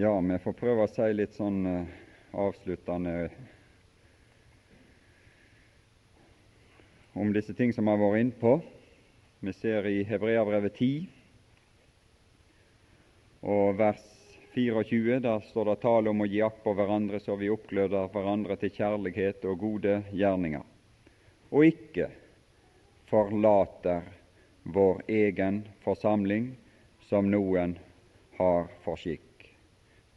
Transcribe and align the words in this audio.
Ja, 0.00 0.20
vi 0.20 0.38
får 0.40 0.54
prøve 0.56 0.84
å 0.86 0.88
si 0.88 1.04
litt 1.12 1.34
sånn 1.36 1.66
uh, 1.68 1.88
avsluttende 2.40 3.28
om 7.20 7.34
disse 7.36 7.52
ting 7.58 7.74
som 7.76 7.84
vi 7.84 7.92
har 7.92 8.00
vært 8.00 8.22
inne 8.22 8.38
på. 8.40 8.54
Vi 9.44 9.52
ser 9.58 9.84
i 9.90 9.98
Hebreabrevet 10.08 10.72
10 10.80 11.04
og 13.52 13.76
vers 13.76 14.00
24, 14.54 15.20
der 15.20 15.44
står 15.50 15.68
det 15.68 15.76
tale 15.84 16.08
om 16.14 16.24
å 16.24 16.30
gi 16.32 16.40
akt 16.48 16.64
på 16.64 16.72
hverandre 16.80 17.20
så 17.20 17.36
vi 17.36 17.52
oppgløder 17.52 18.08
hverandre 18.14 18.56
til 18.62 18.72
kjærlighet 18.80 19.44
og 19.52 19.60
gode 19.66 20.00
gjerninger, 20.16 20.64
og 21.52 21.60
ikke 21.74 22.08
forlater 23.12 24.08
vår 24.64 25.04
egen 25.20 25.60
forsamling, 25.84 26.54
som 27.12 27.28
noen 27.28 27.76
har 28.40 28.72
for 28.86 28.96
skikk, 28.96 29.29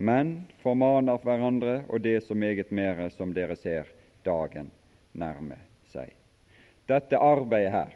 men 0.04 0.34
formaner 0.60 1.22
hverandre, 1.24 1.84
og 1.88 2.02
det 2.04 2.24
så 2.26 2.36
meget 2.36 2.72
mere 2.72 3.08
som 3.14 3.32
dere 3.34 3.56
ser 3.56 3.88
dagen 4.26 4.72
nærme 5.16 5.56
seg. 5.94 6.12
Dette 6.90 7.20
arbeidet 7.20 7.72
her, 7.72 7.94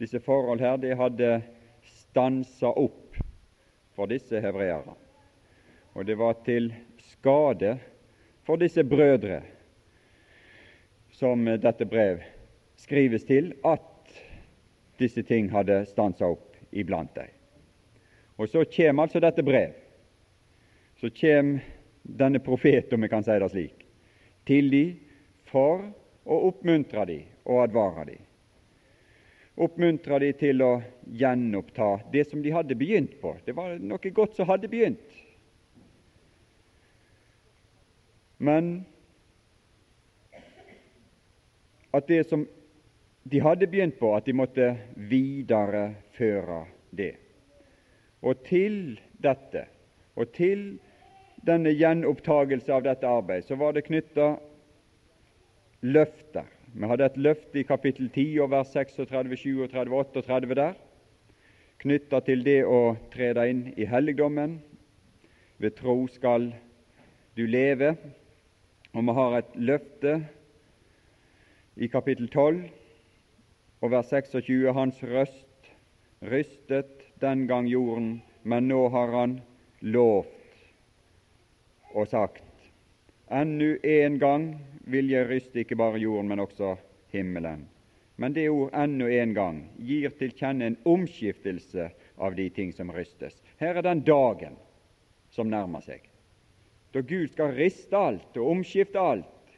disse 0.00 0.20
forhold 0.24 0.62
her, 0.64 0.78
det 0.80 0.96
hadde 0.96 1.30
stansa 1.84 2.72
opp 2.72 3.18
for 3.96 4.08
disse 4.08 4.40
hebreerne. 4.40 4.96
Og 5.92 6.06
det 6.06 6.16
var 6.16 6.38
til 6.46 6.70
skade 7.10 7.76
for 8.46 8.56
disse 8.56 8.84
brødre 8.86 9.42
som 11.20 11.44
dette 11.44 11.84
brev 11.84 12.22
skrives 12.80 13.26
til, 13.28 13.52
at 13.64 14.16
disse 15.00 15.22
ting 15.26 15.50
hadde 15.52 15.82
stansa 15.90 16.30
opp 16.32 16.56
iblant 16.72 17.12
dem. 17.18 17.28
Og 18.40 18.48
så 18.48 18.64
kommer 18.64 19.04
altså 19.04 19.20
dette 19.20 19.44
brev. 19.44 19.74
Så 21.00 21.10
kommer 21.10 21.60
denne 22.02 22.38
profet, 22.44 22.92
om 22.92 23.02
jeg 23.02 23.10
kan 23.10 23.24
si 23.24 23.36
det 23.40 23.48
slik, 23.48 23.84
til 24.44 24.66
de 24.68 24.82
for 25.48 25.86
å 26.28 26.36
oppmuntre 26.50 27.06
de 27.08 27.16
og 27.48 27.62
advare 27.62 28.04
de. 28.10 28.16
Oppmuntre 29.64 30.18
de 30.20 30.28
til 30.36 30.60
å 30.64 30.74
gjenoppta 31.08 31.88
det 32.12 32.26
som 32.28 32.42
de 32.44 32.52
hadde 32.52 32.76
begynt 32.76 33.16
på. 33.22 33.32
Det 33.44 33.56
var 33.56 33.78
noe 33.80 34.12
godt 34.12 34.36
som 34.36 34.48
hadde 34.50 34.68
begynt. 34.72 35.16
Men 38.40 38.70
at 41.96 42.06
det 42.12 42.22
som 42.28 42.44
de 43.24 43.40
hadde 43.40 43.68
begynt 43.72 43.96
på, 44.00 44.12
at 44.16 44.28
de 44.28 44.36
måtte 44.36 44.68
videreføre 44.96 46.60
det. 46.96 47.14
Og 48.20 48.44
til 48.44 49.00
dette, 49.20 49.64
og 50.16 50.32
til 50.36 50.64
denne 51.46 51.72
gjenopptagelse 51.72 52.72
av 52.74 52.84
dette 52.84 53.08
arbeidet, 53.08 53.48
så 53.48 53.56
var 53.56 53.72
det 53.72 53.86
knytta 53.86 54.34
løfter. 55.80 56.48
Vi 56.74 56.86
hadde 56.86 57.06
et 57.08 57.18
løfte 57.18 57.60
i 57.60 57.66
kapittel 57.66 58.10
10 58.12 58.40
og 58.44 58.50
vers 58.52 58.72
36, 58.74 59.36
37, 59.36 59.90
38 59.90 60.54
der, 60.54 60.74
knytta 61.80 62.20
til 62.26 62.44
det 62.44 62.60
å 62.68 62.96
tre 63.12 63.32
deg 63.36 63.52
inn 63.52 63.62
i 63.80 63.88
helligdommen. 63.88 64.58
Ved 65.60 65.76
tro 65.76 65.96
skal 66.12 66.50
du 67.36 67.46
leve. 67.46 67.94
Og 68.92 69.06
vi 69.06 69.14
har 69.16 69.36
et 69.38 69.56
løfte 69.56 70.16
i 71.76 71.88
kapittel 71.88 72.28
12 72.28 72.64
og 73.80 73.92
vers 73.92 74.10
26. 74.10 74.66
Hans 74.76 74.98
røst 75.04 75.70
rystet 76.20 77.06
den 77.22 77.46
gang 77.48 77.68
jorden, 77.70 78.18
men 78.42 78.68
nå 78.68 78.88
har 78.92 79.14
han 79.14 79.38
lovt 79.80 80.39
og 81.94 82.08
sagt 82.08 82.44
Ennu 83.30 83.76
en 83.86 84.18
gang 84.18 84.46
vil 84.90 85.10
jeg 85.12 85.28
ryste 85.28 85.62
ikke 85.62 85.76
bare 85.78 86.00
jorden, 86.02 86.28
men 86.28 86.40
også 86.42 86.74
himmelen. 87.12 87.68
Men 88.16 88.34
det 88.34 88.50
ord 88.50 88.72
'ennu 88.74 89.06
en 89.06 89.34
gang' 89.34 89.60
gir 89.78 90.10
til 90.10 90.32
kjenne 90.32 90.66
en 90.66 90.76
omskiftelse 90.84 91.90
av 92.18 92.34
de 92.34 92.48
ting 92.48 92.72
som 92.72 92.90
rystes. 92.90 93.42
Her 93.56 93.76
er 93.76 93.82
den 93.82 94.00
dagen 94.00 94.56
som 95.30 95.46
nærmer 95.46 95.80
seg, 95.80 96.00
da 96.92 97.00
Gud 97.00 97.28
skal 97.28 97.54
riste 97.54 97.96
alt 97.96 98.36
og 98.36 98.50
omskifte 98.50 98.98
alt, 98.98 99.54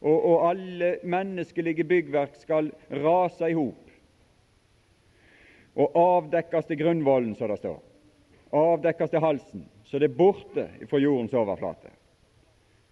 og, 0.00 0.24
og 0.24 0.50
alle 0.50 0.98
menneskelige 1.02 1.84
byggverk 1.84 2.36
skal 2.36 2.70
rase 2.90 3.50
i 3.50 3.52
hop 3.58 3.84
og 5.78 5.94
avdekkes 5.94 6.66
til 6.66 6.78
grunnvollen, 6.80 7.34
som 7.38 7.50
det 7.50 7.58
står. 7.58 7.82
Avdekkes 8.52 9.10
til 9.10 9.22
halsen, 9.22 9.66
så 9.88 9.98
det 9.98 10.10
er 10.10 10.18
borte 10.18 10.66
fra 10.90 11.00
jordens 11.00 11.34
overflate. 11.34 11.90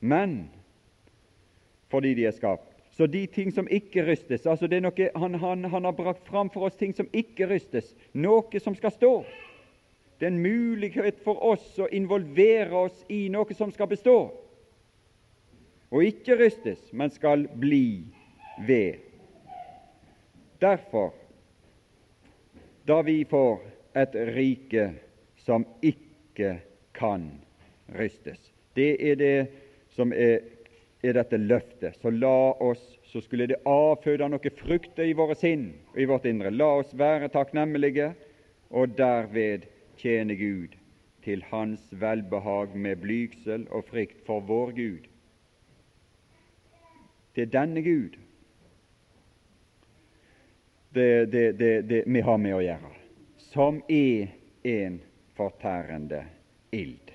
Men 0.01 0.47
fordi 1.93 2.15
de 2.17 2.25
er 2.27 2.35
skapt. 2.37 2.73
Så 2.97 3.07
de 3.07 3.27
ting 3.29 3.53
som 3.53 3.69
ikke 3.69 4.07
rystes 4.07 4.47
altså 4.49 4.67
det 4.67 4.79
er 4.79 4.87
noe, 4.87 5.09
han, 5.21 5.37
han, 5.37 5.65
han 5.69 5.85
har 5.85 5.97
brakt 5.97 6.25
fram 6.29 6.49
for 6.53 6.65
oss 6.69 6.79
ting 6.81 6.95
som 6.97 7.09
ikke 7.13 7.49
rystes, 7.51 7.93
noe 8.17 8.63
som 8.63 8.77
skal 8.79 8.95
stå. 8.95 9.13
Det 10.17 10.25
er 10.25 10.33
en 10.33 10.41
mulighet 10.41 11.21
for 11.25 11.43
oss 11.45 11.75
å 11.77 11.91
involvere 11.93 12.87
oss 12.87 13.03
i 13.13 13.27
noe 13.29 13.53
som 13.55 13.73
skal 13.75 13.91
bestå, 13.91 14.17
og 15.93 16.03
ikke 16.03 16.39
rystes, 16.41 16.81
men 16.97 17.13
skal 17.13 17.45
bli 17.61 18.07
ved. 18.65 19.05
Derfor 20.65 21.13
da 22.89 23.03
vi 23.05 23.21
får 23.29 23.61
et 23.93 24.17
rike 24.33 24.89
som 25.45 25.67
ikke 25.85 26.57
kan 26.97 27.31
rystes. 27.97 28.41
Det 28.75 28.97
er 29.11 29.19
det 29.21 29.37
som 29.97 30.13
er, 30.13 30.41
er 31.05 31.17
dette 31.17 31.39
løftet. 31.41 31.97
Så 32.01 32.11
la 32.13 32.53
oss, 32.61 32.83
så 33.07 33.23
skulle 33.25 33.49
det 33.49 33.63
avføde 33.69 34.29
noe 34.29 34.53
frukter 34.59 35.07
i 35.09 35.17
våre 35.17 35.37
sinn 35.39 35.71
og 35.95 36.01
i 36.03 36.09
vårt 36.09 36.27
indre. 36.29 36.53
La 36.53 36.73
oss 36.81 36.93
være 36.97 37.31
takknemlige 37.33 38.13
og 38.71 38.97
derved 38.99 39.69
tjene 40.01 40.37
Gud 40.37 40.77
til 41.27 41.43
Hans 41.51 41.83
velbehag 41.91 42.77
med 42.77 43.01
blygsel 43.03 43.67
og 43.75 43.87
frykt 43.89 44.23
for 44.27 44.45
vår 44.47 44.75
Gud. 44.77 45.09
Det 47.35 47.47
er 47.47 47.53
denne 47.53 47.83
Gud 47.85 48.17
det, 50.97 51.27
det, 51.59 51.83
det 51.83 52.03
vi 52.07 52.21
har 52.25 52.39
med 52.41 52.55
å 52.57 52.63
gjøre, 52.65 52.93
som 53.53 53.83
er 53.93 54.31
en 54.65 54.97
fortærende 55.37 56.23
ild. 56.77 57.13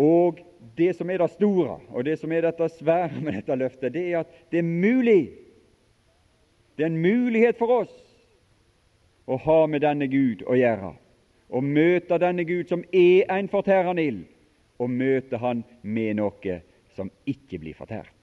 Og 0.00 0.40
det 0.76 0.92
som 0.96 1.10
er 1.10 1.20
det 1.22 1.30
store, 1.34 1.78
og 1.90 2.04
det 2.04 2.16
som 2.20 2.32
er 2.32 2.46
dette 2.46 2.68
svære 2.78 3.20
med 3.20 3.36
dette 3.38 3.56
løftet, 3.58 3.92
det 3.94 4.04
er 4.10 4.22
at 4.22 4.32
det 4.52 4.62
er 4.62 4.68
mulig. 4.68 5.32
Det 6.76 6.86
er 6.86 6.90
en 6.92 7.02
mulighet 7.02 7.58
for 7.58 7.82
oss 7.82 7.94
å 9.28 9.36
ha 9.44 9.58
med 9.70 9.84
denne 9.84 10.08
Gud 10.10 10.44
å 10.48 10.56
gjøre. 10.58 10.94
Å 11.52 11.60
møte 11.60 12.18
denne 12.18 12.46
Gud 12.48 12.70
som 12.70 12.84
er 12.96 13.28
en 13.30 13.50
fortærende 13.52 14.04
ild, 14.04 14.22
og 14.80 14.90
møte 14.90 15.38
Han 15.38 15.62
med 15.82 16.16
noe 16.18 16.58
som 16.96 17.10
ikke 17.28 17.60
blir 17.60 17.76
fortært. 17.76 18.16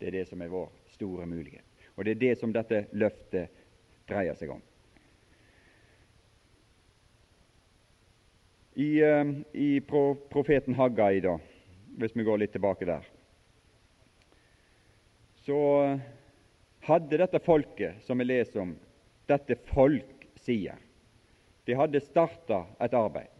Det 0.00 0.08
er 0.08 0.20
det 0.20 0.28
som 0.30 0.40
er 0.42 0.50
vår 0.50 0.70
store 0.94 1.26
mulighet. 1.26 1.64
Og 1.96 2.06
det 2.06 2.16
er 2.16 2.22
det 2.22 2.34
som 2.40 2.52
dette 2.54 2.86
løftet 2.96 3.52
dreier 4.08 4.34
seg 4.38 4.52
om. 4.54 4.62
I, 8.78 8.90
uh, 9.02 9.32
i 9.52 9.80
profeten 10.30 10.76
Haggai, 10.78 11.20
da, 11.24 11.34
hvis 11.98 12.14
vi 12.14 12.26
går 12.26 12.38
litt 12.42 12.54
tilbake 12.54 12.86
der, 12.86 13.06
så 15.42 15.58
hadde 16.86 17.18
dette 17.18 17.40
folket 17.42 18.04
som 18.06 18.20
vi 18.22 18.28
leser 18.28 18.62
om, 18.62 18.76
dette 19.26 19.58
folk 19.72 20.28
sier, 20.44 20.78
de 21.66 21.76
hadde 21.76 22.00
starta 22.04 22.62
et 22.80 22.94
arbeid 22.96 23.34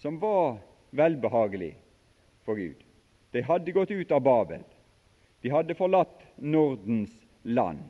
som 0.00 0.20
var 0.22 0.60
velbehagelig 0.96 1.74
for 2.46 2.60
Gud. 2.60 2.78
De 3.34 3.42
hadde 3.44 3.74
gått 3.74 3.90
ut 3.90 4.12
av 4.12 4.22
Babel. 4.24 4.62
De 5.42 5.52
hadde 5.52 5.76
forlatt 5.76 6.22
Nordens 6.40 7.12
land 7.42 7.84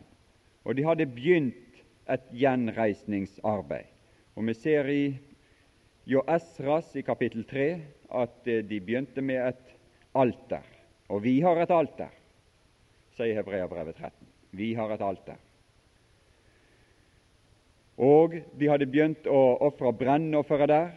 og 0.66 0.74
de 0.74 0.82
hadde 0.82 1.06
begynt 1.06 1.82
et 2.10 2.26
gjenreisningsarbeid. 2.34 3.86
Og 4.34 4.46
Vi 4.46 4.54
ser 4.54 4.88
i 4.90 5.18
Jo 6.06 6.20
Esras 6.30 6.92
i 6.94 7.02
kapittel 7.02 7.42
3 7.50 7.64
at 8.14 8.46
eh, 8.46 8.62
de 8.62 8.78
begynte 8.78 9.22
med 9.22 9.40
et 9.42 9.72
alter. 10.14 10.62
Og 11.10 11.18
vi 11.24 11.40
har 11.42 11.58
et 11.58 11.72
alter, 11.74 12.12
sier 13.18 13.34
Hebreabrevet 13.34 13.98
13. 13.98 14.28
Vi 14.54 14.68
har 14.78 14.92
et 14.94 15.02
alter. 15.02 15.40
Og 17.98 18.36
de 18.54 18.68
hadde 18.70 18.86
begynt 18.86 19.26
å 19.26 19.40
ofre 19.66 19.90
brennofre 19.98 20.68
der. 20.70 20.92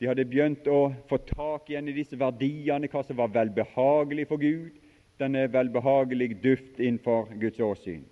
De 0.00 0.08
hadde 0.10 0.28
begynt 0.28 0.68
å 0.68 0.90
få 1.08 1.16
tak 1.30 1.72
igjen 1.72 1.88
i 1.88 1.96
disse 1.96 2.18
verdiene, 2.20 2.88
hva 2.88 3.04
som 3.06 3.16
var 3.16 3.32
velbehagelig 3.32 4.26
for 4.28 4.44
Gud, 4.44 4.76
denne 5.20 5.46
velbehagelig 5.52 6.34
duft 6.44 6.80
innenfor 6.80 7.32
Guds 7.40 7.60
åsyn. 7.64 8.04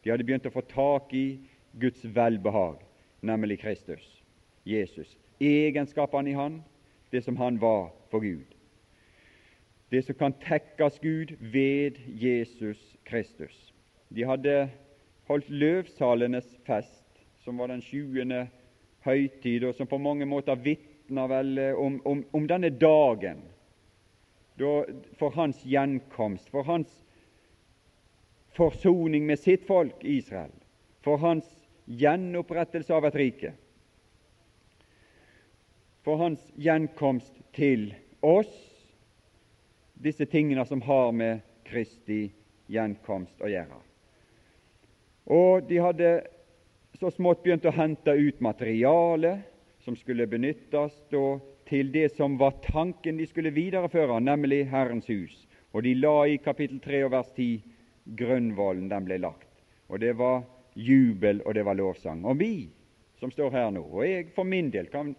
De 0.00 0.12
hadde 0.12 0.24
begynt 0.24 0.48
å 0.48 0.54
få 0.54 0.64
tak 0.68 1.12
i 1.12 1.40
Guds 1.80 2.04
velbehag, 2.08 2.80
nemlig 3.20 3.60
Kristus, 3.60 4.19
Jesus. 4.64 5.18
Egenskapene 5.40 6.30
i 6.30 6.36
Han, 6.36 6.62
det 7.12 7.24
som 7.24 7.36
han 7.36 7.60
var 7.60 7.90
for 8.10 8.20
Gud. 8.20 8.46
Det 9.90 10.04
som 10.04 10.14
kan 10.14 10.32
tekkes 10.32 11.00
Gud 11.02 11.34
ved 11.40 11.98
Jesus 12.06 12.96
Kristus. 13.04 13.74
De 14.08 14.24
hadde 14.24 14.70
holdt 15.26 15.50
løvsalenes 15.50 16.46
fest, 16.66 17.06
som 17.44 17.58
var 17.58 17.70
den 17.70 17.82
sjuende 17.82 18.48
høytid, 19.06 19.64
og 19.64 19.74
som 19.74 19.86
på 19.86 19.98
mange 19.98 20.26
måter 20.26 20.58
vitner 20.58 21.30
vel 21.30 21.58
eh, 21.58 21.74
om, 21.78 22.00
om, 22.06 22.24
om 22.32 22.46
denne 22.48 22.70
dagen 22.70 23.42
da, 24.60 24.82
for 25.18 25.32
hans 25.34 25.62
gjenkomst, 25.64 26.50
for 26.52 26.66
hans 26.68 26.90
forsoning 28.56 29.26
med 29.26 29.38
sitt 29.40 29.64
folk 29.66 30.04
Israel, 30.04 30.52
for 31.04 31.22
hans 31.22 31.46
gjenopprettelse 31.86 32.94
av 32.94 33.08
et 33.08 33.18
rike, 33.18 33.54
for 36.04 36.20
hans 36.20 36.40
gjenkomst 36.56 37.34
til 37.56 37.90
oss, 38.24 38.52
disse 40.00 40.24
tingene 40.26 40.64
som 40.66 40.80
har 40.86 41.12
med 41.12 41.44
Kristi 41.68 42.30
gjenkomst 42.70 43.42
å 43.44 43.50
gjøre. 43.50 43.80
Og 45.30 45.66
de 45.68 45.80
hadde 45.82 46.12
så 46.98 47.10
smått 47.12 47.44
begynt 47.44 47.68
å 47.68 47.74
hente 47.74 48.14
ut 48.16 48.40
materiale 48.42 49.36
som 49.84 49.96
skulle 49.96 50.28
benyttes 50.28 50.96
til 51.70 51.92
det 51.92 52.08
som 52.16 52.36
var 52.40 52.58
tanken 52.64 53.20
de 53.20 53.28
skulle 53.28 53.52
videreføre, 53.54 54.18
nemlig 54.20 54.66
Herrens 54.72 55.08
hus. 55.08 55.36
Og 55.72 55.84
de 55.86 55.94
la 55.94 56.16
i 56.26 56.40
kapittel 56.42 56.80
3 56.82 57.04
og 57.06 57.12
vers 57.14 57.30
10 57.36 57.60
grunnvollen 58.18 58.88
den 58.90 59.06
ble 59.06 59.20
lagt. 59.22 59.48
Og 59.88 60.00
det 60.02 60.16
var 60.18 60.42
jubel, 60.74 61.42
og 61.46 61.54
det 61.54 61.64
var 61.66 61.78
lovsang. 61.78 62.24
Og 62.26 62.40
vi 62.40 62.54
som 63.20 63.30
står 63.30 63.52
her 63.54 63.70
nå, 63.74 63.84
og 63.84 64.04
jeg 64.06 64.30
for 64.34 64.48
min 64.48 64.70
del, 64.72 64.88
kan 64.90 65.12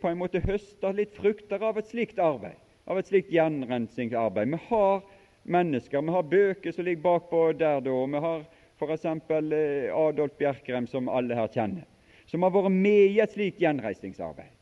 på 0.00 0.08
en 0.08 0.18
måte 0.20 0.42
høster 0.44 0.96
litt 0.96 1.14
frukter 1.16 1.62
av 1.64 1.78
et 1.80 1.88
slikt 1.88 2.18
arbeid, 2.22 2.58
av 2.86 3.00
et 3.00 3.08
slikt 3.08 3.32
gjenrensingsarbeid. 3.32 4.52
Vi 4.52 4.60
har 4.68 5.00
mennesker, 5.42 6.02
vi 6.02 6.16
har 6.16 6.28
bøker 6.30 6.74
som 6.74 6.86
ligger 6.86 7.04
bakpå 7.06 7.46
der, 7.58 7.80
da, 7.80 7.94
og 7.94 8.12
vi 8.12 8.22
har 8.26 8.44
f.eks. 8.76 9.06
Eh, 9.06 9.88
Adolf 9.96 10.36
Bjerkrem, 10.38 10.86
som 10.90 11.08
alle 11.08 11.38
her 11.38 11.48
kjenner, 11.52 11.86
som 12.28 12.44
har 12.44 12.52
vært 12.52 12.74
med 12.74 13.16
i 13.16 13.22
et 13.24 13.32
slikt 13.32 13.62
gjenreisningsarbeid. 13.62 14.52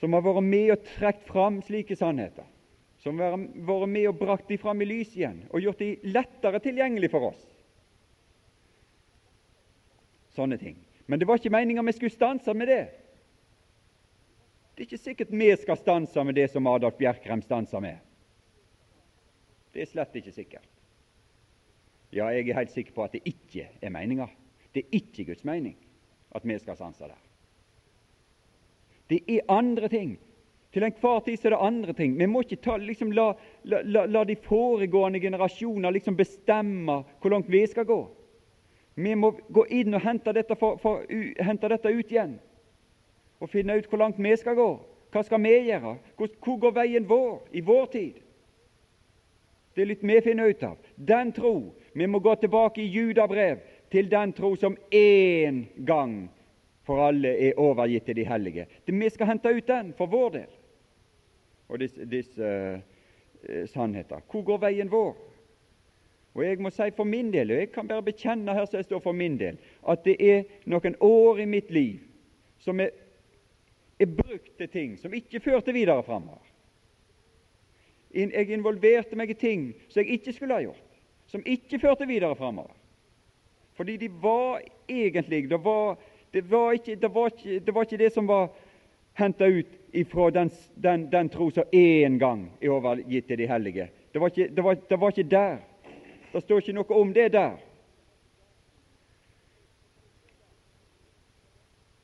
Som 0.00 0.12
har 0.12 0.26
vært 0.26 0.44
med 0.44 0.74
og 0.74 0.84
trukket 0.90 1.24
fram 1.30 1.62
slike 1.64 1.96
sannheter 1.96 2.44
som 3.06 3.20
har 3.22 3.36
vært 3.38 3.86
med 3.86 4.08
og 4.10 4.16
brakt 4.18 4.48
de 4.50 4.56
fram 4.58 4.80
i 4.82 4.88
lys 4.88 5.12
igjen 5.14 5.44
og 5.54 5.62
gjort 5.62 5.78
de 5.78 5.92
lettere 6.10 6.58
tilgjengelig 6.64 7.12
for 7.12 7.28
oss. 7.28 7.44
Sånne 10.34 10.58
ting. 10.58 10.74
Men 11.06 11.18
det 11.18 11.26
var 11.28 11.38
ikke 11.38 11.54
meninga 11.54 11.82
vi 11.86 11.92
skulle 11.92 12.14
stanse 12.14 12.54
med 12.54 12.68
det. 12.68 12.84
Det 14.74 14.82
er 14.82 14.88
ikke 14.88 14.98
sikkert 15.02 15.32
vi 15.32 15.50
skal 15.56 15.78
stanse 15.80 16.24
med 16.24 16.34
det 16.36 16.50
som 16.52 16.66
Adolf 16.66 16.98
Bjerkrem 16.98 17.42
stanser 17.42 17.80
med. 17.80 18.02
Det 19.72 19.82
er 19.82 19.90
slett 19.90 20.18
ikke 20.18 20.34
sikkert. 20.34 20.68
Ja, 22.12 22.28
jeg 22.32 22.48
er 22.48 22.58
helt 22.58 22.72
sikker 22.72 22.94
på 22.96 23.04
at 23.04 23.14
det 23.16 23.24
ikke 23.28 23.68
er 23.82 23.92
meninga. 23.92 24.28
Det 24.74 24.84
er 24.84 24.98
ikke 24.98 25.24
Guds 25.30 25.44
mening 25.44 25.76
at 26.34 26.44
vi 26.44 26.58
skal 26.58 26.76
stanse 26.76 27.08
der. 27.08 27.22
Det 29.10 29.22
er 29.30 29.46
andre 29.48 29.88
ting 29.88 30.16
til 30.76 30.84
enhver 30.84 31.22
tid 31.24 31.44
er 31.46 31.54
det 31.54 31.64
andre 31.64 31.92
ting. 31.96 32.18
Vi 32.18 32.26
må 32.28 32.42
ikke 32.44 32.58
ta, 32.60 32.76
liksom, 32.76 33.12
la, 33.16 33.30
la, 33.64 34.04
la, 34.04 34.24
de 34.28 34.36
foregående 34.36 35.22
generasjoner 35.22 35.94
liksom 35.94 36.18
bestemme 36.18 36.98
hvor 37.22 37.32
langt 37.32 37.48
vi 37.48 37.62
skal 37.66 37.86
gå. 37.88 38.00
Vi 38.96 39.14
må 39.14 39.30
gå 39.52 39.66
inn 39.76 39.94
og 39.94 40.00
hente 40.00 40.32
dette, 40.32 40.56
for, 40.56 40.78
for, 40.80 41.04
uh, 41.04 41.32
hente 41.44 41.68
dette 41.68 41.92
ut 41.92 42.12
igjen 42.12 42.38
og 43.36 43.50
finne 43.52 43.74
ut 43.76 43.88
hvor 43.90 44.00
langt 44.00 44.20
vi 44.22 44.32
skal 44.40 44.56
gå. 44.56 44.70
Hva 45.12 45.22
skal 45.24 45.42
vi 45.44 45.52
gjøre? 45.68 45.98
Hvor, 46.16 46.30
hvor 46.44 46.56
går 46.62 46.72
veien 46.78 47.08
vår 47.08 47.34
i 47.52 47.60
vår 47.64 47.90
tid? 47.92 48.22
Det 49.76 49.84
er 49.84 49.90
litt 49.90 50.04
vi 50.08 50.16
finner 50.24 50.48
ut 50.48 50.62
av. 50.64 50.78
Den 50.96 51.34
tro. 51.36 51.74
Vi 51.92 52.06
må 52.08 52.22
gå 52.24 52.32
tilbake 52.40 52.80
i 52.80 52.88
Judabrev 52.88 53.60
til 53.92 54.08
den 54.08 54.32
tro 54.32 54.54
som 54.56 54.76
én 54.88 55.66
gang 55.84 56.30
for 56.86 57.04
alle 57.04 57.34
er 57.48 57.60
overgitt 57.60 58.06
til 58.08 58.16
de 58.16 58.24
hellige. 58.24 58.66
Det, 58.86 58.94
vi 58.94 59.10
skal 59.12 59.34
hente 59.34 59.52
ut 59.52 59.68
den 59.68 59.92
for 59.98 60.08
vår 60.08 60.30
del 60.38 60.52
og 61.68 61.80
disse, 61.82 62.04
disse 62.06 62.48
uh, 62.48 63.64
sannheter. 63.68 64.22
Hvor 64.30 64.44
går 64.46 64.60
veien 64.62 64.90
vår? 64.90 65.16
Og 66.36 66.44
Jeg 66.44 66.58
må 66.60 66.70
si 66.70 66.90
for 66.96 67.08
min 67.08 67.30
del, 67.32 67.50
og 67.50 67.58
jeg 67.62 67.70
kan 67.72 67.88
bare 67.88 68.04
bekjenne 68.04 68.52
her 68.52 68.66
som 68.68 68.76
jeg 68.76 68.84
står 68.84 69.00
for 69.00 69.16
min 69.16 69.38
del, 69.40 69.56
at 69.88 70.02
det 70.04 70.16
er 70.20 70.42
noen 70.68 70.96
år 71.00 71.38
i 71.40 71.46
mitt 71.48 71.70
liv 71.72 72.02
som 72.60 72.80
er, 72.80 72.90
er 74.00 74.10
brukt 74.18 74.50
til 74.58 74.68
ting 74.68 74.98
som 75.00 75.14
ikke 75.16 75.40
førte 75.40 75.72
videre 75.72 76.02
framover. 76.04 76.42
Jeg 78.12 78.50
involverte 78.52 79.16
meg 79.16 79.32
i 79.32 79.36
ting 79.40 79.62
som 79.88 80.02
jeg 80.02 80.18
ikke 80.18 80.34
skulle 80.36 80.58
ha 80.58 80.64
gjort, 80.66 80.98
som 81.26 81.40
ikke 81.44 81.80
førte 81.80 82.08
videre 82.08 82.36
framover. 82.36 82.74
Fordi 83.76 83.96
de 83.96 84.10
var 84.22 84.60
egentlig 84.88 85.48
det 85.50 85.60
var, 85.64 85.96
det 86.32 86.42
var, 86.50 86.72
ikke, 86.72 86.96
det, 86.96 87.14
var 87.14 87.32
ikke, 87.32 87.60
det 87.60 87.74
var 87.74 87.88
ikke 87.88 88.02
det 88.04 88.10
som 88.12 88.28
var 88.28 88.50
henta 89.16 89.48
ut 89.48 89.72
ifra 89.92 90.28
den, 90.30 90.50
den, 90.74 91.08
den 91.12 91.28
tro 91.32 91.48
som 91.50 91.64
én 91.72 92.18
gang 92.20 92.50
er 92.60 92.76
overgitt 92.76 93.28
til 93.28 93.38
de 93.38 93.48
hellige. 93.48 93.88
Det 94.12 94.20
var, 94.20 94.28
ikke, 94.28 95.08
ikke 95.08 95.30
der. 95.30 95.56
Det 96.36 96.42
står 96.44 96.58
ikke 96.60 96.72
noe 96.76 96.96
om 97.00 97.12
det 97.16 97.30
der. 97.32 97.54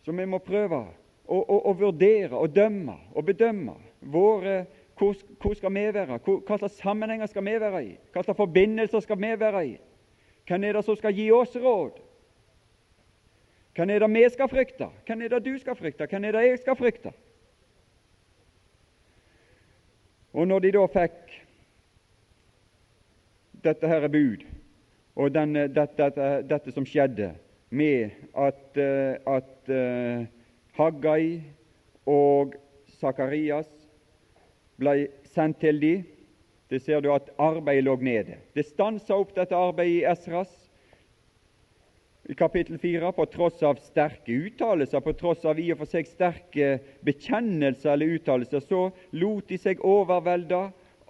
Så 0.02 0.12
vi 0.16 0.24
må 0.24 0.38
prøve 0.40 0.78
å, 0.80 1.36
å, 1.36 1.58
å 1.68 1.74
vurdere 1.76 2.38
og 2.40 2.54
dømme 2.56 2.94
og 3.12 3.26
bedømme 3.28 3.74
våre 4.00 4.62
hvor, 4.96 5.18
hvor 5.36 5.58
skal 5.58 5.74
vi 5.76 5.82
være? 5.92 6.16
Hvor, 6.24 6.40
hva 6.48 6.58
slags 6.62 6.78
sammenhenger 6.80 7.28
skal 7.28 7.44
vi 7.44 7.58
være 7.60 7.82
i? 7.84 7.90
Hva 8.14 8.22
slags 8.24 8.40
forbindelser 8.40 9.04
skal 9.04 9.20
vi 9.20 9.34
være 9.36 9.62
i? 9.68 9.74
Hvem 10.48 10.64
er 10.64 10.78
det 10.78 10.84
som 10.86 10.96
skal 10.96 11.16
gi 11.16 11.28
oss 11.36 11.52
råd? 11.60 12.00
Hvem 13.76 13.92
er 13.92 14.00
det 14.00 14.10
vi 14.14 14.24
skal 14.32 14.48
frykte? 14.48 14.88
Hvem 15.06 15.26
er 15.26 15.34
det 15.34 15.42
du 15.44 15.52
skal 15.60 15.76
frykte? 15.76 16.08
Hvem 16.08 16.24
er 16.24 16.38
det 16.38 16.46
jeg 16.46 16.62
skal 16.64 16.80
frykte? 16.80 17.12
Og 20.32 20.48
når 20.48 20.64
de 20.64 20.72
da 20.78 20.88
fikk 20.88 21.21
dette 23.64 23.88
her 23.88 24.08
bud, 24.08 24.44
og 25.16 25.32
denne, 25.34 25.66
dette, 25.68 25.96
dette, 25.98 26.28
dette, 26.48 26.72
som 26.74 26.86
skjedde 26.88 27.32
med 27.72 28.10
at, 28.36 28.78
eh, 28.80 29.16
at 29.28 29.70
uh, 29.72 30.24
Haggai 30.76 31.42
og 32.08 32.56
Sakarias 33.00 33.68
ble 34.80 35.08
sendt 35.34 35.60
til 35.60 35.80
dem, 35.80 36.02
det 36.72 36.80
ser 36.80 37.02
du 37.04 37.10
at 37.12 37.28
arbeidet 37.36 37.84
lå 37.84 37.98
nede. 38.00 38.38
Det 38.56 38.64
stansa 38.64 39.18
opp 39.20 39.34
dette 39.36 39.56
arbeidet 39.56 39.98
i 40.00 40.04
Esras 40.08 40.52
i 42.30 42.36
kapittel 42.38 42.78
4, 42.78 43.10
på 43.12 43.26
tross 43.32 43.62
av 43.66 43.80
sterke 43.82 44.32
uttalelser, 44.46 45.02
på 45.04 45.12
tross 45.18 45.44
av 45.44 45.58
i 45.60 45.66
og 45.74 45.82
for 45.82 45.90
seg 45.90 46.08
sterke 46.08 46.76
bekjennelser 47.04 47.92
eller 47.92 48.14
uttalelser, 48.16 48.62
så 48.64 48.86
lot 49.18 49.50
de 49.50 49.58
seg 49.60 49.82
overvelde 49.84 50.62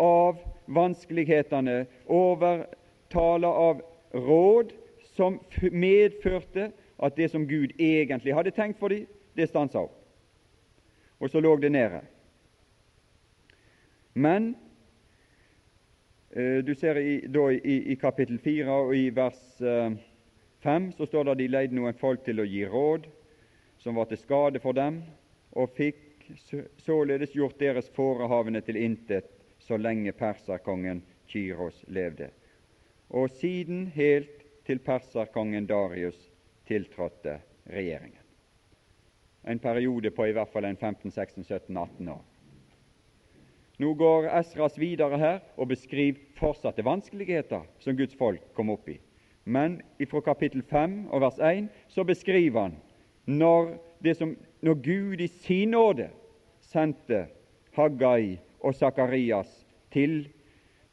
av 0.03 0.41
vanskelighetene, 0.67 1.87
overtale 2.07 3.47
av 3.47 3.83
råd 4.13 4.73
som 5.17 5.41
medførte 5.73 6.71
at 7.03 7.17
det 7.17 7.31
som 7.33 7.47
Gud 7.49 7.75
egentlig 7.81 8.35
hadde 8.35 8.55
tenkt 8.55 8.79
for 8.81 8.93
dem, 8.93 9.07
det 9.37 9.49
stansa 9.49 9.85
opp. 9.87 9.97
Og 11.23 11.31
så 11.31 11.41
lå 11.41 11.55
det 11.57 11.73
nede. 11.73 12.03
Men 14.15 14.55
eh, 16.31 16.61
du 16.65 16.75
ser 16.75 16.99
i, 17.01 17.21
da, 17.27 17.49
i, 17.53 17.77
i 17.93 17.97
kapittel 17.97 18.39
4 18.39 18.79
og 18.87 18.97
i 18.97 19.09
vers 19.15 19.41
eh, 19.61 19.95
5 20.63 20.93
så 20.99 21.07
står 21.07 21.25
det 21.25 21.35
at 21.35 21.43
de 21.43 21.51
leide 21.51 21.79
noen 21.79 21.97
folk 21.99 22.25
til 22.27 22.43
å 22.43 22.47
gi 22.47 22.67
råd 22.69 23.09
som 23.83 23.97
var 23.99 24.11
til 24.11 24.21
skade 24.21 24.61
for 24.63 24.77
dem, 24.77 25.01
og 25.59 25.73
fikk 25.75 26.29
således 26.85 27.33
gjort 27.35 27.59
deres 27.59 27.89
forehavende 27.97 28.61
til 28.63 28.79
intet 28.79 29.42
så 29.67 29.79
lenge 29.79 30.13
perserkongen 30.13 31.03
Kyros 31.31 31.85
levde, 31.89 32.31
og 33.11 33.31
siden 33.31 33.87
helt 33.95 34.43
til 34.67 34.83
perserkongen 34.83 35.67
Darius 35.67 36.19
tiltrådte 36.69 37.39
regjeringen. 37.71 38.19
En 39.49 39.59
periode 39.59 40.11
på 40.11 40.27
i 40.27 40.33
hvert 40.33 40.53
fall 40.53 40.65
en 40.65 40.77
15, 40.77 41.11
16, 41.11 41.45
17, 41.45 41.77
18 41.77 42.09
år. 42.09 42.23
Nå 43.83 43.95
går 43.99 44.29
Esras 44.39 44.79
videre 44.79 45.19
her 45.19 45.41
og 45.57 45.73
beskriver 45.73 46.21
fortsatte 46.39 46.85
vanskeligheter 46.87 47.65
som 47.83 47.97
Guds 47.99 48.15
folk 48.15 48.45
kom 48.55 48.71
opp 48.71 48.89
i. 48.93 49.01
Men 49.45 49.81
fra 50.11 50.21
kapittel 50.23 50.63
5 50.63 51.09
og 51.11 51.25
vers 51.25 51.41
1 51.43 51.67
så 51.91 52.05
beskriver 52.07 52.69
han 52.69 52.77
når, 53.27 53.73
som, 54.15 54.37
når 54.63 54.75
Gud 54.85 55.21
i 55.21 55.27
sin 55.27 55.75
nåde 55.75 56.11
sendte 56.63 57.27
Haggai 57.75 58.39
og 58.63 58.75
Sakarias 58.79 59.51
til, 59.93 60.25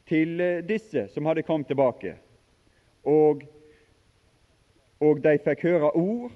til 0.08 0.40
eh, 0.40 0.60
disse 0.66 1.06
som 1.14 1.26
hadde 1.30 1.46
kommet 1.46 1.70
tilbake, 1.70 2.16
og, 3.06 3.42
og 5.00 5.22
de 5.24 5.38
fikk 5.46 5.66
høre 5.70 5.94
ord 5.96 6.30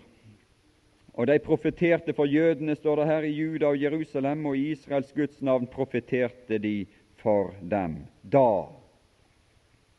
Og 1.14 1.26
de 1.26 1.38
profeterte 1.38 2.12
for 2.12 2.26
jødene, 2.26 2.74
står 2.74 2.96
det 2.96 3.06
her, 3.06 3.22
i 3.22 3.30
Juda 3.30 3.66
og 3.66 3.82
Jerusalem, 3.82 4.46
og 4.46 4.56
i 4.56 4.70
Israels 4.70 5.12
Guds 5.12 5.42
navn 5.42 5.66
profeterte 5.66 6.58
de 6.58 6.86
for 7.22 7.54
dem. 7.70 8.00
Da 8.32 8.66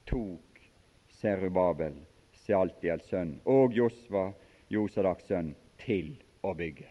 tok 0.08 0.60
Serubabel, 1.08 1.96
Sealtiels 2.34 3.08
sønn, 3.08 3.38
og 3.46 3.72
Josva, 3.72 4.34
Josadaks 4.70 5.32
sønn, 5.32 5.54
til 5.80 6.18
å 6.44 6.52
bygge. 6.54 6.90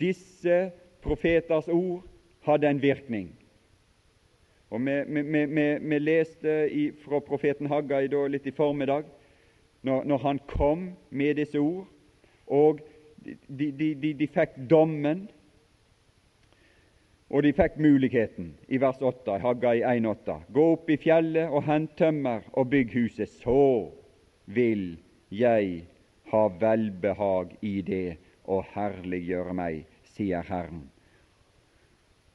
Disse 0.00 0.70
profeters 1.02 1.68
ord 1.68 2.02
hadde 2.46 2.68
en 2.68 2.82
virkning. 2.82 3.30
Og 4.70 4.80
Vi, 4.80 5.98
leste 5.98 6.70
i, 6.70 6.90
fra 7.04 7.18
profeten 7.20 7.66
Haggai 7.66 8.06
da, 8.08 8.26
litt 8.30 8.46
i 8.46 8.54
formiddag, 8.54 9.04
når, 9.82 10.04
når, 10.04 10.18
han 10.18 10.38
kom 10.46 10.90
med 11.10 11.34
disse 11.40 11.58
ord, 11.58 11.88
og 12.46 12.80
de, 13.48 13.72
de, 13.72 13.94
de, 13.94 14.14
de 14.14 14.28
fikk 14.30 14.54
dommen, 14.70 15.26
og 17.30 17.42
de 17.46 17.52
fikk 17.54 17.78
muligheten 17.78 18.52
i 18.68 18.78
vers 18.82 18.98
8, 19.02 19.38
Haggai 19.42 19.80
1,8. 19.86 20.38
Gå 20.50 20.64
opp 20.72 20.90
i 20.90 20.98
fjellet 20.98 21.50
og 21.50 21.62
hent 21.66 21.94
tømmer 21.98 22.46
og 22.52 22.70
bygg 22.70 22.94
huset, 22.94 23.30
så 23.42 23.90
vil 24.50 24.98
jeg 25.30 25.84
ha 26.30 26.42
velbehag 26.60 27.54
i 27.62 27.80
det 27.86 28.18
og 28.50 28.66
herliggjøre 28.74 29.54
meg, 29.54 29.84
sier 30.20 30.44
Herren. 30.48 30.84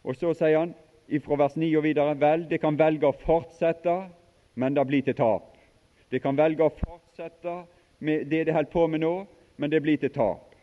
Og 0.05 0.17
så 0.17 0.33
sier 0.37 0.59
han 0.59 0.73
ifra 1.07 1.37
vers 1.37 1.55
9 1.57 1.69
og 1.77 1.85
videre 1.85 2.17
vel, 2.17 2.47
det 2.49 2.61
kan 2.61 2.77
velge 2.77 3.09
å 3.09 3.17
fortsette, 3.25 3.95
men 4.55 4.75
det 4.77 4.85
blir 4.89 5.05
til 5.05 5.17
tap. 5.17 5.53
Det 6.09 6.21
kan 6.23 6.37
velge 6.37 6.65
å 6.65 6.73
fortsette 6.73 7.61
med 8.05 8.27
det 8.29 8.45
det 8.47 8.55
holder 8.55 8.73
på 8.73 8.87
med 8.87 9.03
nå, 9.05 9.13
men 9.57 9.71
det 9.71 9.81
blir 9.85 9.99
til 10.01 10.13
tap. 10.13 10.53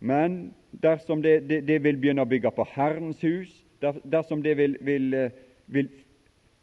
Men 0.00 0.54
dersom 0.70 1.22
det, 1.22 1.40
det, 1.48 1.62
det 1.66 1.78
vil 1.84 1.98
begynne 2.00 2.26
å 2.26 2.30
bygge 2.30 2.52
på 2.54 2.66
Herrens 2.74 3.22
hus, 3.24 3.52
der, 3.80 3.96
dersom 4.04 4.42
det 4.44 4.56
vil, 4.58 4.76
vil, 4.84 5.14
eh, 5.14 5.40
vil, 5.72 5.88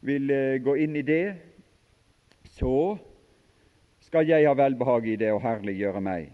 vil, 0.02 0.30
eh, 0.32 0.60
gå 0.64 0.78
inn 0.86 0.96
i 0.96 1.06
det, 1.06 1.36
så 2.54 2.96
skal 4.06 4.30
jeg 4.30 4.48
ha 4.48 4.54
velbehag 4.54 5.08
i 5.10 5.18
det 5.18 5.34
og 5.34 5.42
herliggjøre 5.44 6.02
meg. 6.04 6.32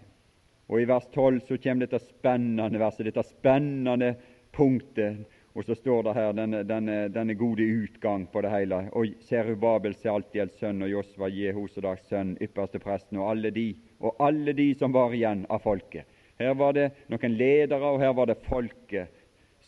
Og 0.70 0.82
I 0.82 0.88
vers 0.90 1.08
12 1.14 1.42
så 1.48 1.58
kommer 1.58 1.88
dette 1.88 2.00
spennende 2.04 2.80
verset, 2.82 3.08
dette 3.10 3.26
spennende 3.26 4.14
punktet. 4.54 5.26
Og 5.58 5.66
så 5.66 5.76
står 5.76 6.04
det 6.06 6.14
her 6.14 6.36
denne, 6.38 6.62
denne, 6.64 6.98
denne 7.10 7.36
gode 7.36 7.66
utgang 7.66 8.28
på 8.30 8.44
det 8.46 8.52
hele. 8.54 8.84
Og 8.94 9.16
Serubabel, 9.26 9.96
Sealtiels 9.98 10.60
sønn, 10.62 10.84
og 10.86 10.92
Josva, 10.94 11.28
Jehosedags 11.34 12.06
sønn, 12.12 12.36
ypperste 12.44 12.80
presten, 12.80 13.18
og 13.18 13.32
alle 13.34 13.52
de, 13.56 13.72
og 14.00 14.22
alle 14.24 14.54
de 14.56 14.70
som 14.78 14.94
var 14.94 15.16
igjen 15.18 15.44
av 15.50 15.66
folket. 15.66 16.06
Her 16.40 16.54
var 16.56 16.78
det 16.78 16.92
noen 17.12 17.36
ledere, 17.36 17.90
og 17.90 18.00
her 18.00 18.14
var 18.16 18.30
det 18.30 18.38
folket 18.46 19.10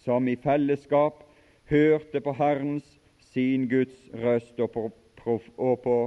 som 0.06 0.30
i 0.30 0.38
fellesskap 0.40 1.26
hørte 1.72 2.22
på 2.24 2.34
Herrens, 2.38 2.86
sin 3.34 3.68
Guds 3.72 3.96
røst, 4.22 4.60
og 4.60 4.72
på, 4.72 4.88
og 5.58 5.76
på 5.84 5.98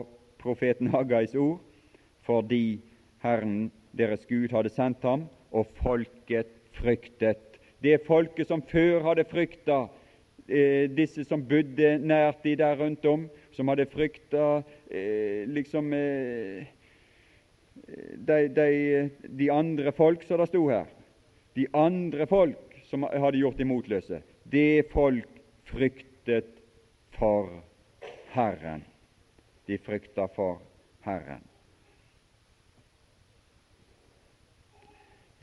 profeten 0.40 0.90
Haggais 0.92 1.34
ord, 1.34 1.60
fordi 2.24 2.80
Herren, 3.24 3.72
deres 3.96 4.26
Gud, 4.28 4.50
hadde 4.52 4.72
sendt 4.74 5.04
ham, 5.06 5.28
og 5.54 5.68
folket 5.82 6.50
fryktet 6.74 7.54
det 7.84 8.00
folket 8.06 8.48
som 8.48 8.62
før 8.64 9.02
hadde 9.04 9.26
frykta 9.28 9.84
eh, 10.48 10.86
disse 10.92 11.26
som 11.28 11.42
bodde 11.44 11.96
nært 12.00 12.40
de 12.46 12.54
der 12.56 12.78
rundt 12.80 13.04
om, 13.08 13.26
som 13.52 13.68
hadde 13.68 13.90
frykta 13.92 14.62
eh, 14.88 15.44
liksom 15.50 15.92
eh, 15.92 16.64
de, 18.16 18.38
de, 18.56 18.68
de, 19.28 19.50
andre 19.52 19.92
folk, 19.92 20.24
som 20.24 20.40
det 20.40 20.48
sto 20.48 20.64
her. 20.70 20.88
De 21.58 21.66
andre 21.76 22.26
folk 22.30 22.78
som 22.88 23.04
hadde 23.04 23.42
gjort 23.42 23.60
de 23.60 23.68
motløse. 23.68 24.22
Det 24.48 24.86
folk 24.92 25.40
fryktet 25.68 26.62
for 27.18 27.50
Herren. 28.32 28.86
De 29.68 29.76
frykta 29.78 30.30
for 30.32 30.62
Herren. 31.04 31.44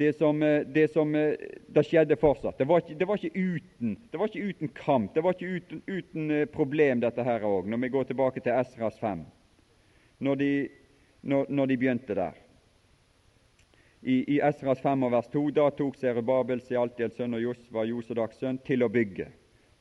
Det 0.01 0.13
som, 0.17 0.43
eh, 0.43 0.62
det 0.65 0.88
som 0.91 1.15
eh, 1.15 1.34
det 1.67 1.84
skjedde 1.86 2.17
fortsatt. 2.17 2.58
Det 2.58 2.65
var, 2.65 2.81
ikke, 2.81 2.96
det, 2.98 3.05
var 3.05 3.25
uten, 3.34 3.98
det 4.12 4.17
var, 4.17 4.27
ikke, 4.27 4.46
uten, 4.50 4.72
kamp, 4.74 5.13
det 5.13 5.22
var 5.22 5.36
ikke 5.36 5.58
uten, 5.58 5.81
uten 5.88 6.31
eh, 6.31 6.48
problem, 6.50 7.03
dette 7.03 7.25
her 7.25 7.46
òg, 7.46 7.70
når 7.70 7.84
vi 7.84 7.89
går 7.93 8.08
tilbake 8.10 8.41
til 8.41 8.55
Esras 8.58 8.98
5, 9.00 9.22
når 10.25 10.39
de, 10.41 10.53
når, 11.22 11.46
når 11.53 11.70
de 11.70 11.77
begynte 11.84 12.17
der. 12.17 12.39
I, 14.01 14.24
I, 14.25 14.39
Esras 14.41 14.81
5 14.81 15.05
og 15.05 15.13
vers 15.13 15.29
2 15.29 15.43
da 15.53 15.67
tok 15.77 16.00
Serubabel, 16.01 16.63
Sealtiels 16.65 17.20
sønn 17.22 17.38
og 17.38 17.46
Josva, 17.46 17.86
Josedaks 17.86 18.41
sønn, 18.41 18.58
til 18.65 18.81
å 18.81 18.89
bygge 18.89 19.29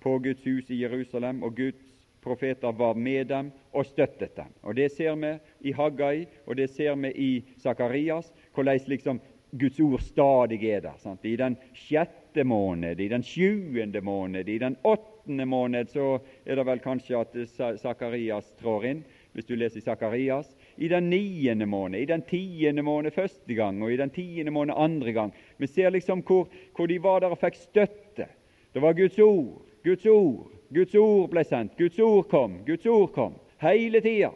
på 0.05 0.19
Guds 0.21 0.45
hus 0.45 0.69
i 0.69 0.83
Jerusalem, 0.83 1.41
og 1.47 1.57
Guds 1.57 1.89
profeter 2.21 2.77
var 2.77 2.95
med 2.95 3.33
dem 3.33 3.49
og 3.73 3.89
støttet 3.89 4.37
dem. 4.37 4.53
Og 4.61 4.77
Det 4.77 4.91
ser 4.93 5.17
vi 5.17 5.33
i 5.71 5.73
Haggai, 5.73 6.27
og 6.47 6.57
det 6.57 6.69
ser 6.71 6.95
vi 7.01 7.13
i 7.17 7.45
Sakarias, 7.57 8.33
hvordan 8.55 8.81
liksom 8.87 9.21
Guds 9.51 9.81
ord 9.81 10.01
stadig 10.01 10.65
er 10.71 10.81
der. 10.81 10.99
Sant? 11.03 11.25
I 11.25 11.37
den 11.37 11.57
sjette 11.75 12.45
måned, 12.45 13.01
i 13.01 13.09
den 13.11 13.23
sjuende 13.27 14.01
måned, 14.01 14.49
i 14.49 14.59
den 14.63 14.77
åttende 14.83 15.47
måned 15.47 15.91
så 15.91 16.19
er 16.45 16.59
det 16.59 16.67
vel 16.67 16.83
kanskje 16.85 17.19
at 17.19 17.35
Sakarias 17.81 18.53
trår 18.61 18.87
inn, 18.93 19.01
hvis 19.35 19.49
du 19.49 19.57
leser 19.59 19.83
Sakarias. 19.83 20.53
I 20.77 20.89
den 20.89 21.11
niende 21.11 21.67
måned, 21.67 22.01
i 22.01 22.07
den 22.07 22.23
tiende 22.23 22.85
måned 22.87 23.15
første 23.15 23.55
gang 23.55 23.83
og 23.83 23.93
i 23.93 23.99
den 23.99 24.13
tiende 24.15 24.55
måned 24.55 24.79
andre 24.79 25.15
gang. 25.17 25.35
Vi 25.59 25.67
ser 25.67 25.91
liksom 25.91 26.23
hvor, 26.27 26.47
hvor 26.77 26.87
de 26.87 27.01
var 27.03 27.21
der 27.25 27.35
og 27.35 27.43
fikk 27.43 27.59
støtte. 27.59 28.29
Det 28.71 28.83
var 28.83 28.95
Guds 28.95 29.19
ord, 29.19 29.63
Guds 29.85 30.07
ord, 30.07 30.47
Guds 30.71 30.95
ord 30.95 31.31
ble 31.33 31.43
sendt, 31.45 31.75
Guds 31.79 31.99
ord 31.99 32.29
kom, 32.31 32.61
Guds 32.67 32.87
ord 32.87 33.11
kom. 33.17 33.35
Hele 33.61 34.01
tida. 34.01 34.31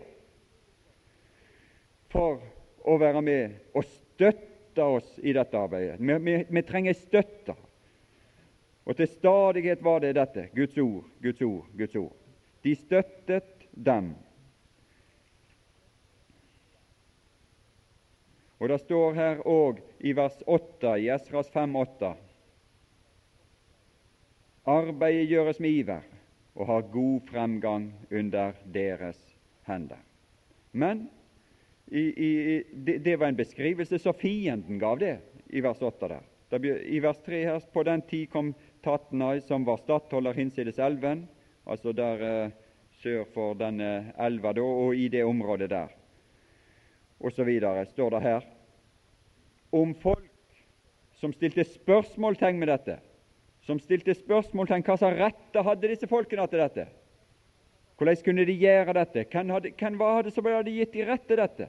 For 2.11 2.43
å 2.85 2.99
være 3.01 3.23
med 3.23 3.55
og 3.75 3.87
støtte 3.87 4.54
støtte 4.75 4.85
oss 4.85 5.19
i 5.19 5.33
dette 5.33 5.59
arbeidet. 5.59 6.01
Vi, 6.01 6.15
vi, 6.19 6.45
vi 6.49 6.63
trenger 6.63 6.95
støtte. 6.95 7.55
Og 8.85 8.97
til 8.97 9.09
stadighet 9.09 9.83
var 9.83 10.01
det 10.01 10.15
dette 10.17 10.49
Guds 10.55 10.77
ord, 10.79 11.05
Guds 11.23 11.41
ord, 11.43 11.67
Guds 11.79 11.95
ord. 11.97 12.13
De 12.65 12.75
støttet 12.75 13.69
dem. 13.73 14.15
Og 18.59 18.69
Det 18.69 18.81
står 18.81 19.15
her 19.15 19.43
òg 19.47 19.81
i 20.01 20.13
vers 20.17 20.43
8 20.47 20.99
i 20.99 21.09
Esras 21.09 21.51
5,8 21.53 22.15
Arbeidet 24.65 25.29
gjøres 25.29 25.61
med 25.61 25.71
iver 25.71 26.03
og 26.55 26.67
har 26.67 26.91
god 26.93 27.21
fremgang 27.29 27.93
under 28.11 28.53
deres 28.73 29.21
hender. 29.67 30.01
Men 30.73 31.11
i, 31.87 32.01
i, 32.01 32.63
det, 32.73 32.99
det, 32.99 33.17
var 33.17 33.29
en 33.29 33.37
beskrivelse 33.37 33.99
så 33.99 34.13
fienden 34.13 34.79
gav 34.79 34.99
det 34.99 35.19
i 35.53 35.61
vers 35.61 35.83
8 35.83 36.09
der. 36.09 36.23
I 36.85 37.01
vers 37.03 37.19
3 37.27 37.45
her 37.45 37.65
på 37.73 37.83
den 37.83 38.03
tid 38.09 38.31
kom 38.31 38.55
Tatnai, 38.85 39.41
som 39.41 39.65
var 39.65 39.81
stattholder 39.83 40.37
hinsides 40.37 40.79
elven, 40.79 41.27
altså 41.67 41.93
der 41.93 42.23
eh, 42.23 42.55
sør 43.03 43.25
for 43.35 43.57
denne 43.59 44.13
elva, 44.21 44.53
da, 44.53 44.63
og 44.63 44.97
i 44.97 45.09
det 45.09 45.25
området 45.25 45.71
der. 45.71 45.93
Videre 47.25 47.87
står 47.89 48.11
det 48.11 48.21
her 48.23 48.45
om 49.73 49.95
folk 49.95 50.31
som 51.19 51.33
stilte 51.33 51.65
spørsmålstegn 51.65 52.59
med 52.61 52.69
dette, 52.69 52.99
som 53.65 53.81
stilte 53.81 54.15
spørsmålstegn 54.15 54.85
hva 54.85 54.97
slags 55.01 55.19
rette 55.19 55.65
hadde 55.65 55.91
disse 55.91 56.09
folkene 56.11 56.45
til 56.51 56.61
dette? 56.61 56.85
Hvordan 57.97 58.23
kunne 58.27 58.45
de 58.47 58.57
gjøre 58.59 58.95
dette? 58.97 59.25
Hvem, 59.31 59.51
hadde, 59.55 59.73
hvem 59.79 59.99
var 59.99 60.23
det 60.27 60.33
som 60.35 60.47
hadde 60.51 60.75
gitt 60.75 60.95
de 60.95 61.05
rett 61.07 61.27
til 61.29 61.39
dette? 61.39 61.69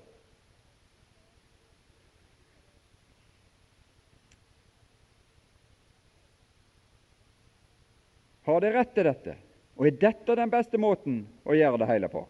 Har 8.46 8.62
de 8.62 8.72
rett 8.74 8.94
til 8.94 9.08
dette? 9.10 9.36
Og 9.76 9.88
er 9.90 10.00
dette 10.00 10.38
den 10.38 10.52
beste 10.54 10.80
måten 10.82 11.24
å 11.46 11.56
gjøre 11.58 11.82
det 11.82 11.90
hele 11.90 12.10
på? 12.14 12.24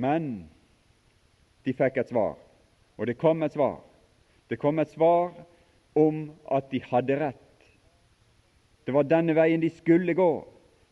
Men 0.00 0.26
de 1.66 1.74
fikk 1.76 1.98
et 2.00 2.12
svar, 2.12 2.36
og 2.96 3.08
det 3.08 3.18
kom 3.20 3.42
et 3.44 3.56
svar. 3.56 3.80
Det 4.48 4.58
kom 4.60 4.78
et 4.80 4.92
svar 4.92 5.32
om 5.98 6.28
at 6.50 6.70
de 6.72 6.80
hadde 6.90 7.18
rett. 7.20 7.66
Det 8.86 8.94
var 8.96 9.08
denne 9.08 9.34
veien 9.36 9.60
de 9.60 9.70
skulle 9.72 10.14
gå. 10.16 10.30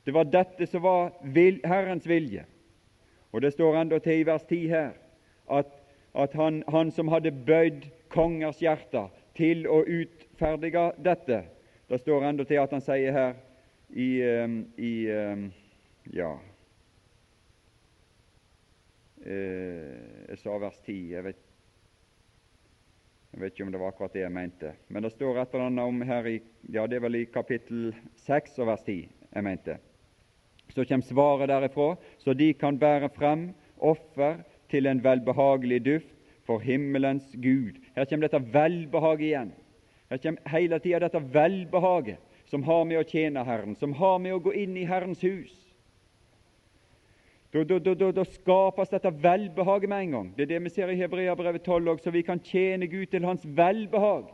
Det 0.08 0.12
var 0.12 0.24
dette 0.24 0.66
som 0.66 0.82
var 0.82 1.10
Herrens 1.68 2.06
vilje. 2.06 2.46
Og 3.30 3.42
Det 3.42 3.50
står 3.52 3.74
enda 3.76 3.98
til 4.00 4.22
i 4.22 4.24
vers 4.24 4.44
10 4.48 4.68
her 4.68 4.90
at, 5.52 5.66
at 6.14 6.32
han, 6.32 6.62
han, 6.68 6.90
som 6.90 7.08
hadde 7.12 7.32
bøyd 7.44 7.82
kongers 8.08 8.62
hjerter 8.64 9.10
til 9.36 9.66
å 9.68 9.82
utferdige 9.84 10.86
dette 11.04 11.42
Det 11.90 11.98
står 12.00 12.24
enda 12.24 12.46
til 12.48 12.56
at 12.62 12.72
han 12.72 12.80
sier 12.80 13.12
her 13.12 13.34
i, 13.92 14.06
um, 14.24 14.54
i 14.78 14.92
um, 15.12 15.42
ja, 16.12 16.30
eh, 19.26 20.24
Jeg 20.30 20.38
sa 20.38 20.56
vers 20.56 20.78
10. 20.86 20.96
Jeg 21.12 21.24
vet, 21.24 21.42
jeg 23.34 23.42
vet 23.44 23.52
ikke 23.52 23.68
om 23.68 23.76
det 23.76 23.82
var 23.84 23.92
akkurat 23.92 24.16
det 24.16 24.24
jeg 24.24 24.32
mente. 24.32 24.72
Men 24.88 25.04
det 25.04 25.12
står 25.12 25.42
et 25.42 25.52
eller 25.52 25.66
annet 25.66 25.84
om 25.84 26.00
her 26.00 26.32
i 26.32 26.40
ja 26.72 26.86
det 26.86 26.96
er 26.96 27.06
vel 27.10 27.20
i 27.20 27.28
kapittel 27.28 27.92
6 28.24 28.58
og 28.58 28.72
vers 28.72 28.88
10 28.88 28.98
jeg 29.04 29.44
mente. 29.44 29.78
Så 30.74 30.84
kommer 30.84 31.06
svaret 31.06 31.48
derifra, 31.48 31.96
så 32.18 32.34
de 32.34 32.52
kan 32.54 32.78
bære 32.78 33.08
frem 33.14 33.48
offer 33.78 34.42
til 34.70 34.86
en 34.86 35.00
velbehagelig 35.04 35.84
duft 35.84 36.14
for 36.46 36.58
himmelens 36.64 37.32
Gud. 37.32 37.80
Her 37.96 38.04
kommer 38.04 38.28
dette 38.28 38.52
velbehaget 38.52 39.26
igjen. 39.28 39.52
Her 40.10 40.20
kommer 40.22 40.52
hele 40.52 40.78
tida 40.78 41.02
dette 41.04 41.22
velbehaget 41.34 42.18
som 42.48 42.64
har 42.64 42.84
med 42.88 43.02
å 43.02 43.08
tjene 43.08 43.44
Herren, 43.44 43.76
som 43.76 43.92
har 43.92 44.18
med 44.24 44.32
å 44.32 44.40
gå 44.40 44.54
inn 44.56 44.76
i 44.80 44.86
Herrens 44.88 45.20
hus. 45.24 45.52
Da, 47.52 47.64
da, 47.64 47.78
da, 47.80 48.10
da 48.12 48.24
skapes 48.28 48.90
dette 48.92 49.12
velbehaget 49.24 49.88
med 49.88 50.04
en 50.04 50.14
gang. 50.16 50.32
Det 50.36 50.44
er 50.44 50.50
det 50.54 50.62
vi 50.66 50.72
ser 50.72 50.92
i 50.92 50.98
Hebreabrevet 51.00 51.64
12 51.64 51.92
òg, 51.94 52.02
så 52.04 52.12
vi 52.12 52.24
kan 52.24 52.40
tjene 52.44 52.88
Gud 52.88 53.08
til 53.12 53.24
Hans 53.24 53.44
velbehag. 53.44 54.28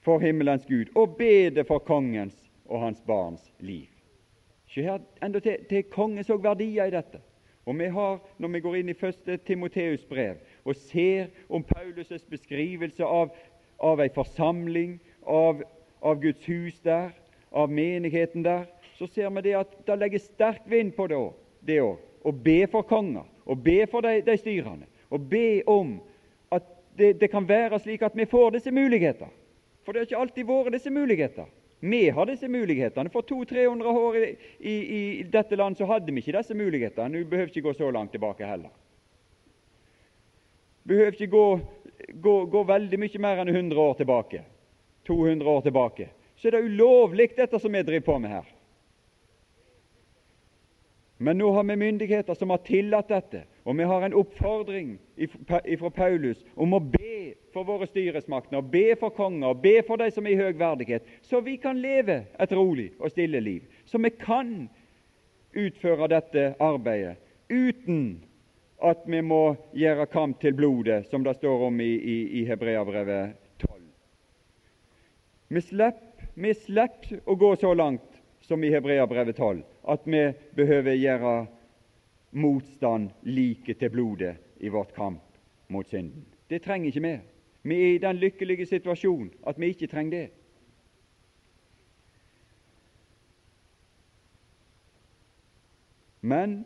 For 0.00 0.18
himmelens 0.18 0.66
Gud, 0.66 0.84
og 0.96 1.16
bede 1.16 1.64
for 1.64 1.78
kongens 1.78 2.36
og 2.64 2.80
hans 2.80 3.02
barns 3.06 3.52
liv. 3.58 3.86
Se 4.66 4.82
her, 4.82 4.98
enda 5.22 5.40
til, 5.40 5.82
kongen 5.90 6.24
òg 6.24 6.42
verdier 6.42 6.86
i 6.88 6.94
dette. 6.94 7.20
Og 7.66 7.78
vi 7.78 7.90
har, 7.92 8.18
Når 8.38 8.48
vi 8.48 8.60
går 8.60 8.74
inn 8.74 8.88
i 8.88 8.94
første 8.94 9.36
Timoteus 9.36 10.04
brev 10.04 10.36
og 10.64 10.76
ser 10.76 11.26
om 11.48 11.64
Paulus' 11.64 12.30
beskrivelse 12.30 13.04
av 13.04 13.34
av 13.80 14.00
ei 14.00 14.10
forsamling, 14.12 14.98
av, 15.24 15.62
av, 16.00 16.20
Guds 16.20 16.44
hus 16.48 16.80
der, 16.84 17.10
av 17.50 17.72
menigheten 17.72 18.44
der, 18.44 18.66
så 18.98 19.08
ser 19.08 19.30
vi 19.32 19.46
det 19.48 19.56
at 19.62 19.74
det 19.86 19.98
legges 19.98 20.28
sterk 20.28 20.66
vind 20.68 20.92
på 20.96 21.08
det 21.08 21.18
òg. 21.80 21.98
Å 22.20 22.32
be 22.36 22.58
for 22.68 22.84
konger, 22.84 23.24
å 23.48 23.56
be 23.56 23.86
for 23.90 24.04
de, 24.04 24.20
de 24.26 24.36
styrende, 24.36 24.88
å 25.08 25.18
be 25.18 25.62
om 25.70 25.96
at 26.52 26.66
det, 26.98 27.14
det, 27.22 27.30
kan 27.32 27.46
være 27.48 27.80
slik 27.80 28.04
at 28.04 28.16
vi 28.16 28.28
får 28.28 28.58
disse 28.58 28.72
muligheter. 28.74 29.30
For 29.90 29.94
det 29.94 30.04
har 30.04 30.06
ikke 30.06 30.22
alltid 30.22 30.46
vært 30.46 30.74
disse 30.76 30.90
muligheter. 30.94 31.46
Vi 31.82 32.02
har 32.14 32.28
disse 32.30 32.46
mulighetene. 32.46 33.10
For 33.10 33.26
200-300 33.26 33.96
år 34.04 34.18
i, 34.20 34.28
i, 34.60 34.74
i, 35.00 35.00
dette 35.26 35.56
land 35.58 35.74
så 35.74 35.88
hadde 35.90 36.14
vi 36.14 36.22
ikke 36.22 36.36
disse 36.36 36.54
mulighetene. 36.54 37.10
Nå 37.10 37.24
behøver 37.26 37.50
ikke 37.50 37.64
gå 37.64 37.72
så 37.74 37.88
langt 37.90 38.14
tilbake 38.14 38.46
heller. 38.46 38.70
Behøver 40.86 41.18
ikke 41.18 41.32
gå 41.34 41.44
gå, 42.14 42.44
gå 42.46 42.62
veldig 42.70 42.98
mye 43.02 43.22
mer 43.22 43.42
enn 43.42 43.50
100 43.50 43.82
år 43.82 43.98
tilbake, 43.98 44.44
200 45.10 45.50
år 45.50 45.66
tilbake, 45.66 46.08
så 46.38 46.48
er 46.48 46.56
det 46.56 46.64
ulovlig, 46.70 47.30
dette 47.36 47.58
som 47.60 47.72
vi 47.72 47.82
driver 47.82 48.06
på 48.06 48.18
med 48.22 48.34
her. 48.34 48.48
Men 51.18 51.36
nå 51.36 51.50
har 51.52 51.66
vi 51.68 51.76
myndigheter 51.76 52.38
som 52.38 52.54
har 52.54 52.62
tillatt 52.64 53.10
dette, 53.10 53.42
og 53.64 53.76
vi 53.76 53.84
har 53.84 54.04
en 54.04 54.14
oppfordring 54.16 54.94
fra 55.78 55.90
Paulus 55.90 56.40
om 56.56 56.72
å 56.74 56.80
be 56.80 57.34
for 57.52 57.66
våre 57.68 57.88
styresmakter, 57.90 58.62
be 58.64 58.94
for 59.00 59.12
konger, 59.12 59.54
be 59.54 59.80
for 59.86 60.00
de 60.00 60.08
som 60.14 60.26
er 60.26 60.34
i 60.34 60.40
høy 60.40 60.56
verdighet, 60.58 61.04
så 61.22 61.42
vi 61.44 61.58
kan 61.60 61.80
leve 61.80 62.22
et 62.40 62.54
rolig 62.56 62.90
og 62.98 63.12
stille 63.12 63.40
liv. 63.40 63.66
Så 63.84 64.00
vi 64.00 64.12
kan 64.16 64.70
utføre 65.52 66.08
dette 66.08 66.54
arbeidet 66.62 67.18
uten 67.50 68.22
at 68.80 69.02
vi 69.04 69.20
må 69.20 69.56
gjøre 69.76 70.08
kamp 70.08 70.40
til 70.40 70.54
blodet, 70.56 71.04
som 71.10 71.24
det 71.24 71.36
står 71.36 71.66
om 71.68 71.80
i, 71.84 71.90
i, 71.98 72.18
i 72.40 72.44
Hebreabrevet 72.48 73.36
12. 73.60 73.80
Vi 75.50 75.60
slipper, 75.66 76.06
vi 76.40 77.20
å 77.26 77.36
gå 77.36 77.56
så 77.60 77.74
langt 77.74 78.20
som 78.46 78.64
i 78.64 78.70
Hebreabrevet 78.72 79.36
12, 79.36 79.60
at 79.92 80.06
vi 80.06 80.22
behøver 80.56 80.96
gjøre 80.96 81.34
motstand 82.30 83.10
like 83.22 83.74
til 83.74 83.90
blodet 83.90 84.36
i 84.60 84.68
vårt 84.68 84.94
kamp 84.94 85.22
mot 85.68 85.88
synden. 85.88 86.24
Det 86.50 86.62
trenger 86.62 86.86
ikke 86.86 87.02
vi. 87.02 87.16
Vi 87.62 87.74
er 87.74 87.94
i 87.94 87.98
den 87.98 88.16
lykkelige 88.16 88.66
situasjonen 88.66 89.30
at 89.46 89.60
vi 89.60 89.66
ikke 89.66 89.86
trenger 89.86 90.18
det. 90.18 90.28
Men 96.20 96.64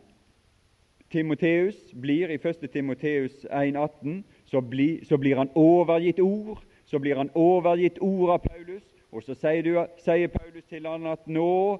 Timoteus 1.10 1.76
blir 2.00 2.28
i 2.28 2.34
1. 2.34 2.70
Timoteus 2.72 3.44
1,18 3.44 4.22
så, 4.44 4.60
bli, 4.60 5.04
så 5.04 5.16
blir 5.16 5.36
han 5.36 5.50
overgitt 5.54 6.20
ord. 6.20 6.62
Så 6.84 6.98
blir 6.98 7.16
han 7.16 7.30
overgitt 7.34 7.98
ord 8.00 8.30
av 8.30 8.38
Paulus, 8.44 8.82
og 9.12 9.22
så 9.22 9.34
sier, 9.34 9.62
du, 9.62 9.78
sier 10.04 10.28
Paulus 10.28 10.66
til 10.68 10.84
han 10.86 11.06
at 11.08 11.22
nå 11.30 11.78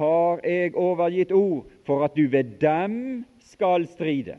har 0.00 0.40
jeg 0.44 0.76
overgitt 0.76 1.32
ord 1.32 1.66
for 1.86 2.04
at 2.04 2.16
du 2.16 2.26
ved 2.32 2.56
dem 2.60 3.24
skal 3.44 3.86
stride. 3.88 4.38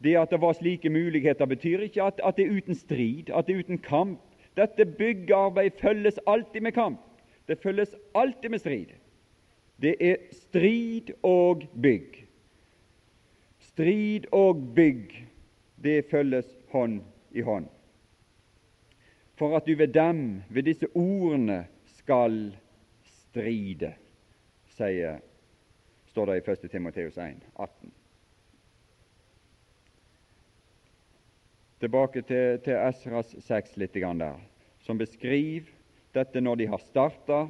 Det 0.00 0.16
at 0.16 0.30
det 0.32 0.40
var 0.40 0.56
slike 0.56 0.90
muligheter, 0.92 1.44
betyr 1.44 1.86
ikke 1.86 2.02
at, 2.02 2.20
at 2.24 2.36
det 2.36 2.46
er 2.46 2.56
uten 2.56 2.74
strid, 2.74 3.30
at 3.30 3.46
det 3.46 3.54
er 3.54 3.64
uten 3.64 3.78
kamp. 3.78 4.20
Dette 4.56 4.84
byggearbeid 4.84 5.76
følges 5.80 6.20
alltid 6.26 6.60
med 6.60 6.72
kamp. 6.72 7.00
Det 7.48 7.58
følges 7.62 7.94
alltid 8.14 8.48
med 8.50 8.58
strid. 8.58 8.92
Det 9.80 9.94
er 10.00 10.16
strid 10.32 11.12
og 11.22 11.64
bygg. 11.82 12.26
Strid 13.58 14.26
og 14.32 14.74
bygg, 14.76 15.12
det 15.84 16.04
følges 16.10 16.48
hånd 16.72 17.00
i 17.32 17.40
hånd. 17.40 17.68
For 19.40 19.56
at 19.56 19.66
du 19.66 19.74
ved 19.76 19.88
dem, 19.88 20.42
ved 20.50 20.62
disse 20.62 20.86
ordene, 20.94 21.64
skal 21.96 22.52
stride, 23.04 23.94
sier, 24.80 25.20
står 26.10 26.30
det 26.30 26.38
i 26.40 26.44
1. 26.50 26.68
Timoteus 26.72 27.18
1, 27.18 27.42
18. 27.54 27.92
Tilbake 31.80 32.22
til, 32.28 32.58
til 32.64 32.76
Esras 32.76 33.34
6 33.46 33.76
litt 33.80 33.94
der, 33.96 34.40
som 34.84 34.98
beskriver 35.00 35.70
dette 36.12 36.40
når 36.42 36.60
de 36.60 36.66
har 36.68 36.82
starta, 36.82 37.44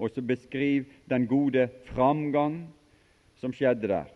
og 0.00 0.10
som 0.14 0.26
beskriver 0.26 0.88
den 1.10 1.26
gode 1.28 1.68
framgang 1.90 2.62
som 3.40 3.52
skjedde 3.52 3.90
der. 3.90 4.08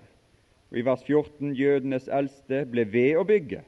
Og 0.70 0.78
I 0.78 0.84
vers 0.86 1.02
14 1.06 1.54
jødenes 1.54 2.08
eldste 2.08 2.64
ble 2.70 2.86
ved 2.90 3.18
å 3.20 3.26
bygge 3.28 3.64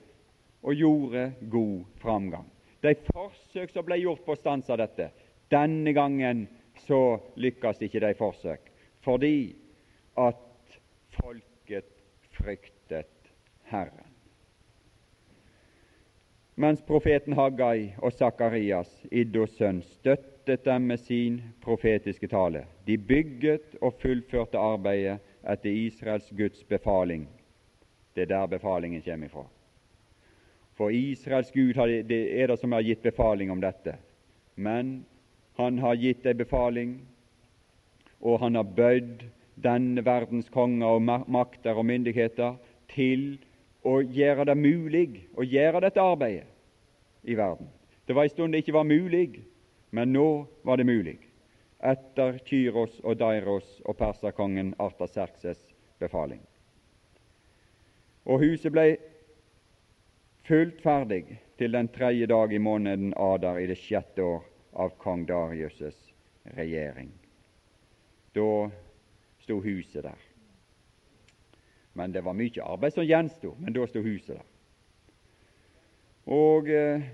og 0.67 0.75
gjorde 0.75 1.27
god 1.53 1.83
framgang. 2.01 2.47
De 2.83 2.95
forsøk 3.11 3.73
som 3.73 3.87
ble 3.87 3.99
gjort 4.01 4.25
på 4.25 4.35
å 4.35 4.41
stanse 4.41 4.79
dette, 4.79 5.11
denne 5.53 5.93
gangen 5.97 6.47
så 6.85 7.19
lykkes 7.37 7.81
ikke 7.83 8.01
de 8.01 8.15
forsøk, 8.19 8.73
fordi 9.05 9.57
at 10.19 10.79
folket 11.21 11.93
fryktet 12.37 13.33
Herren. 13.71 14.07
Mens 16.57 16.81
profeten 16.83 17.37
Haggai 17.37 17.93
og 17.99 18.12
Sakarias, 18.12 18.89
Iddos 19.12 19.59
sønn, 19.59 19.83
støttet 19.85 20.65
dem 20.65 20.87
med 20.89 20.97
sin 20.97 21.43
profetiske 21.61 22.31
tale. 22.33 22.65
De 22.87 22.97
bygget 22.99 23.77
og 23.83 23.99
fullførte 24.01 24.59
arbeidet 24.59 25.19
etter 25.45 25.71
Israels 25.71 26.31
Guds 26.39 26.65
befaling. 26.65 27.27
Det 28.17 28.25
er 28.25 28.33
der 28.33 28.47
befalingen 28.47 29.03
kommer 29.05 29.27
ifra. 29.29 29.45
For 30.77 30.91
Israels 30.91 31.53
Gud 31.53 31.77
er 31.77 32.47
det 32.49 32.59
som 32.61 32.73
har 32.73 32.85
gitt 32.85 33.03
befaling 33.03 33.51
om 33.53 33.61
dette. 33.61 33.99
Men 34.57 35.05
han 35.57 35.79
har 35.79 35.97
gitt 36.01 36.27
ei 36.27 36.35
befaling, 36.37 36.99
og 38.21 38.40
han 38.40 38.59
har 38.59 38.69
bøyd 38.77 39.25
denne 39.57 40.05
verdens 40.05 40.49
konger 40.53 40.99
og 40.99 41.31
makter 41.33 41.77
og 41.77 41.87
myndigheter 41.88 42.59
til 42.92 43.38
å 43.87 44.01
gjøre 44.03 44.49
det 44.51 44.57
mulig 44.59 45.09
å 45.37 45.47
gjøre 45.47 45.81
dette 45.87 46.03
arbeidet 46.03 46.49
i 47.25 47.37
verden. 47.38 47.69
Det 48.07 48.14
var 48.14 48.27
en 48.27 48.35
stund 48.35 48.53
det 48.53 48.64
ikke 48.64 48.77
var 48.77 48.88
mulig, 48.88 49.40
men 49.90 50.12
nå 50.12 50.29
var 50.66 50.77
det 50.77 50.88
mulig 50.88 51.19
etter 51.87 52.38
Kyros 52.47 53.01
og 53.05 53.19
Dairos 53.21 53.66
og 53.85 53.99
perserkongen 53.99 54.73
Artaserkses 54.81 55.61
befaling. 56.01 56.40
Og 58.27 58.40
huset 58.42 58.73
ble 58.73 58.87
fullt 60.49 60.81
ferdig 60.83 61.38
til 61.61 61.77
den 61.77 61.88
tredje 61.92 62.27
dag 62.31 62.53
i 62.53 62.62
måneden 62.62 63.12
Adar 63.16 63.61
i 63.61 63.69
det 63.71 63.79
sjette 63.79 64.25
år 64.25 64.45
av 64.77 64.93
kong 65.01 65.25
Darius' 65.27 66.12
regjering. 66.57 67.11
Da 68.33 68.71
sto 69.41 69.61
huset 69.61 70.03
der. 70.05 70.19
Men 71.93 72.12
det 72.12 72.21
var 72.21 72.37
mye 72.37 72.62
arbeid 72.62 72.93
som 72.93 73.07
gjensto, 73.07 73.55
men 73.59 73.73
da 73.73 73.87
sto 73.89 74.03
huset 74.05 74.37
der. 74.37 74.45
Og 76.27 76.69
eh, 76.69 77.07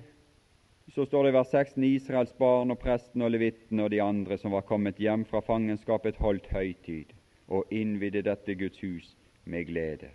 så 0.95 1.07
står 1.07 1.25
det 1.25 1.31
i 1.31 1.37
vers 1.37 1.53
16 1.53 1.85
Israels 1.85 2.33
barn 2.39 2.75
og 2.75 2.81
presten 2.83 3.23
og 3.23 3.31
levitten 3.31 3.81
og 3.85 3.93
de 3.93 4.01
andre 4.03 4.39
som 4.41 4.57
var 4.57 4.67
kommet 4.67 4.99
hjem 4.99 5.23
fra 5.29 5.45
fangenskapet, 5.45 6.19
holdt 6.19 6.51
høytid 6.51 7.13
og 7.53 7.71
innvidde 7.71 8.25
dette 8.27 8.57
Guds 8.59 8.81
hus 8.83 9.15
med 9.45 9.69
glede. 9.71 10.11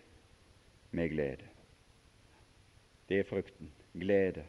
Med 0.91 1.13
glede. 1.13 1.47
Det 3.07 3.21
er 3.21 3.29
frukten. 3.29 3.71
Glede. 3.93 4.43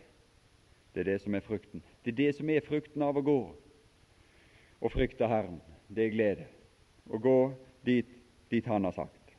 Det 0.99 1.07
er 1.07 1.13
det 1.13 1.21
som 1.21 1.35
er 1.35 1.41
frukten. 1.41 1.83
Det 2.05 2.11
er 2.11 2.17
det 2.17 2.35
som 2.35 2.49
er 2.51 2.65
frukten 2.67 3.03
av 3.07 3.15
å 3.15 3.23
gå 3.23 3.41
og 4.83 4.91
frykte 4.91 5.29
Herren. 5.31 5.61
Det 5.95 6.07
er 6.07 6.11
glede. 6.11 6.47
og 7.07 7.23
gå 7.23 7.53
dit, 7.87 8.07
dit 8.51 8.67
han 8.67 8.85
har 8.85 8.91
sagt. 8.91 9.37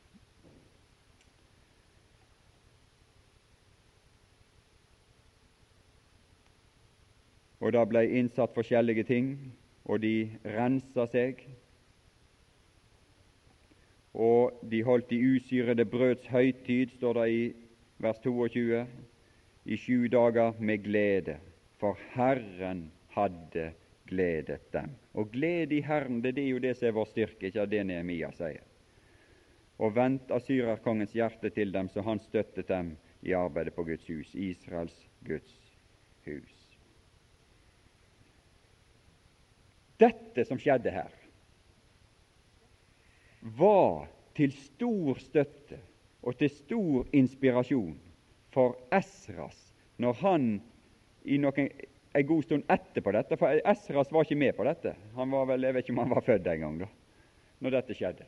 Og 7.60 7.72
da 7.72 7.84
ble 7.84 8.06
innsatt 8.08 8.56
forskjellige 8.56 9.04
ting, 9.04 9.52
og 9.84 10.00
de 10.00 10.30
rensa 10.44 11.04
seg. 11.12 11.44
Og 14.14 14.64
de 14.70 14.80
holdt 14.82 15.12
de 15.12 15.20
usyrede 15.36 15.84
brøds 15.84 16.26
høytid, 16.26 16.96
står 16.96 17.20
det 17.20 17.28
i 17.30 17.46
vers 17.98 18.18
22, 18.24 18.86
i 19.64 19.76
sju 19.76 20.08
dager 20.08 20.56
med 20.58 20.88
glede, 20.88 21.36
for 21.80 21.98
Herren 22.12 22.90
hadde 23.14 23.72
gledet 24.10 24.72
dem. 24.72 24.92
Og 25.12 25.30
glede 25.32 25.78
i 25.78 25.84
Herren, 25.84 26.20
det, 26.22 26.36
er 26.38 26.50
jo 26.50 26.60
det 26.62 26.74
som 26.76 26.90
er 26.90 26.96
vår 26.98 27.08
styrke, 27.08 27.48
ikke 27.48 27.66
det 27.70 27.84
Nehemia 27.88 28.30
sier. 28.36 28.66
Og 29.80 29.94
vendt 29.96 30.32
asyrerkongens 30.34 31.14
hjerte 31.16 31.50
til 31.56 31.72
dem, 31.72 31.88
så 31.88 32.04
han 32.04 32.20
støttet 32.20 32.68
dem 32.68 32.92
i 33.24 33.32
arbeidet 33.36 33.74
på 33.74 33.84
Guds 33.88 34.04
hus, 34.08 34.34
Israels 34.34 34.96
Guds 35.24 35.56
hus. 36.26 36.56
Dette 40.00 40.44
som 40.48 40.60
skjedde 40.60 40.92
her, 40.92 41.16
var 43.40 44.08
til 44.36 44.52
stor 44.52 45.16
støtte 45.20 45.80
og 46.20 46.36
til 46.36 46.52
stor 46.52 47.08
inspirasjon 47.16 47.96
for 48.52 48.76
Esras 48.92 49.58
når 50.00 50.16
han 50.20 50.46
i 51.24 51.38
noen, 51.38 51.68
en 52.12 52.26
god 52.26 52.44
stund 52.44 52.72
etterpå 52.72 53.12
dette 53.14 53.36
For 53.38 53.60
Esras 53.72 54.10
var 54.12 54.26
ikke 54.26 54.38
med 54.40 54.56
på 54.56 54.66
dette. 54.66 54.96
Han 55.14 55.30
var 55.30 55.46
vel, 55.52 55.62
Jeg 55.68 55.76
vet 55.76 55.84
ikke 55.84 55.94
om 55.94 56.02
han 56.04 56.14
var 56.14 56.26
født 56.26 56.46
en 56.52 56.66
gang 56.66 56.82
da 56.84 56.90
når 57.60 57.74
dette 57.74 57.92
skjedde. 57.92 58.24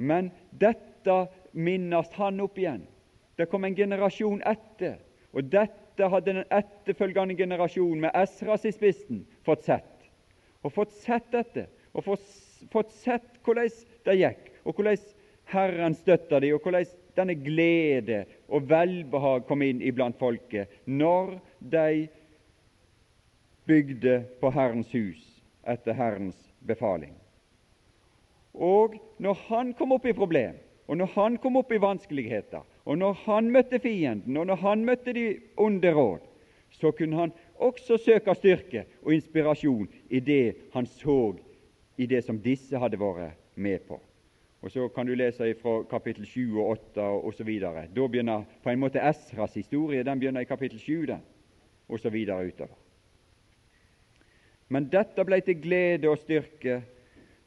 Men 0.00 0.30
dette 0.56 1.16
minnes 1.52 2.08
han 2.16 2.40
opp 2.40 2.56
igjen. 2.56 2.86
Det 3.36 3.44
kom 3.52 3.66
en 3.68 3.76
generasjon 3.76 4.40
etter, 4.48 4.94
og 5.36 5.50
dette 5.52 6.08
hadde 6.08 6.32
den 6.32 6.46
etterfølgende 6.48 7.36
generasjonen 7.36 8.06
med 8.06 8.16
Esras 8.16 8.64
i 8.64 8.72
spissen 8.72 9.20
fått 9.44 9.68
sett 9.68 9.92
og 10.66 10.72
fått 10.74 10.94
sett 10.98 11.28
dette, 11.30 11.68
og 11.94 12.04
fått 12.72 12.94
sett 12.98 13.36
hvordan 13.46 13.70
det 14.08 14.16
gikk, 14.18 14.48
og 14.66 14.74
hvordan 14.74 15.04
Herren 15.52 15.94
støtta 15.94 16.40
dem, 16.42 16.56
og 16.56 16.64
hvordan 16.64 16.88
denne 17.16 17.36
glede 17.40 18.24
og 18.48 18.68
velbehag 18.70 19.46
kom 19.48 19.64
inn 19.64 19.82
iblant 19.82 20.18
folket 20.20 20.72
når 20.86 21.38
de 21.60 22.06
bygde 23.66 24.20
på 24.40 24.50
Herrens 24.54 24.92
hus 24.94 25.22
etter 25.66 25.96
Herrens 25.98 26.38
befaling. 26.66 27.14
Og 28.54 28.94
når 29.18 29.40
han 29.48 29.72
kom 29.76 29.92
opp 29.96 30.06
i 30.06 30.14
problem, 30.16 30.54
og 30.86 30.96
når 30.96 31.10
han 31.16 31.36
kom 31.42 31.58
opp 31.58 31.72
i 31.74 31.82
vanskeligheter, 31.82 32.62
og 32.86 32.98
når 32.98 33.18
han 33.24 33.50
møtte 33.50 33.80
fienden, 33.82 34.36
og 34.36 34.46
når 34.46 34.62
han 34.62 34.84
møtte 34.86 35.12
de 35.12 35.26
onde 35.58 35.92
råd, 35.92 36.22
så 36.70 36.92
kunne 36.94 37.16
han 37.16 37.32
også 37.58 37.98
søke 37.98 38.34
styrke 38.34 38.84
og 39.02 39.14
inspirasjon 39.16 39.88
i 40.10 40.20
det 40.20 40.70
han 40.74 40.86
så 40.86 41.34
i 41.96 42.06
det 42.06 42.22
som 42.24 42.38
disse 42.42 42.78
hadde 42.78 43.00
vært 43.00 43.36
med 43.54 43.82
på. 43.88 43.98
Og 44.66 44.72
Så 44.72 44.88
kan 44.88 45.06
du 45.06 45.14
lese 45.14 45.54
fra 45.60 45.82
kapittel 45.86 46.26
7 46.26 46.58
og 46.58 46.70
8 46.70 47.02
osv. 47.28 47.50
Da 47.60 47.84
begynner 47.94 48.42
på 48.64 48.70
en 48.72 48.80
måte 48.82 48.98
Esras 48.98 49.54
historie 49.54 50.02
den 50.02 50.18
begynner 50.18 50.42
i 50.42 50.48
kapittel 50.48 50.80
7, 50.80 51.06
den, 51.06 51.22
videre 52.10 52.48
utover. 52.48 52.74
Men 54.68 54.88
dette 54.90 55.24
ble 55.24 55.38
til 55.46 55.60
glede 55.62 56.10
og 56.10 56.18
styrke 56.18 56.80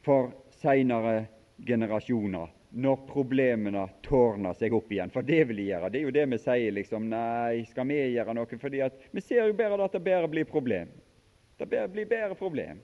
for 0.02 0.32
seinere 0.62 1.26
generasjoner 1.68 2.56
når 2.72 3.06
problemene 3.12 3.84
tårner 4.06 4.56
seg 4.56 4.80
opp 4.80 4.88
igjen. 4.92 5.12
For 5.12 5.22
det 5.22 5.44
vil 5.50 5.60
de 5.60 5.70
gjøre. 5.74 5.92
Det 5.92 6.00
er 6.00 6.08
jo 6.08 6.18
det 6.22 6.28
vi 6.32 6.40
sier, 6.40 6.72
liksom. 6.72 7.12
Nei, 7.12 7.66
skal 7.68 7.92
vi 7.92 8.00
gjøre 8.16 8.38
noe? 8.38 8.64
Fordi 8.64 8.86
vi 9.12 9.22
ser 9.28 9.44
jo 9.44 9.60
bedre 9.60 9.84
at 9.84 9.98
det 9.98 10.08
bedre 10.08 10.32
blir 10.32 10.48
problem. 10.48 10.88
Det 11.60 11.68
blir 11.68 12.08
bedre 12.08 12.40
problem. 12.40 12.80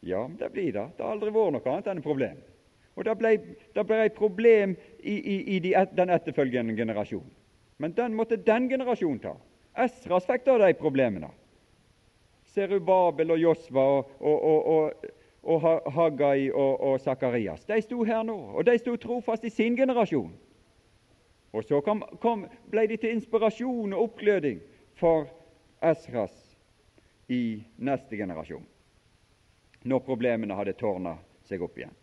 Ja, 0.00 0.30
det 0.38 0.48
blir 0.54 0.72
det. 0.72 0.92
Det 0.96 1.04
har 1.04 1.12
aldri 1.12 1.34
vært 1.34 1.58
noe 1.58 1.74
annet 1.74 1.92
enn 1.92 2.00
et 2.00 2.14
problem. 2.14 2.40
Og 2.98 3.04
det 3.06 3.14
ble, 3.14 3.34
et 4.02 4.16
problem 4.16 4.72
i, 4.98 5.14
i, 5.14 5.36
i 5.54 5.58
de, 5.62 5.74
den 5.94 6.10
etterfølgende 6.10 6.74
generasjonen. 6.74 7.30
Men 7.78 7.92
den 7.94 8.16
måtte 8.18 8.36
den 8.42 8.66
generasjonen 8.70 9.20
ta. 9.22 9.36
Esras 9.78 10.26
fikk 10.26 10.42
da 10.48 10.56
de 10.64 10.72
problemene. 10.74 11.28
Serubabel 12.50 13.30
og 13.36 13.38
Josva 13.38 13.84
og, 14.00 14.10
og, 14.26 14.66
og, 14.66 15.06
og 15.46 15.68
Haggai 15.94 16.50
og 16.50 16.98
Sakarias. 17.00 17.62
De 17.68 17.78
sto 17.84 18.02
her 18.02 18.24
nå, 18.26 18.34
og 18.58 18.66
de 18.66 18.74
sto 18.82 18.96
trofast 18.98 19.46
i 19.46 19.52
sin 19.54 19.78
generasjon. 19.78 20.32
Og 21.54 21.64
så 21.64 21.78
kom, 21.86 22.02
kom, 22.20 22.48
ble 22.66 22.88
de 22.90 22.98
til 22.98 23.14
inspirasjon 23.14 23.94
og 23.94 24.08
oppgløding 24.08 24.58
for 24.98 25.30
Esras 25.86 26.34
i 27.30 27.62
neste 27.78 28.18
generasjon, 28.18 28.66
når 29.86 30.04
problemene 30.04 30.58
hadde 30.58 30.74
tårna 30.80 31.14
seg 31.46 31.62
opp 31.62 31.78
igjen. 31.78 31.94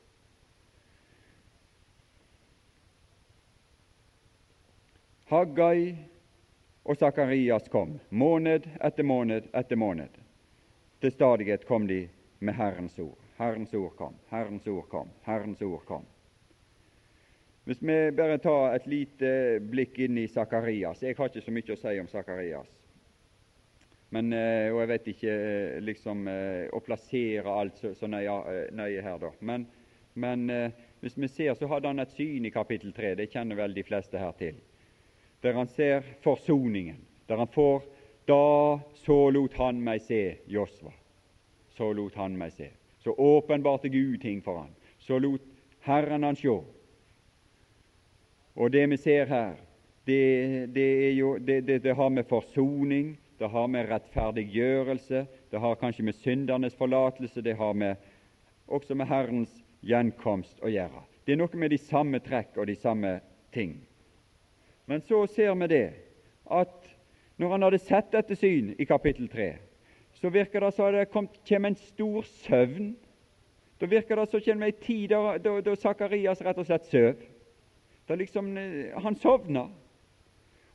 Haggai 5.25 5.95
og 6.85 6.97
Sakarias 6.97 7.65
kom, 7.73 7.95
måned 8.09 8.67
etter 8.77 9.03
måned 9.03 9.47
etter 9.57 9.79
måned. 9.79 10.19
Til 11.01 11.11
stadighet 11.11 11.65
kom 11.65 11.88
de 11.89 12.03
med 12.45 12.53
Herrens 12.53 12.99
ord. 13.01 13.17
Herrens 13.39 13.73
ord 13.73 13.95
kom, 13.97 14.19
Herrens 14.29 14.67
ord 14.67 14.85
kom, 14.91 15.09
Herrens 15.25 15.61
ord 15.65 15.81
kom. 15.85 16.05
Hvis 17.65 17.81
vi 17.81 17.95
bare 18.13 18.38
tar 18.38 18.75
et 18.75 18.85
lite 18.85 19.31
blikk 19.65 19.97
inn 20.05 20.19
i 20.21 20.27
Sakarias 20.29 21.01
Jeg 21.01 21.17
har 21.17 21.31
ikke 21.31 21.41
så 21.41 21.53
mye 21.55 21.73
å 21.73 21.79
si 21.81 21.95
om 21.99 22.11
Sakarias. 22.11 22.69
Men, 24.13 24.29
eh, 24.33 24.69
og 24.69 24.83
jeg 24.83 24.91
vet 24.93 25.07
ikke 25.15 25.33
eh, 25.33 25.79
liksom 25.81 26.27
eh, 26.29 26.67
å 26.69 26.83
plassere 26.85 27.49
alt 27.49 27.81
så, 27.81 27.95
så 27.97 28.07
nøye, 28.07 28.38
nøye, 28.77 29.01
her, 29.01 29.17
da. 29.19 29.33
Men, 29.41 29.65
men 30.13 30.45
hvis 31.01 31.17
vi 31.17 31.27
ser, 31.27 31.57
så 31.57 31.67
hadde 31.73 31.89
han 31.89 31.99
et 31.99 32.13
syn 32.13 32.45
i 32.45 32.53
kapittel 32.53 32.93
3. 32.93 33.15
Det 33.17 33.31
kjenner 33.33 33.57
vel 33.57 33.73
de 33.75 33.83
fleste 33.83 34.21
her 34.21 34.38
til. 34.38 34.61
Der 35.45 35.53
han 35.53 35.67
ser 35.69 36.01
forsoningen. 36.25 36.97
Der 37.27 37.38
han 37.38 37.47
får 37.47 37.84
Da 38.27 38.79
så 38.97 39.29
lot 39.29 39.53
han 39.53 39.84
meg 39.86 40.01
se 40.01 40.38
Josva. 40.49 40.89
Så 41.77 41.91
lot 41.93 42.15
han 42.17 42.38
meg 42.38 42.53
se. 42.55 42.71
Så 43.03 43.13
åpenbarte 43.13 43.89
Gud 43.93 44.21
ting 44.21 44.41
for 44.41 44.63
han. 44.63 44.71
Så 44.97 45.19
lot 45.21 45.41
Herren 45.86 46.25
han 46.25 46.36
sjå. 46.36 46.63
Og 48.55 48.71
det 48.71 48.88
vi 48.89 48.97
ser 48.97 49.29
her, 49.29 49.53
det, 50.10 50.73
det, 50.73 51.12
jo, 51.13 51.38
det, 51.38 51.62
det 51.84 51.93
har 51.95 52.10
med 52.10 52.25
forsoning, 52.25 53.17
det 53.38 53.49
har 53.51 53.67
med 53.67 53.89
rettferdiggjørelse, 53.89 55.25
det 55.51 55.60
har 55.60 55.75
kanskje 55.75 56.05
med 56.08 56.15
syndernes 56.15 56.75
forlatelse, 56.75 57.41
det 57.41 57.58
har 57.60 57.73
med, 57.73 57.95
også 58.65 58.95
med 58.95 59.12
Herrens 59.12 59.62
gjenkomst 59.86 60.63
å 60.63 60.71
gjøre. 60.71 61.03
Det 61.25 61.36
er 61.36 61.41
noe 61.41 61.60
med 61.60 61.73
de 61.73 61.81
samme 61.81 62.21
trekk 62.23 62.58
og 62.58 62.69
de 62.69 62.77
samme 62.79 63.19
ting. 63.53 63.75
Men 64.85 65.01
så 65.01 65.27
ser 65.27 65.55
vi 65.55 65.67
det 65.67 65.85
at 66.45 66.91
når 67.35 67.51
han 67.51 67.65
hadde 67.65 67.81
sett 67.83 68.11
dette 68.13 68.35
syn 68.37 68.73
i 68.79 68.85
kapittel 68.87 69.27
3, 69.29 69.47
så 70.15 70.29
virker 70.31 70.63
det 70.63 70.71
som 70.75 70.93
det 70.93 71.09
kommer 71.11 71.69
en 71.69 71.79
stor 71.79 72.23
søvn. 72.45 72.93
Da 73.79 73.89
virker 73.91 74.15
det 74.15 74.29
som 74.29 74.39
det 74.39 74.45
kommer 74.45 74.71
en 74.71 74.83
tid 74.85 75.09
da, 75.11 75.37
da, 75.37 75.75
Sakarias 75.75 76.41
rett 76.45 76.61
og 76.61 76.69
slett 76.69 76.87
søv. 76.87 77.25
Da 78.07 78.15
liksom, 78.15 78.53
Han 79.03 79.15
sovna. 79.15 79.67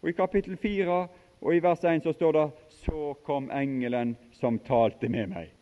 Og 0.00 0.08
I 0.08 0.16
kapittel 0.16 0.56
4 0.56 0.98
og 1.40 1.54
i 1.54 1.62
vers 1.62 1.84
1 1.84 2.04
så 2.04 2.12
står 2.12 2.32
det 2.32 2.50
Så 2.68 3.14
kom 3.24 3.50
engelen 3.50 4.16
som 4.32 4.58
talte 4.58 5.08
med 5.08 5.28
meg. 5.28 5.52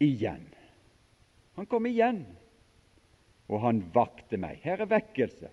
Igjen. 0.00 0.44
Han 1.56 1.66
kom 1.66 1.86
igjen. 1.86 2.26
Og 3.48 3.60
han 3.60 3.80
vakte 3.94 4.36
meg. 4.36 4.60
Her 4.62 4.84
er 4.84 4.90
vekkelse. 4.90 5.48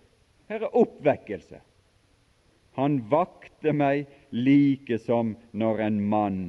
Her 0.48 0.68
er 0.68 0.78
oppvekkelse. 0.78 1.62
Han 2.76 3.00
vakte 3.10 3.72
meg 3.74 4.10
like 4.36 4.98
som 5.00 5.36
når 5.56 5.82
en 5.88 6.02
mann 6.10 6.42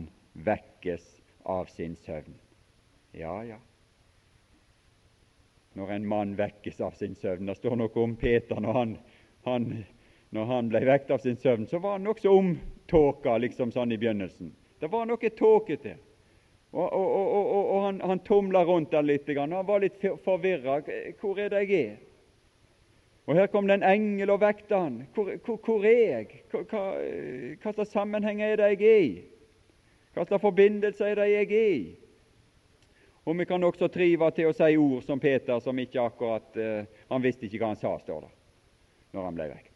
vekkes 0.46 1.04
av 1.46 1.70
sin 1.70 1.94
søvn. 1.96 2.34
Ja, 3.16 3.38
ja. 3.46 3.58
Når 5.78 5.92
en 5.92 6.08
mann 6.08 6.34
vekkes 6.36 6.80
av 6.80 6.96
sin 6.98 7.14
søvn. 7.14 7.46
Det 7.46 7.56
står 7.60 7.76
noe 7.78 8.02
om 8.02 8.16
Peter 8.18 8.60
når 8.60 8.80
han, 8.80 8.96
han, 9.46 9.68
når 10.34 10.50
han 10.50 10.72
ble 10.72 10.82
vekket 10.88 11.14
av 11.14 11.22
sin 11.22 11.38
søvn. 11.40 11.68
Så 11.70 11.78
var 11.78 11.96
han 11.96 12.08
nokså 12.08 12.32
omtåka 12.32 13.36
liksom 13.38 13.72
sånn 13.72 13.94
i 13.94 14.00
begynnelsen. 14.00 14.50
Det 14.80 14.90
var 14.92 15.06
noe 15.08 15.30
tåkete. 15.30 15.94
Og, 16.74 16.84
og, 16.84 17.06
og, 17.06 17.46
og, 17.54 17.78
han, 17.86 18.02
han 18.04 18.20
tumla 18.26 18.64
rundt 18.66 18.90
der 18.92 19.06
litt. 19.06 19.30
Han 19.38 19.54
var 19.68 19.80
litt 19.84 20.02
forvirra. 20.24 20.80
Hvor 21.20 21.38
er 21.40 21.54
det 21.54 21.62
jeg 21.64 21.84
er? 21.84 22.05
Og 23.26 23.34
Her 23.34 23.46
kom 23.50 23.66
det 23.66 23.80
en 23.80 23.86
engel 23.86 24.30
og 24.30 24.40
vekte 24.40 24.78
han. 24.78 25.00
Hvor, 25.14 25.32
hvor, 25.44 25.56
hvor 25.64 25.84
er 25.84 26.02
jeg? 26.02 26.42
Hva, 26.50 26.82
hva 27.62 27.72
slags 27.72 27.90
sammenheng 27.90 28.42
er 28.42 28.56
det 28.60 28.68
jeg 28.76 28.82
er 28.86 29.06
i? 29.06 29.14
Hva 30.14 30.24
slags 30.24 30.44
forbindelse 30.44 31.04
er 31.04 31.18
det 31.18 31.30
jeg 31.32 31.48
er 31.50 31.72
i? 31.74 31.86
Og 33.26 33.38
vi 33.38 33.44
kan 33.44 33.64
også 33.66 33.88
trive 33.90 34.28
til 34.30 34.46
å 34.46 34.54
si 34.54 34.76
ord 34.78 35.02
som 35.02 35.20
Peter, 35.20 35.58
som 35.60 35.78
ikke 35.82 35.98
akkurat 35.98 36.58
eh, 36.62 36.84
Han 37.10 37.24
visste 37.24 37.48
ikke 37.48 37.58
hva 37.58 37.72
han 37.72 37.80
sa, 37.80 37.96
står 37.98 38.20
det, 38.22 38.30
når 39.16 39.26
han 39.26 39.40
ble 39.40 39.48
vekt. 39.50 39.72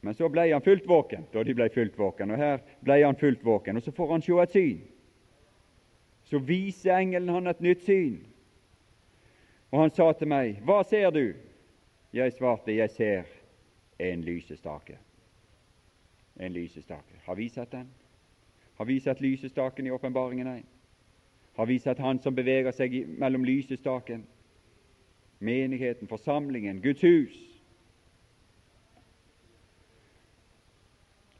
Men 0.00 0.14
så 0.16 0.30
ble 0.32 0.46
han 0.48 0.64
fullt 0.64 0.86
våken 0.88 1.26
da 1.32 1.42
de 1.44 1.56
ble 1.58 1.68
fullt 1.74 1.98
våken, 1.98 2.32
og 2.32 2.40
her 2.40 2.62
ble 2.86 2.96
han 3.02 3.18
fullt 3.20 3.44
våken. 3.44 3.76
Og 3.76 3.84
så 3.84 3.92
får 3.92 4.14
han 4.14 4.24
se 4.24 4.38
et 4.40 4.56
syn. 4.56 4.80
Så 6.28 6.40
viser 6.40 6.96
engelen 6.96 7.28
han 7.34 7.52
et 7.52 7.60
nytt 7.64 7.84
syn. 7.84 8.16
Og 9.68 9.82
han 9.82 9.92
sa 9.92 10.08
til 10.16 10.32
meg, 10.32 10.62
Hva 10.64 10.80
ser 10.88 11.10
du? 11.12 11.36
Jeg 12.12 12.32
svarte, 12.32 12.72
Jeg 12.72 12.90
ser 12.90 13.22
en 13.98 14.24
lysestake. 14.24 14.98
En 16.40 16.52
lysestake. 16.52 17.20
Har 17.24 17.34
vi 17.34 17.48
sett 17.48 17.72
den? 17.72 17.88
Har 18.76 18.84
vi 18.84 19.00
sett 19.00 19.20
lysestaken 19.20 19.86
i 19.86 19.90
åpenbaringen 19.90 20.46
1? 20.46 20.64
Har 21.54 21.66
vi 21.66 21.78
sett 21.78 21.98
Han 21.98 22.18
som 22.18 22.34
beveger 22.34 22.70
seg 22.72 23.08
mellom 23.18 23.44
lysestaken, 23.44 24.26
menigheten, 25.38 26.08
forsamlingen, 26.08 26.80
Guds 26.80 27.02
hus? 27.02 27.34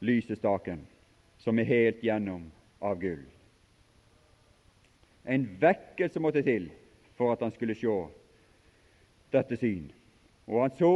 Lysestaken, 0.01 0.87
som 1.39 1.59
er 1.59 1.65
helt 1.65 2.03
gjennom 2.03 2.51
av 2.81 2.99
gull. 3.01 3.23
En 5.25 5.47
vekkelse 5.61 6.21
måtte 6.21 6.43
til 6.43 6.71
for 7.15 7.33
at 7.33 7.43
han 7.43 7.55
skulle 7.55 7.75
se 7.79 7.95
dette 9.33 9.57
syn. 9.57 9.93
Og 10.49 10.63
han 10.63 10.77
så, 10.79 10.93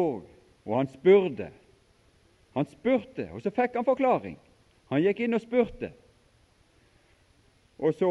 og 0.65 0.77
han 0.77 0.89
spurte. 0.89 1.51
Han 2.57 2.69
spurte, 2.69 3.29
og 3.33 3.43
så 3.45 3.53
fikk 3.53 3.77
han 3.77 3.87
forklaring. 3.89 4.39
Han 4.93 5.01
gikk 5.05 5.23
inn 5.25 5.37
og 5.37 5.41
spurte, 5.41 5.93
og 7.81 7.95
så 7.97 8.11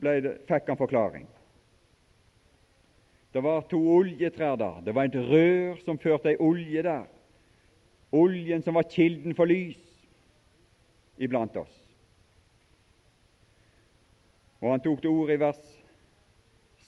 det, 0.00 0.38
fikk 0.48 0.70
han 0.72 0.80
forklaring. 0.80 1.26
Det 3.34 3.42
var 3.42 3.66
to 3.68 3.80
oljetrær 3.96 4.56
der. 4.56 4.80
Det 4.86 4.94
var 4.94 5.08
et 5.08 5.18
rør 5.18 5.80
som 5.84 5.98
førte 5.98 6.30
ei 6.32 6.38
olje 6.40 6.82
der. 6.86 7.06
Oljen 8.14 8.62
som 8.62 8.78
var 8.78 8.86
kilden 8.86 9.34
for 9.34 9.50
lys 9.50 9.80
iblant 11.18 11.56
oss. 11.58 11.74
Og 14.62 14.70
han 14.70 14.82
tok 14.84 15.02
til 15.02 15.10
orde 15.10 15.34
i 15.34 15.40
vers 15.42 15.62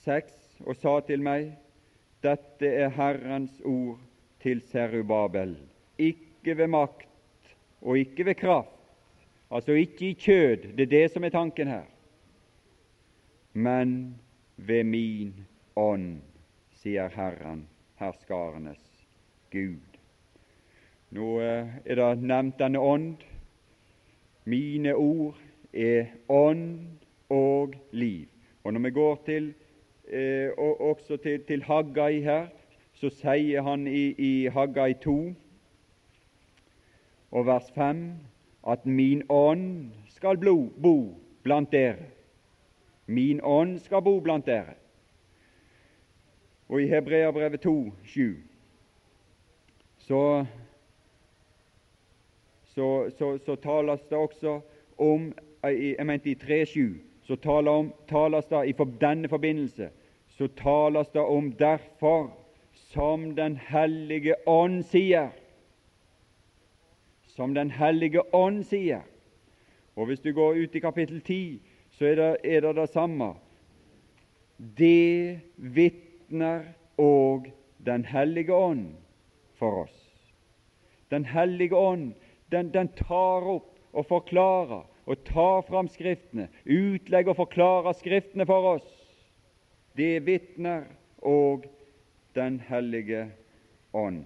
6 0.05 0.63
og 0.65 0.79
sa 0.79 0.95
til 1.05 1.21
meg 1.23 1.51
dette 2.27 2.69
er 2.83 2.93
Herrens 2.93 3.61
ord 3.65 3.99
til 4.43 4.61
Serubabel, 4.71 5.55
ikke 5.97 6.57
ved 6.57 6.67
makt 6.67 7.07
og 7.81 7.97
ikke 7.99 8.25
ved 8.25 8.35
kraft, 8.35 8.75
altså 9.51 9.77
ikke 9.79 10.09
i 10.09 10.13
kjød, 10.13 10.73
det 10.77 10.87
er 10.87 10.93
det 10.95 11.11
som 11.11 11.23
er 11.23 11.33
tanken 11.33 11.67
her, 11.71 11.85
men 13.53 14.15
ved 14.57 14.83
min 14.83 15.33
ånd, 15.75 16.21
sier 16.77 17.09
Herren, 17.13 17.67
herskarenes 17.97 18.83
Gud. 19.51 19.97
Nå 21.15 21.27
eh, 21.41 21.75
er 21.85 21.99
det 21.99 22.23
nevnt 22.27 22.57
denne 22.59 22.81
ånd. 22.83 23.23
Mine 24.47 24.93
ord 24.95 25.37
er 25.73 26.11
ånd 26.29 26.99
og 27.29 27.75
liv. 27.91 28.27
Og 28.63 28.73
Når 28.73 28.79
vi 28.79 28.91
går 28.91 29.15
til 29.25 29.53
eh, 30.11 30.49
og 30.57 30.81
også 30.81 31.17
til, 31.17 31.43
til 31.43 31.63
Haggai 31.63 32.21
her, 32.21 32.47
så 32.93 33.09
sier 33.09 33.61
han 33.61 33.87
i, 33.87 34.11
i 34.17 34.47
Haggai 34.47 34.93
2 34.93 35.33
og 37.31 37.45
vers 37.45 37.71
5 37.75 38.03
at 38.67 38.85
min 38.85 39.23
ånd 39.29 39.91
skal 40.09 40.37
bo, 40.81 41.17
blant 41.43 41.71
dere. 41.71 42.09
Min 43.05 43.39
ånd 43.43 43.79
skal 43.79 44.01
bo 44.01 44.19
blant 44.19 44.45
dere. 44.45 44.73
Og 46.67 46.81
i 46.81 46.87
Hebreabrevet 46.87 47.61
2, 47.61 47.93
7, 48.03 48.35
så, 49.97 50.45
så, 52.63 53.09
så, 53.17 53.37
så 53.45 53.55
tales 53.55 54.01
det 54.09 54.17
også 54.17 54.59
om 54.97 55.33
Jeg 55.63 56.05
mente 56.05 56.29
i 56.29 56.35
3, 56.35 56.65
7, 56.65 56.99
så 57.23 57.35
taler 57.35 57.71
om, 57.71 57.93
tales 58.07 58.45
det 58.45 58.67
i 58.69 58.75
denne 59.01 59.29
forbindelse 59.29 59.89
så 60.37 60.47
tales 60.47 61.09
det 61.13 61.21
om 61.21 61.51
derfor, 61.51 62.29
som 62.73 63.35
Den 63.35 63.57
hellige 63.57 64.35
ånd 64.45 64.83
sier. 64.85 65.29
Som 67.25 67.53
Den 67.53 67.71
hellige 67.71 68.21
ånd 68.35 68.63
sier. 68.63 69.01
Og 69.95 70.05
Hvis 70.05 70.19
du 70.19 70.33
går 70.33 70.53
ut 70.53 70.75
i 70.75 70.79
kapittel 70.79 71.21
10, 71.21 71.61
så 71.91 72.05
er 72.05 72.15
det 72.15 72.37
er 72.43 72.61
det, 72.61 72.75
det 72.75 72.89
samme. 72.89 73.33
Det 74.57 75.39
vitner 75.57 76.73
òg 76.97 77.51
Den 77.85 78.05
hellige 78.05 78.53
ånd 78.53 78.95
for 79.55 79.83
oss. 79.83 79.97
Den 81.09 81.25
hellige 81.25 81.75
ånd 81.75 82.13
den, 82.51 82.71
den 82.71 82.87
tar 82.87 83.47
opp 83.47 83.73
og 83.93 84.05
forklarer 84.05 84.85
og 85.07 85.23
tar 85.23 85.61
fram 85.67 85.87
Skriftene, 85.87 86.49
utlegger 86.65 87.31
og 87.31 87.41
forklarer 87.41 87.95
Skriftene 87.97 88.45
for 88.45 88.75
oss. 88.75 88.96
Det 89.97 90.19
vitner 90.25 90.83
òg 91.25 91.65
Den 92.35 92.59
hellige 92.59 93.31
ånd. 93.93 94.23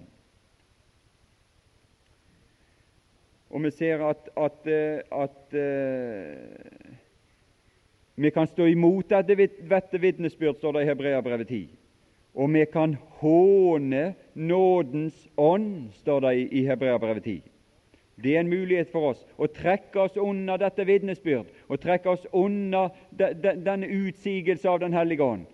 Og 3.48 3.62
vi 3.64 3.70
ser 3.72 4.02
at, 4.04 4.28
at, 4.36 4.66
at 5.12 5.54
at 5.54 5.56
vi 8.16 8.30
kan 8.30 8.46
stå 8.46 8.66
imot 8.68 9.08
dette 9.08 10.00
vitnesbyrd, 10.00 10.56
står 10.56 10.72
det 10.72 10.82
i 10.82 10.90
Hebreabrevet 10.90 11.48
10. 11.48 11.62
Og 12.34 12.52
vi 12.52 12.64
kan 12.72 12.96
håne 13.20 14.14
nådens 14.34 15.28
ånd, 15.36 15.92
står 15.92 16.20
det 16.20 16.34
i 16.52 16.66
Hebreabrevet 16.66 17.24
10. 17.24 17.42
Det 18.22 18.36
er 18.36 18.40
en 18.40 18.52
mulighet 18.52 18.90
for 18.92 19.12
oss 19.12 19.24
å 19.40 19.48
trekke 19.48 20.00
oss 20.00 20.16
unna 20.20 20.58
dette 20.60 20.84
vitnesbyrd 20.86 21.48
å 21.72 21.78
trekke 21.80 22.12
oss 22.12 22.26
unna 22.32 22.90
de, 23.10 23.32
de, 23.34 23.54
denne 23.64 23.88
utsigelse 23.88 24.68
av 24.68 24.82
Den 24.82 24.92
hellige 24.92 25.24
ånd 25.24 25.46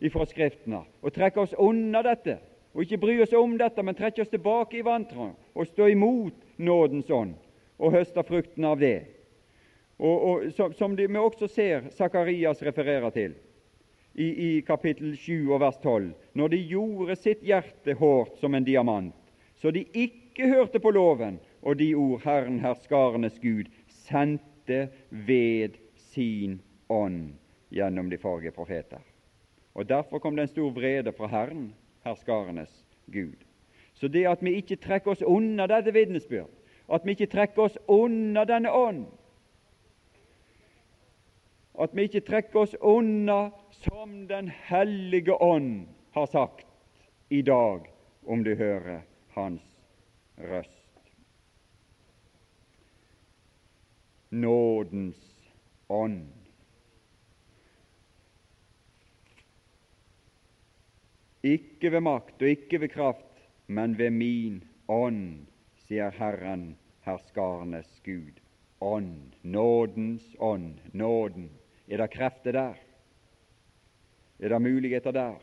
ifra 0.00 0.26
Skriftene, 0.26 0.84
og 1.02 1.14
trekke 1.14 1.42
oss 1.42 1.54
unna 1.58 2.02
dette, 2.06 2.38
og 2.74 2.84
ikke 2.84 3.00
bry 3.02 3.16
oss 3.22 3.34
om 3.34 3.56
dette, 3.58 3.82
men 3.82 3.96
trekke 3.98 4.22
oss 4.22 4.32
tilbake 4.32 4.78
i 4.78 4.84
vantro 4.86 5.32
og 5.54 5.66
stå 5.66 5.88
imot 5.90 6.34
nådens 6.62 7.10
ånd 7.10 7.34
og 7.78 7.94
høste 7.94 8.22
frukten 8.26 8.66
av 8.68 8.78
det. 8.78 9.08
Og, 9.98 10.16
og 10.28 10.52
Som, 10.54 10.72
som 10.72 10.96
vi 10.96 11.08
også 11.16 11.48
ser 11.50 11.88
Sakarias 11.90 12.62
refererer 12.62 13.10
til 13.10 13.34
i, 14.14 14.26
i 14.26 14.60
kapittel 14.66 15.16
7 15.16 15.50
og 15.50 15.60
vers 15.60 15.78
12, 15.82 16.12
når 16.34 16.48
de 16.54 16.62
gjorde 16.70 17.16
sitt 17.18 17.42
hjerte 17.42 17.94
hårdt 17.98 18.38
som 18.38 18.54
en 18.54 18.66
diamant, 18.66 19.14
så 19.58 19.70
de 19.74 19.84
ikke 19.94 20.46
hørte 20.50 20.78
på 20.78 20.90
loven 20.94 21.38
og 21.62 21.78
de 21.78 21.92
ord 21.98 22.22
Herren 22.22 22.60
herskarenes 22.62 23.38
Gud 23.42 23.70
sendte 24.06 24.88
ved 25.10 25.78
sin 26.12 26.60
ånd 26.88 27.34
gjennom 27.74 28.10
de 28.10 28.18
forrige 28.18 28.54
profeter. 28.54 29.02
Og 29.78 29.86
Derfor 29.88 30.18
kom 30.18 30.36
det 30.36 30.42
en 30.42 30.48
stor 30.50 30.70
vrede 30.74 31.12
fra 31.12 31.26
Herren, 31.30 31.74
herskarenes 32.04 32.86
Gud. 33.06 33.36
Så 33.94 34.08
det 34.08 34.24
at 34.26 34.42
vi 34.42 34.56
ikke 34.58 34.76
trekker 34.76 35.12
oss 35.14 35.22
unna 35.22 35.68
dette 35.70 35.92
vitnesbyrd, 35.94 36.50
at 36.90 37.06
vi 37.06 37.14
ikke 37.14 37.28
trekker 37.30 37.62
oss 37.62 37.76
unna 37.86 38.42
denne 38.44 38.72
ånd, 38.74 39.04
at 41.78 41.94
vi 41.94 42.08
ikke 42.08 42.24
trekker 42.26 42.64
oss 42.64 42.74
unna 42.80 43.50
som 43.70 44.26
Den 44.26 44.50
hellige 44.50 45.34
ånd 45.42 45.86
har 46.10 46.26
sagt 46.26 46.66
i 47.30 47.42
dag, 47.42 47.86
om 48.26 48.42
du 48.44 48.54
hører 48.54 49.06
Hans 49.36 49.62
røst. 50.38 50.74
nådens 54.30 55.16
ånd. 55.88 56.37
Ikke 61.42 61.92
ved 61.92 62.02
makt 62.02 62.42
og 62.42 62.48
ikke 62.48 62.80
ved 62.80 62.88
kraft, 62.88 63.46
men 63.66 63.98
ved 63.98 64.10
min 64.10 64.62
ånd, 64.88 65.46
sier 65.86 66.10
Herren, 66.10 66.76
herskarenes 67.06 68.00
Gud. 68.04 68.40
Ånd, 68.80 69.34
nådens 69.42 70.36
ånd, 70.38 70.78
nåden. 70.92 71.50
Er 71.88 72.02
det 72.02 72.10
krefter 72.10 72.52
der? 72.52 72.74
Er 74.38 74.48
det 74.48 74.62
muligheter 74.62 75.10
der? 75.10 75.38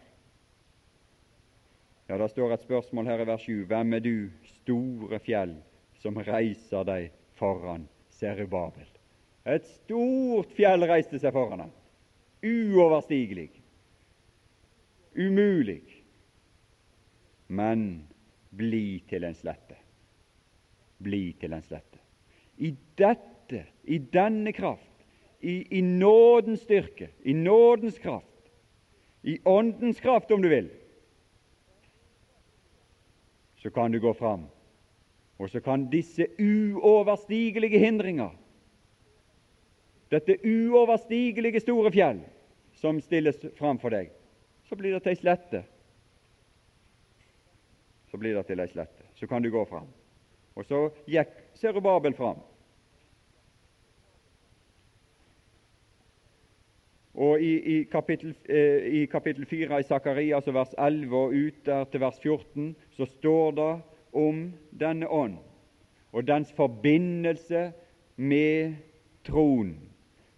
Ja, 2.09 2.17
Det 2.17 2.29
står 2.31 2.53
et 2.53 2.61
spørsmål 2.61 3.05
her 3.05 3.19
i 3.19 3.27
vers 3.27 3.41
7. 3.41 3.65
Hvem 3.65 3.93
er 3.93 3.99
du, 3.99 4.29
store 4.43 5.19
fjell, 5.19 5.55
som 5.97 6.17
reiser 6.17 6.83
deg 6.83 7.11
foran 7.33 7.87
Serubabel. 8.09 8.87
Et 9.45 9.65
stort 9.65 10.53
fjell 10.57 10.85
reiste 10.85 11.19
seg 11.19 11.33
foran 11.33 11.65
ham. 11.65 11.73
Uoverstigelig. 12.45 13.49
Umulig. 15.15 16.03
Men 17.47 18.07
bli 18.49 19.03
til 19.09 19.23
en 19.23 19.35
slette. 19.35 19.77
Bli 20.97 21.33
til 21.39 21.53
en 21.53 21.63
slette. 21.63 21.99
I 22.57 22.71
dette, 22.97 23.65
i 23.83 23.97
denne 23.99 24.53
kraft, 24.55 24.91
i, 25.41 25.77
i 25.77 25.81
nådens 25.81 26.63
styrke, 26.65 27.09
i 27.23 27.33
nådens 27.33 27.99
kraft, 27.99 28.31
i 29.25 29.39
Åndens 29.45 29.99
kraft, 29.99 30.31
om 30.31 30.41
du 30.41 30.49
vil, 30.49 30.69
så 33.57 33.69
kan 33.69 33.91
du 33.91 33.99
gå 33.99 34.13
fram. 34.13 34.45
Og 35.37 35.49
så 35.49 35.59
kan 35.59 35.87
disse 35.89 36.27
uoverstigelige 36.39 37.79
hindringer, 37.79 38.29
dette 40.11 40.37
uoverstigelige 40.45 41.59
store 41.59 41.91
fjell 41.91 42.21
som 42.77 43.01
stilles 43.01 43.41
framfor 43.57 43.91
deg, 43.97 44.11
så 44.69 44.75
blir 44.75 44.93
det 44.93 45.03
til 45.03 45.13
ei 45.13 45.19
slette. 45.19 45.61
Så 48.11 48.17
blir 48.17 48.35
det 48.37 48.45
til 48.47 48.59
ei 48.59 48.67
slette. 48.71 49.07
Så 49.15 49.27
kan 49.27 49.43
du 49.43 49.51
gå 49.51 49.65
fram. 49.69 49.87
Og 50.55 50.65
så 50.65 50.89
gikk 51.07 51.33
Serubabel 51.55 52.15
fram. 52.15 52.39
Og 57.15 57.39
i, 57.39 57.53
i, 57.77 57.83
kapittel, 57.83 58.35
eh, 58.49 58.87
i 59.01 59.05
kapittel 59.05 59.45
4 59.47 59.79
i 59.79 59.87
Sakarias 59.87 60.47
vers 60.51 60.73
11 60.77 61.15
og 61.15 61.33
ut 61.33 61.65
der 61.65 61.83
til 61.91 62.01
vers 62.03 62.19
14 62.19 62.75
så 62.91 63.05
står 63.05 63.51
det 63.55 63.73
om 64.11 64.41
denne 64.79 65.07
ånd 65.07 65.37
og 66.15 66.27
dens 66.27 66.51
forbindelse 66.55 67.71
med 68.15 68.75
troen. 69.27 69.75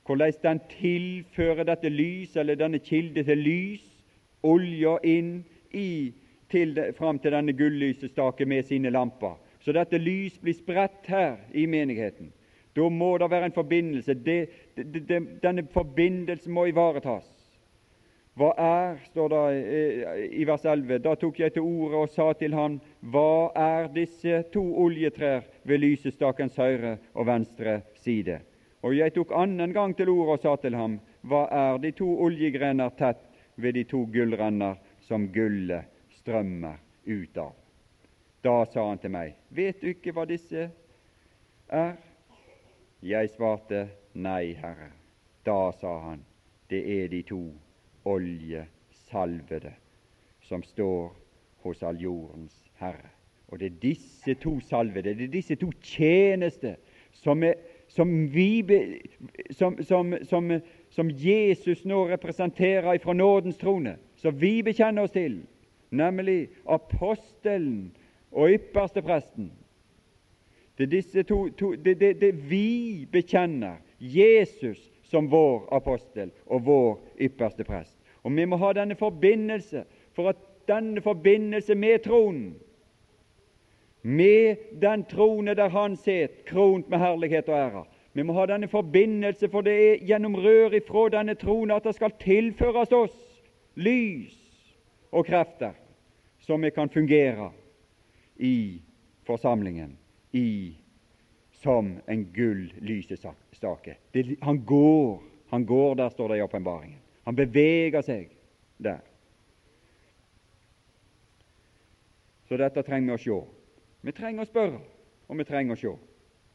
Hvordan 0.05 0.33
den 0.43 0.59
tilfører 0.69 1.63
dette 1.63 1.89
lys, 1.89 2.35
eller 2.35 2.55
denne 2.55 2.79
kilde 2.79 3.23
til 3.23 3.37
lys, 3.37 3.83
olja 4.43 4.97
inn 5.03 5.43
i, 5.71 6.13
til, 6.51 6.77
fram 6.97 7.19
til 7.19 7.35
denne 7.35 7.55
gullysestaken 7.57 8.49
med 8.49 8.65
sine 8.65 8.91
lamper. 8.93 9.37
Så 9.59 9.73
dette 9.75 9.99
lys 9.99 10.37
blir 10.39 10.55
spredt 10.55 11.09
her 11.11 11.39
i 11.53 11.65
menigheten. 11.67 12.31
Da 12.77 12.89
må 12.93 13.17
det 13.17 13.31
være 13.31 13.49
en 13.49 13.55
forbindelse. 13.55 14.13
Det, 14.13 14.37
det, 14.77 15.07
det, 15.09 15.19
denne 15.43 15.65
forbindelsen 15.73 16.53
må 16.53 16.67
ivaretas. 16.69 17.25
Hva 18.37 18.51
er, 18.61 18.99
står 19.09 19.31
det 19.33 19.43
eh, 19.57 20.25
i 20.37 20.43
vers 20.45 20.65
11, 20.65 20.99
da 21.01 21.15
tok 21.17 21.39
jeg 21.41 21.55
til 21.55 21.65
orde 21.65 22.03
og 22.03 22.11
sa 22.13 22.27
til 22.37 22.53
ham, 22.53 22.75
hva 23.01 23.49
er 23.57 23.89
disse 23.95 24.43
to 24.53 24.61
oljetrær 24.83 25.41
ved 25.65 25.81
lysestakens 25.81 26.59
høyre 26.61 26.99
og 27.17 27.25
venstre 27.31 27.79
side? 27.97 28.37
Og 28.85 28.93
jeg 28.93 29.15
tok 29.15 29.33
annen 29.33 29.73
gang 29.73 29.95
til 29.97 30.13
orde 30.13 30.37
og 30.37 30.45
sa 30.45 30.53
til 30.61 30.77
ham, 30.77 30.99
hva 31.25 31.47
er 31.49 31.81
de 31.81 31.91
to 31.97 32.11
oljegrener 32.27 32.93
tett 32.99 33.25
ved 33.57 33.73
de 33.73 33.83
to 33.83 34.05
gullrenner 34.13 34.77
som 35.07 35.27
gullet 35.33 35.89
strømmer 36.19 36.77
ut 37.05 37.37
av? 37.37 37.55
Da 38.43 38.61
sa 38.71 38.87
han 38.89 39.01
til 39.01 39.11
meg, 39.11 39.35
vet 39.49 39.81
du 39.81 39.89
ikke 39.91 40.13
hva 40.15 40.27
disse 40.29 40.69
er? 41.67 41.97
Jeg 43.03 43.29
svarte, 43.33 43.87
nei, 44.13 44.53
Herre. 44.57 44.91
Da 45.45 45.71
sa 45.79 45.97
han, 46.09 46.23
det 46.69 46.81
er 46.97 47.11
de 47.11 47.21
to 47.27 47.41
oljesalvede 48.07 49.73
som 50.47 50.63
står 50.63 51.11
hos 51.63 51.83
all 51.83 51.99
jordens 52.01 52.55
Herre. 52.79 53.11
Og 53.47 53.59
det 53.59 53.65
er 53.65 53.79
disse 53.81 54.33
to 54.43 54.59
salvede, 54.59 55.15
det 55.15 55.23
er 55.23 55.31
disse 55.31 55.55
to 55.55 55.71
tjeneste 55.81 56.75
som, 57.11 57.43
er, 57.43 57.53
som, 57.87 58.33
vi, 58.33 58.63
som, 59.51 59.77
som, 59.83 60.13
som, 60.23 60.51
Jesus 60.95 61.85
nå 61.85 62.07
representerer 62.07 62.97
fra 62.97 63.13
nådens 63.13 63.57
trone, 63.57 63.97
som 64.15 64.39
vi 64.39 64.63
bekjenner 64.63 65.03
oss 65.03 65.11
til, 65.11 65.41
nemlig 65.89 66.49
apostelen 66.65 67.91
og 68.31 68.49
ypperste 68.49 69.01
presten. 69.01 69.51
Det 70.77 71.25
to, 71.25 71.49
to 71.49 71.71
det, 71.73 71.99
det, 71.99 72.21
det 72.21 72.49
vi 72.49 73.07
bekjenner 73.11 73.77
Jesus 73.99 74.91
som 75.03 75.31
vår 75.31 75.67
apostel 75.73 76.31
og 76.45 76.65
vår 76.65 76.99
ypperste 77.21 77.63
prest. 77.63 77.95
Og 78.23 78.35
vi 78.35 78.45
må 78.45 78.59
ha 78.61 78.73
denne 78.73 78.95
forbindelse 78.95 79.83
for 80.13 80.29
at 80.29 80.37
denne 80.67 81.01
forbindelse 81.01 81.75
med 81.75 82.03
tronen, 82.03 82.55
med 84.01 84.55
den 84.81 85.03
trone 85.09 85.53
der 85.55 85.69
Han 85.69 85.95
sitter, 85.95 86.43
kront 86.45 86.89
med 86.89 86.99
herlighet 86.99 87.49
og 87.49 87.55
ære 87.55 87.85
Vi 88.17 88.23
må 88.25 88.33
ha 88.33 88.47
denne 88.49 88.65
forbindelse, 88.65 89.45
for 89.53 89.61
det 89.61 89.73
er 89.77 89.99
gjennom 90.09 90.33
rør 90.41 90.73
ifra 90.73 91.03
denne 91.13 91.35
troen 91.37 91.69
at 91.75 91.85
det 91.85 91.93
skal 91.93 92.15
tilføres 92.17 92.95
oss 92.97 93.13
lys 93.77 94.33
og 95.13 95.27
krefter, 95.27 95.75
så 96.41 96.57
vi 96.57 96.73
kan 96.73 96.89
fungere 96.89 97.51
i 98.41 98.81
forsamlingen 99.29 99.93
i 100.33 100.73
som 101.61 101.93
en 102.09 102.25
gull 102.33 102.65
lysestake. 102.81 103.99
Han 104.41 104.63
går, 104.65 105.21
han 105.53 105.69
går 105.69 105.95
der, 106.01 106.09
står 106.09 106.33
det 106.33 106.41
i 106.41 106.45
åpenbaringen. 106.49 106.99
Han 107.29 107.37
beveger 107.37 108.01
seg 108.01 108.33
der. 108.81 109.03
Så 112.49 112.57
dette 112.57 112.81
trenger 112.81 113.13
vi 113.13 113.19
å 113.21 113.25
se. 113.29 113.41
Vi 114.01 114.11
trenger 114.11 114.41
å 114.41 114.49
spørre, 114.49 114.85
og 115.29 115.37
vi 115.37 115.45
trenger 115.45 115.77
å 115.77 115.85
se. 115.85 115.99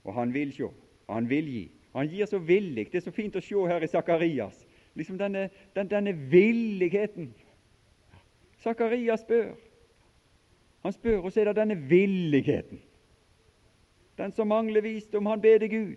Og 0.02 0.16
han 0.18 0.34
vil 0.34 0.50
se, 0.56 0.74
han 1.08 1.28
vil 1.28 1.48
gi. 1.48 1.64
Han 1.92 2.08
gir 2.08 2.26
så 2.26 2.38
villig. 2.38 2.88
Det 2.92 3.00
er 3.00 3.06
så 3.06 3.14
fint 3.14 3.36
å 3.36 3.42
se 3.44 3.66
her 3.68 3.84
i 3.84 3.90
Sakarias. 3.90 4.66
Liksom 4.94 5.18
denne, 5.20 5.48
den, 5.74 5.88
denne 5.88 6.12
villigheten. 6.12 7.32
Sakarias 8.62 9.24
spør. 9.24 9.52
Han 10.82 10.92
spør, 10.92 11.20
og 11.22 11.32
så 11.32 11.40
er 11.40 11.50
det 11.50 11.60
denne 11.60 11.76
villigheten. 11.88 12.80
Den 14.18 14.32
som 14.32 14.48
mangler 14.48 14.84
visdom, 14.84 15.26
han 15.26 15.40
ber 15.40 15.64
Gud, 15.66 15.96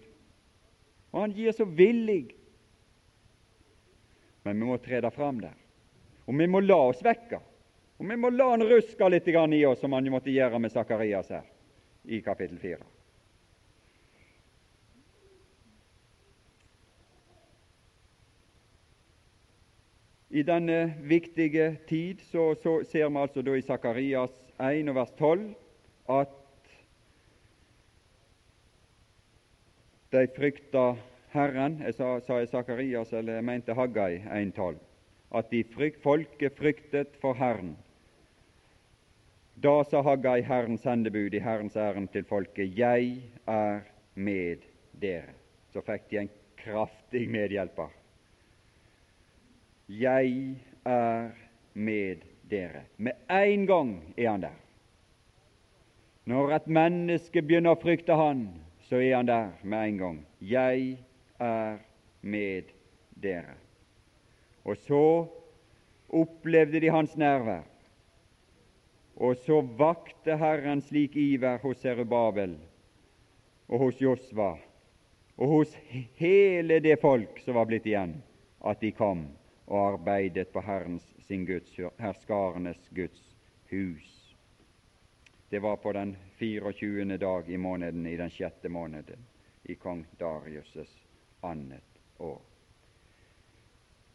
og 1.12 1.22
han 1.22 1.34
gir 1.36 1.52
så 1.52 1.66
villig. 1.66 2.36
Men 4.46 4.60
vi 4.60 4.70
må 4.70 4.78
tre 4.78 5.02
det 5.02 5.12
fram 5.14 5.42
der, 5.42 5.58
og 6.26 6.38
vi 6.38 6.48
må 6.48 6.62
la 6.64 6.80
oss 6.90 7.04
vekke. 7.04 7.42
Og 7.98 8.10
vi 8.10 8.18
må 8.20 8.30
la 8.30 8.50
han 8.52 8.64
ruske 8.68 9.10
litt 9.10 9.28
i 9.28 9.66
oss, 9.66 9.80
som 9.80 9.94
han 9.94 10.12
måtte 10.12 10.32
gjøre 10.32 10.60
med 10.60 10.72
Sakarias 10.72 11.30
her 11.32 11.46
i 12.04 12.22
kapittel 12.22 12.60
4. 12.60 12.95
I 20.36 20.42
denne 20.44 20.96
viktige 21.00 21.78
tid 21.88 22.20
så, 22.28 22.56
så 22.60 22.82
ser 22.84 23.08
vi 23.08 23.20
altså 23.22 23.42
da 23.42 23.54
i 23.56 23.62
Sakarias 23.64 24.34
1 24.60 24.90
vers 24.96 25.14
12 25.16 25.46
at 26.12 26.42
De 30.12 30.28
frykta 30.36 30.84
Herren. 31.32 31.80
Jeg 31.84 31.96
sa, 31.96 32.20
sa 32.20 32.40
jeg 32.40 32.52
Sakarias, 32.52 33.14
eller 33.14 33.40
jeg 33.40 33.48
mente 33.48 33.74
Haggai 33.76 34.20
1,12. 34.20 34.78
At 35.36 35.52
de 35.52 35.64
frykt, 35.72 36.04
folket 36.04 36.56
fryktet 36.56 37.18
for 37.22 37.36
Herren. 37.36 37.74
Da 39.64 39.82
sa 39.88 40.04
Haggai, 40.04 40.42
Herrens 40.44 40.84
sendebud 40.84 41.34
i 41.34 41.44
Herrens 41.44 41.76
ærend 41.76 42.12
til 42.12 42.24
folket, 42.28 42.78
Jeg 42.78 43.22
er 43.48 43.84
med 44.16 44.64
dere. 45.02 45.36
Så 45.74 45.84
fikk 45.84 46.10
de 46.12 46.26
en 46.26 46.34
kraftig 46.60 47.28
medhjelper. 47.32 48.05
Jeg 49.90 50.56
er 50.86 51.30
med 51.74 52.24
dere. 52.50 52.82
Med 52.98 53.14
en 53.30 53.66
gang 53.66 54.14
er 54.18 54.30
han 54.30 54.42
der. 54.42 54.56
Når 56.26 56.56
et 56.56 56.68
menneske 56.68 57.42
begynner 57.46 57.76
å 57.76 57.82
frykte 57.82 58.18
Han, 58.18 58.48
så 58.90 58.98
er 58.98 59.16
han 59.16 59.28
der 59.30 59.52
med 59.64 59.90
en 59.90 59.98
gang. 59.98 60.26
'Jeg 60.42 60.98
er 61.40 61.78
med 62.22 62.74
dere'. 63.22 63.58
Og 64.66 64.78
så 64.78 65.28
opplevde 66.10 66.82
de 66.82 66.90
hans 66.90 67.18
nærvær. 67.18 67.64
Og 69.16 69.36
så 69.36 69.62
vakte 69.62 70.38
Herren 70.38 70.82
slik 70.82 71.16
iver 71.16 71.58
hos 71.58 71.78
Serubabel 71.78 72.58
og 73.68 73.80
hos 73.80 74.02
Josva 74.02 74.58
og 75.38 75.48
hos 75.48 75.78
hele 76.18 76.80
det 76.80 77.00
folk 77.00 77.40
som 77.40 77.56
var 77.56 77.66
blitt 77.66 77.86
igjen, 77.86 78.24
at 78.66 78.82
de 78.82 78.92
kom 78.92 79.28
og 79.68 79.94
arbeidet 79.94 80.48
på 80.54 80.62
Herrens 80.62 81.06
sin 81.28 81.46
Guds, 81.46 81.80
herskarenes 82.00 82.90
Guds 82.96 83.36
hus. 83.72 84.12
Det 85.50 85.62
var 85.62 85.76
på 85.76 85.94
den 85.94 86.16
24. 86.40 87.18
dag 87.18 87.50
i 87.50 87.58
måneden 87.58 88.06
i 88.08 88.18
den 88.18 88.30
sjette 88.30 88.70
måneden 88.70 89.26
i 89.66 89.74
kong 89.74 90.06
Darius' 90.22 91.00
annet 91.44 92.02
år. 92.20 92.42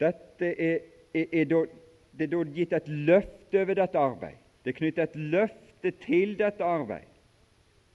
Dette 0.01 0.55
er, 0.55 0.79
er, 1.15 1.27
er 1.33 1.45
da, 1.45 1.65
det 2.13 2.27
er 2.27 2.33
da 2.35 2.43
gitt 2.55 2.73
et 2.73 2.89
løfte 2.89 3.63
over 3.63 3.75
dette 3.75 3.99
arbeid. 3.99 4.39
Det 4.65 4.75
er 4.75 4.79
knyttet 4.79 5.03
et 5.09 5.17
løfte 5.17 5.93
til 6.05 6.37
dette 6.39 6.65
arbeid 6.65 7.09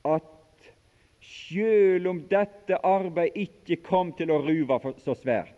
at 0.05 0.31
selv 1.25 2.07
om 2.11 2.21
dette 2.29 2.77
arbeid 2.85 3.37
ikke 3.39 3.79
kom 3.85 4.13
til 4.17 4.31
å 4.33 4.41
ruve 4.45 4.77
så 5.03 5.15
svært 5.17 5.53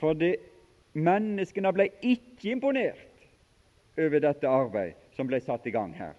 For 0.00 0.16
det, 0.16 0.36
menneskene 0.92 1.72
ble 1.74 1.88
ikke 2.02 2.54
imponert 2.54 3.28
over 3.98 4.22
dette 4.22 4.48
arbeid 4.48 4.98
som 5.16 5.28
ble 5.30 5.40
satt 5.42 5.66
i 5.66 5.74
gang 5.74 5.92
her. 5.94 6.14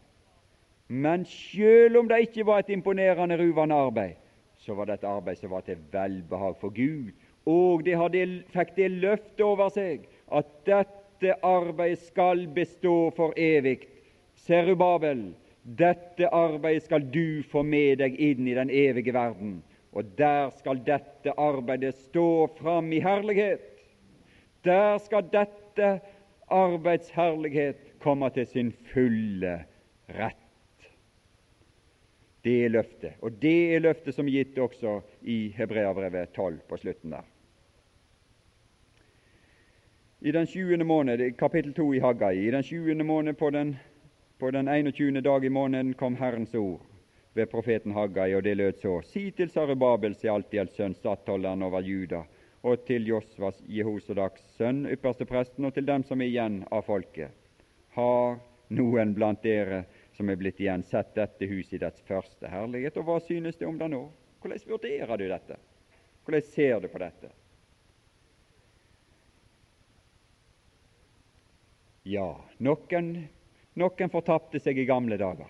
Men 0.92 1.24
selv 1.26 2.02
om 2.02 2.10
det 2.10 2.20
ikke 2.26 2.46
var 2.46 2.62
et 2.62 2.72
imponerende, 2.74 3.38
ruvende 3.40 3.76
arbeid, 3.76 4.18
så 4.60 4.76
var 4.76 4.90
det 4.90 5.00
et 5.00 5.08
arbeid 5.08 5.40
som 5.40 5.54
var 5.54 5.64
til 5.66 5.80
velbehag 5.92 6.58
for 6.60 6.74
Gud. 6.76 7.14
Og 7.50 7.86
de 7.86 7.96
hadde, 7.98 8.26
fikk 8.54 8.76
det 8.76 8.92
løftet 9.02 9.42
over 9.46 9.72
seg 9.74 10.04
at 10.32 10.52
dette 10.68 11.38
arbeidet 11.48 12.04
skal 12.04 12.44
bestå 12.54 13.10
for 13.16 13.34
evig. 13.40 13.88
Serubabel, 14.44 15.32
dette 15.64 16.28
arbeidet 16.34 16.86
skal 16.86 17.08
du 17.14 17.42
få 17.50 17.64
med 17.64 18.02
deg 18.04 18.20
inn 18.20 18.48
i 18.48 18.58
den 18.58 18.70
evige 18.70 19.14
verden, 19.16 19.60
og 19.96 20.12
der 20.18 20.52
skal 20.60 20.84
dette 20.86 21.34
arbeidet 21.40 21.96
stå 22.08 22.48
fram 22.60 22.92
i 22.94 23.02
herlighet. 23.04 23.71
Der 24.64 24.98
skal 24.98 25.26
dette 25.34 26.00
arbeidsherlighet 26.48 28.00
komme 28.00 28.30
til 28.30 28.48
sin 28.48 28.72
fulle 28.94 29.64
rett. 30.10 30.38
Det 32.44 32.66
er 32.66 32.74
løftet, 32.74 33.14
og 33.22 33.42
det 33.42 33.76
er 33.76 33.84
løftet 33.86 34.16
som 34.16 34.28
er 34.28 34.42
gitt 34.42 34.58
også 34.58 35.00
i 35.22 35.54
Hebreabrevet 35.58 36.34
12 36.34 36.60
på 36.70 36.78
slutten 36.78 37.14
der. 37.14 37.28
I 40.22 40.32
den 40.32 40.48
20. 40.48 40.84
måned, 40.84 41.32
kapittel 41.38 41.74
2 41.74 41.94
i 41.94 42.00
Haggai, 42.00 42.48
i 42.48 42.52
den 42.52 42.64
20. 42.64 43.04
måned 43.04 43.34
på 43.34 43.50
den 43.50 43.78
på 44.40 44.52
den 44.52 44.68
21. 44.68 45.22
dag 45.22 45.44
i 45.44 45.50
måneden 45.50 45.94
kom 45.94 46.16
Herrens 46.16 46.56
ord 46.56 46.82
ved 47.34 47.46
profeten 47.46 47.92
Haggai, 47.92 48.36
og 48.36 48.44
det 48.44 48.58
lød 48.58 48.74
så:" 48.82 49.02
Si 49.02 49.32
til 49.32 49.50
Sarubabel, 49.50 50.16
Sealtiels 50.16 50.76
sønn, 50.76 50.96
stattholderen 50.96 51.62
over 51.62 51.82
Juda, 51.82 52.24
og 52.62 52.86
til 52.86 53.08
Josvas 53.10 53.58
Jehosadaks 53.70 54.44
sønn, 54.58 54.86
ypperste 54.92 55.26
presten, 55.26 55.66
og 55.66 55.74
til 55.74 55.88
dem 55.88 56.06
som 56.06 56.22
er 56.22 56.30
igjen 56.30 56.62
av 56.70 56.86
folket. 56.86 57.34
Har 57.98 58.38
noen 58.72 59.16
blant 59.18 59.42
dere 59.44 59.84
som 60.16 60.30
er 60.30 60.38
blitt 60.40 60.62
igjen, 60.62 60.84
sett 60.86 61.16
dette 61.18 61.50
huset 61.50 61.80
i 61.80 61.82
dets 61.82 62.04
første 62.08 62.50
herlighet, 62.52 63.00
og 63.02 63.08
hva 63.08 63.20
synes 63.26 63.58
det 63.58 63.68
om 63.68 63.80
det 63.82 63.90
nå? 63.92 64.06
Hvordan 64.42 64.66
vurderer 64.70 65.18
du 65.18 65.28
dette? 65.30 65.58
Hvordan 66.26 66.50
ser 66.54 66.82
du 66.82 66.88
på 66.92 67.02
dette? 67.02 67.32
Ja, 72.10 72.30
noen 72.58 73.12
noen 73.78 74.10
fortapte 74.12 74.60
seg 74.60 74.80
i 74.82 74.88
gamle 74.90 75.18
dager. 75.22 75.50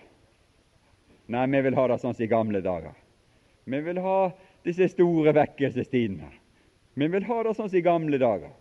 Nei, 1.32 1.46
vi 1.48 1.62
vil 1.64 1.76
ha 1.78 1.86
det 1.88 1.98
sånn 2.02 2.14
som 2.14 2.24
i 2.24 2.30
gamle 2.30 2.60
dager. 2.64 2.94
Vi 3.64 3.80
vil 3.80 4.00
ha 4.02 4.18
disse 4.66 4.88
store 4.92 5.32
vekkelsestidene. 5.36 6.28
Vi 6.94 7.08
vil 7.08 7.24
ha 7.24 7.42
det 7.42 7.54
sånn 7.56 7.70
som 7.70 7.78
i 7.78 7.84
gamle 7.84 8.18
dager. 8.20 8.52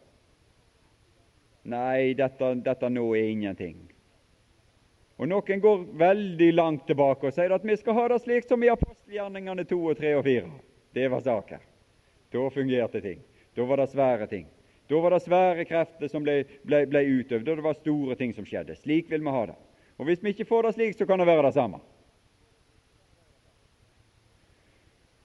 Nei, 1.71 2.13
dette, 2.17 2.53
dette 2.63 2.89
nå 2.89 3.03
er 3.15 3.32
ingenting. 3.34 3.75
Og 5.21 5.27
Noen 5.29 5.61
går 5.61 5.84
veldig 6.01 6.47
langt 6.55 6.88
tilbake 6.89 7.29
og 7.29 7.36
sier 7.36 7.53
at 7.53 7.65
vi 7.67 7.75
skal 7.77 7.97
ha 7.99 8.07
det 8.09 8.23
slik 8.23 8.47
som 8.49 8.63
i 8.63 8.71
apostelgjerningene 8.73 9.67
2 9.69 9.77
og 9.91 9.99
3 9.99 10.15
og 10.17 10.23
4. 10.25 10.47
Det 10.97 11.11
var 11.13 11.21
saker. 11.27 11.61
Da 12.34 12.47
fungerte 12.55 13.03
ting. 13.03 13.19
Da 13.53 13.67
var 13.67 13.84
det 13.84 13.91
svære 13.91 14.27
ting. 14.32 14.47
Da 14.89 14.99
var 15.03 15.13
det 15.13 15.21
svære 15.23 15.67
krefter 15.69 16.09
som 16.09 16.23
ble, 16.25 16.41
ble, 16.67 16.82
ble 16.89 17.03
utøvd, 17.05 17.45
og 17.45 17.59
det 17.59 17.67
var 17.67 17.77
store 17.77 18.17
ting 18.19 18.34
som 18.34 18.47
skjedde. 18.47 18.75
Slik 18.79 19.11
vil 19.11 19.21
vi 19.21 19.36
ha 19.36 19.45
det. 19.51 19.59
Og 19.99 20.07
Hvis 20.07 20.23
vi 20.23 20.34
ikke 20.34 20.49
får 20.49 20.67
det 20.67 20.73
slik, 20.79 20.97
så 20.97 21.05
kan 21.05 21.21
det 21.21 21.29
være 21.29 21.45
det 21.45 21.53
samme. 21.53 21.79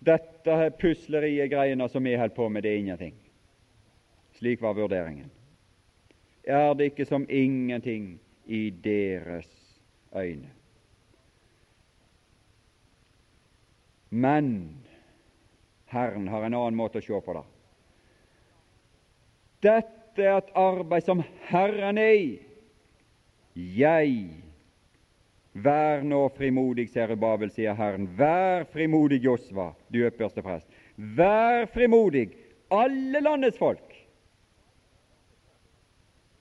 Dette 0.07 0.71
pusleriet, 0.79 1.51
greiene 1.51 1.89
som 1.91 2.05
vi 2.05 2.15
holder 2.15 2.35
på 2.35 2.49
med, 2.49 2.63
det 2.63 2.73
er 2.73 2.83
ingenting. 2.83 3.15
Slik 4.39 4.63
var 4.63 4.77
vurderingen. 4.79 5.31
Er 6.47 6.75
det 6.75 6.93
ikke 6.93 7.07
som 7.09 7.27
ingenting 7.29 8.21
i 8.47 8.71
deres 8.71 9.49
øyne? 10.15 10.53
Men 14.11 14.79
Herren 15.91 16.29
har 16.29 16.47
en 16.47 16.55
annen 16.55 16.79
måte 16.79 17.03
å 17.03 17.05
se 17.05 17.19
på 17.21 17.35
det. 17.35 17.45
Dette 19.67 20.23
er 20.23 20.39
et 20.39 20.55
arbeid 20.57 21.05
som 21.05 21.23
Herren 21.51 21.99
er 21.99 22.15
i. 22.15 22.29
Jeg 23.57 24.46
Vær 25.57 26.03
nå 26.05 26.27
frimodig, 26.37 26.91
Babel, 27.17 27.51
sier 27.51 27.75
Herren. 27.75 28.09
Vær 28.17 28.67
frimodig, 28.73 29.23
Josva, 29.25 29.73
du 29.89 30.03
øverste 30.05 30.43
prest. 30.43 30.69
Vær 30.97 31.67
frimodig, 31.73 32.29
alle 32.71 33.21
landets 33.21 33.59
folk. 33.59 33.95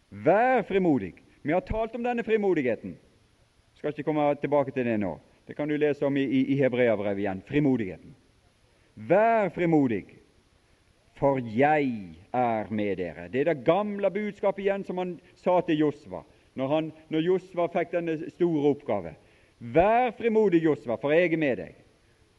Vær 0.10 0.64
frimodig. 0.68 1.14
Vi 1.44 1.54
har 1.54 1.62
talt 1.62 1.96
om 1.96 2.04
denne 2.04 2.24
frimodigheten. 2.24 2.92
Jeg 2.92 3.78
skal 3.78 3.94
ikke 3.94 4.04
komme 4.04 4.36
tilbake 4.42 4.72
til 4.72 4.86
det 4.86 5.00
nå. 5.00 5.16
Det 5.48 5.56
kan 5.56 5.70
du 5.70 5.78
lese 5.78 6.06
om 6.06 6.18
i, 6.18 6.24
i, 6.24 6.46
i 6.54 6.60
Hebreabrevet 6.60 7.20
igjen. 7.24 7.44
Frimodigheten. 7.48 8.16
Vær 8.96 9.50
frimodig 9.56 10.06
for 11.16 11.40
jeg 11.40 12.16
er 12.34 12.72
med 12.72 12.98
dere. 13.00 13.28
Det 13.32 13.42
er 13.42 13.54
det 13.54 13.64
gamle 13.66 14.12
budskapet 14.12 14.66
igjen 14.66 14.84
som 14.84 14.98
han 15.00 15.14
sa 15.40 15.62
til 15.64 15.86
Josva 15.86 16.24
når, 16.56 16.68
han, 16.72 16.92
når 17.12 17.26
Josva 17.30 17.68
fikk 17.74 17.96
denne 17.96 18.20
store 18.34 18.70
oppgave. 18.72 19.16
Vær 19.60 20.14
frimodig, 20.18 20.64
Josva, 20.64 20.98
for 21.00 21.16
jeg 21.16 21.34
er 21.34 21.42
med 21.42 21.60
deg. 21.62 21.82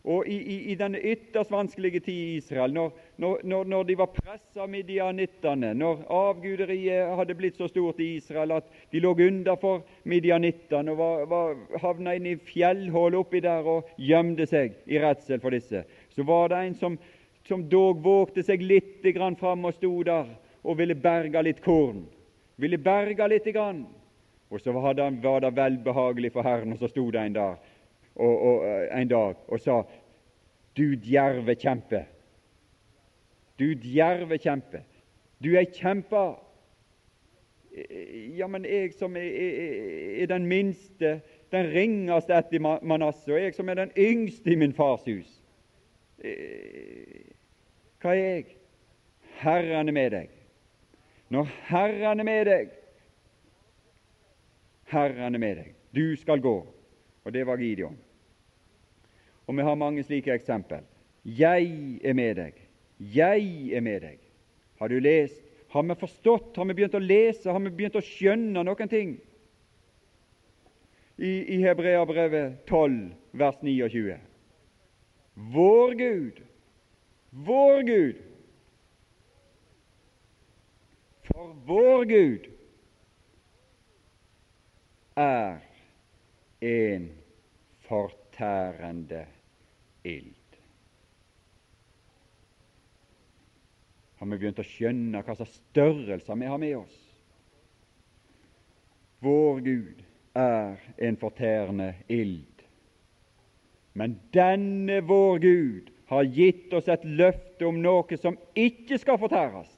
Og 0.06 0.28
i, 0.30 0.36
i, 0.38 0.56
i 0.70 0.74
denne 0.78 1.00
ytterst 1.02 1.50
vanskelige 1.50 2.00
tid 2.06 2.14
i 2.14 2.36
Israel, 2.38 2.70
når, 2.72 2.92
når, 3.18 3.64
når 3.66 3.88
de 3.88 3.96
var 3.98 4.12
pressa 4.14 4.62
av 4.62 4.70
midianittene, 4.70 5.72
når 5.74 6.04
avguderiet 6.14 7.10
hadde 7.18 7.34
blitt 7.34 7.58
så 7.58 7.66
stort 7.66 7.98
i 7.98 8.12
Israel 8.20 8.54
at 8.54 8.68
de 8.94 9.02
lå 9.02 9.16
under 9.26 9.58
for 9.58 9.82
midianittene 10.06 10.94
og 10.94 11.00
var, 11.00 11.26
var, 11.32 11.58
havna 11.82 12.14
inn 12.14 12.30
i 12.30 12.36
fjellhull 12.38 13.18
oppi 13.18 13.42
der 13.42 13.66
og 13.66 13.90
gjemte 13.98 14.46
seg 14.46 14.78
i 14.86 15.02
redsel 15.02 15.42
for 15.42 15.56
disse, 15.56 15.82
så 16.14 16.28
var 16.28 16.54
det 16.54 16.62
en 16.62 16.78
som, 16.78 16.98
som 17.48 17.66
dog 17.66 17.98
vågte 18.04 18.46
seg 18.46 18.62
litt 18.62 19.02
fram 19.40 19.66
og 19.66 19.74
sto 19.74 19.90
der 20.06 20.30
og 20.62 20.78
ville 20.78 20.94
berge 20.94 21.42
litt 21.42 21.64
korn. 21.66 22.06
Ville 22.56 22.78
berge 22.78 23.26
litt. 23.28 23.50
Grann. 23.54 23.86
Og 24.50 24.60
så 24.60 24.72
var 24.72 24.92
det, 24.92 25.22
var 25.22 25.40
det 25.40 25.56
velbehagelig 25.56 26.32
for 26.32 26.42
Herren, 26.42 26.72
og 26.72 26.78
så 26.78 26.88
sto 26.88 27.10
det 27.10 27.20
en 27.20 27.32
dag 27.32 27.56
og, 28.14 28.42
og, 28.42 28.66
eh, 28.66 29.00
en 29.00 29.08
dag 29.08 29.34
og 29.48 29.60
sa 29.60 29.82
Du 30.76 30.94
djerve 30.94 31.54
kjempe. 31.54 32.02
Du 33.58 33.72
djerve 33.74 34.36
kjempe. 34.38 34.82
Du 35.44 35.54
er 35.56 35.64
kjempa. 35.72 36.34
Ja, 38.36 38.46
men 38.46 38.64
jeg 38.64 38.92
som 38.92 39.16
er, 39.16 39.20
er, 39.22 40.22
er 40.22 40.26
den 40.26 40.46
minste, 40.46 41.20
den 41.52 41.72
ringeste 41.72 42.36
etter 42.36 42.60
Manasseh, 42.60 43.34
og 43.34 43.40
jeg 43.40 43.54
som 43.54 43.68
er 43.68 43.80
den 43.80 43.92
yngste 43.96 44.52
i 44.52 44.56
min 44.56 44.72
fars 44.76 45.04
hus 45.08 45.32
eh, 46.24 47.32
hva 48.00 48.14
er 48.14 48.22
jeg? 48.22 48.56
Herren 49.40 49.88
er 49.88 49.92
med 49.92 50.10
deg. 50.14 50.28
Når 51.28 51.48
Herren 51.68 52.20
er 52.20 52.28
med 52.28 52.44
deg, 52.48 52.70
Herren 54.90 55.34
er 55.34 55.42
med 55.42 55.56
deg. 55.60 55.72
Du 55.94 56.16
skal 56.18 56.42
gå. 56.42 56.56
Og 57.26 57.34
det 57.34 57.44
var 57.46 57.58
Gideon. 57.58 57.96
Og 59.46 59.56
vi 59.56 59.66
har 59.66 59.78
mange 59.78 60.04
slike 60.06 60.34
eksempel. 60.34 60.84
Jeg 61.24 61.98
er 62.04 62.14
med 62.14 62.38
deg. 62.38 62.60
Jeg 62.98 63.72
er 63.74 63.82
med 63.82 64.00
deg. 64.06 64.18
Har 64.78 64.88
du 64.88 64.98
lest? 65.02 65.42
Har 65.74 65.82
vi 65.82 65.98
forstått? 65.98 66.56
Har 66.56 66.68
vi 66.68 66.76
begynt 66.78 66.94
å 66.94 67.02
lese? 67.02 67.50
Har 67.50 67.60
vi 67.60 67.74
begynt 67.74 67.98
å 67.98 68.04
skjønne 68.04 68.62
noen 68.66 68.90
ting? 68.90 69.16
I, 71.16 71.32
i 71.56 71.62
Hebreabrevet 71.64 72.62
12, 72.68 72.98
vers 73.40 73.62
29. 73.64 74.18
Vår 75.54 75.96
Gud 75.98 76.46
vår 77.44 77.82
Gud. 77.82 78.16
For 81.22 81.56
vår 81.66 82.04
Gud 82.04 82.46
er 85.16 85.58
en 86.60 87.10
fortærende 87.88 89.26
ild. 90.04 90.34
Har 94.16 94.26
vi 94.26 94.38
begynt 94.38 94.60
å 94.60 94.66
skjønne 94.66 95.22
hva 95.24 95.36
slags 95.36 95.58
størrelser 95.70 96.40
vi 96.40 96.48
har 96.48 96.60
med 96.60 96.76
oss? 96.78 97.00
Vår 99.24 99.60
Gud 99.64 100.04
er 100.36 100.80
en 101.08 101.18
fortærende 101.20 101.92
ild. 102.12 102.64
Men 103.96 104.18
denne 104.32 105.00
vår 105.08 105.38
Gud 105.44 105.92
har 106.10 106.28
gitt 106.28 106.72
oss 106.76 106.88
et 106.92 107.04
løfte 107.04 107.66
om 107.66 107.80
noe 107.82 108.18
som 108.20 108.36
ikke 108.54 108.98
skal 109.00 109.18
fortæres. 109.20 109.70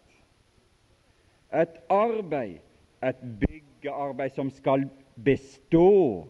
Et 1.55 1.79
arbeid, 1.89 2.59
et 3.01 3.21
byggearbeid 3.41 4.35
som 4.35 4.51
skal 4.53 4.85
bestå 5.25 6.27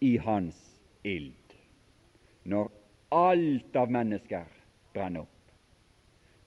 i 0.00 0.16
Hans 0.16 0.80
ild. 1.02 1.34
Når 2.42 2.70
alt 3.08 3.76
av 3.76 3.90
mennesker 3.92 4.48
brenner 4.94 5.26
opp, 5.26 5.28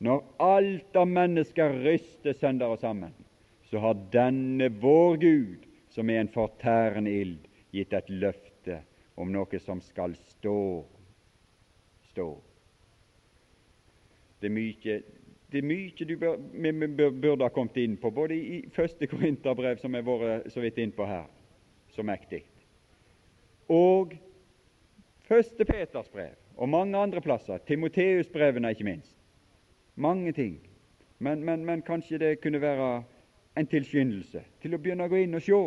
når 0.03 0.23
alt 0.43 0.97
av 0.99 1.07
mennesker 1.07 1.77
ryster 1.86 2.36
sønder 2.36 2.73
og 2.73 2.81
sammen, 2.81 3.13
så 3.69 3.79
har 3.83 4.01
denne 4.11 4.69
vår 4.81 5.17
Gud, 5.21 5.69
som 5.89 6.09
er 6.09 6.23
en 6.23 6.33
fortærende 6.33 7.11
ild, 7.11 7.45
gitt 7.71 7.93
et 7.93 8.09
løfte 8.11 8.81
om 9.15 9.31
noe 9.31 9.59
som 9.63 9.81
skal 9.81 10.15
stå. 10.36 10.83
stå. 12.11 12.27
Det 14.41 14.49
er 14.49 14.57
mye 14.57 14.99
det 15.51 15.61
er 15.61 15.67
mye 15.67 16.05
du 16.09 16.17
bør, 16.19 17.11
burde 17.21 17.45
ha 17.45 17.53
kommet 17.53 17.77
inn 17.79 17.95
på, 18.01 18.09
både 18.11 18.36
i 18.36 18.57
første 18.75 19.07
Korinterbrev, 19.07 19.77
som 19.79 19.93
jeg 19.95 20.03
har 20.03 20.19
vært 20.19 20.49
så 20.51 20.59
vidt 20.59 20.81
inn 20.83 20.91
på 20.91 21.05
her, 21.07 21.29
så 21.96 22.04
mektig, 22.04 22.43
og 23.72 24.14
første 25.26 25.66
Peters 25.66 26.10
brev, 26.10 26.36
og 26.58 26.70
mange 26.70 26.98
andre 26.98 27.22
plasser. 27.22 27.58
Timoteus-brevene 27.58 28.70
ikke 28.70 28.84
minst. 28.84 29.16
Mange 29.96 30.32
ting. 30.32 30.60
Men, 31.20 31.43
men, 31.43 31.66
men, 31.66 31.82
kanskje 31.82 32.18
det 32.18 32.41
kunne 32.41 32.62
være 32.62 33.04
en 33.58 33.68
tilskyndelse 33.68 34.43
til 34.62 34.76
å 34.76 34.78
begynne 34.78 35.08
å 35.08 35.12
gå 35.12 35.24
inn 35.24 35.38
og 35.38 35.43
se, 35.43 35.60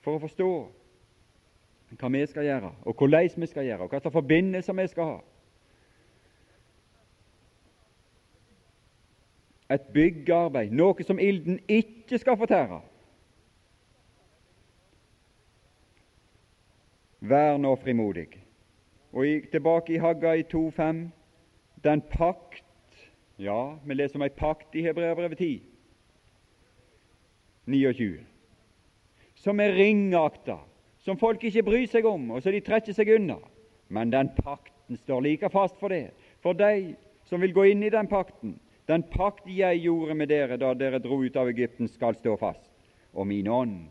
for 0.00 0.16
å 0.16 0.22
forstå 0.22 0.50
hva 1.96 2.10
vi 2.10 2.26
skal 2.26 2.46
gjøre, 2.46 2.70
og 2.82 2.98
hvordan 2.98 3.42
vi 3.42 3.46
skal 3.50 3.66
gjøre, 3.66 3.86
og 3.86 3.90
hva 3.90 4.00
slags 4.00 4.14
forbindelser 4.14 4.78
vi 4.78 4.86
skal 4.90 5.10
ha. 5.10 5.16
Et 9.74 9.86
byggearbeid, 9.94 10.70
noe 10.70 11.06
som 11.06 11.18
ilden 11.18 11.58
ikke 11.66 12.18
skal 12.22 12.38
fortære. 12.38 12.80
Vær 17.20 17.56
nå 17.58 17.74
frimodig. 17.80 18.28
Og 19.12 19.48
tilbake 19.52 19.94
i 19.94 20.00
Hagga 20.00 20.34
i 20.36 20.44
2.5. 20.44 21.06
Den 21.84 22.02
pakt 22.10 22.62
Ja, 23.38 23.76
vi 23.84 23.94
leser 23.94 24.16
om 24.16 24.24
ei 24.24 24.32
pakt 24.32 24.74
i 24.74 24.82
Hebreabrevet 24.84 25.38
10. 25.38 25.60
29. 27.66 28.20
Som 29.34 29.60
er 29.60 29.74
ringakta, 29.76 30.56
som 31.04 31.18
folk 31.20 31.44
ikke 31.44 31.62
bryr 31.66 31.84
seg 31.90 32.08
om, 32.08 32.30
og 32.30 32.40
så 32.40 32.54
de 32.54 32.62
trekker 32.64 32.96
seg 32.96 33.10
unna. 33.18 33.36
Men 33.92 34.10
den 34.10 34.30
pakten 34.38 34.96
står 34.96 35.20
like 35.20 35.50
fast 35.52 35.76
for 35.80 35.92
det. 35.92 36.14
For 36.40 36.56
de 36.56 36.96
som 37.28 37.42
vil 37.42 37.52
gå 37.52 37.66
inn 37.72 37.82
i 37.82 37.92
den 37.92 38.08
pakten. 38.08 38.56
Den 38.86 39.02
pakt 39.10 39.48
jeg 39.50 39.82
gjorde 39.82 40.14
med 40.14 40.30
dere 40.30 40.58
da 40.62 40.72
dere 40.78 41.02
dro 41.02 41.18
ut 41.24 41.36
av 41.36 41.50
Egypten, 41.50 41.88
skal 41.90 42.14
stå 42.14 42.36
fast. 42.38 42.70
Og 43.12 43.26
min 43.26 43.48
ånd, 43.50 43.88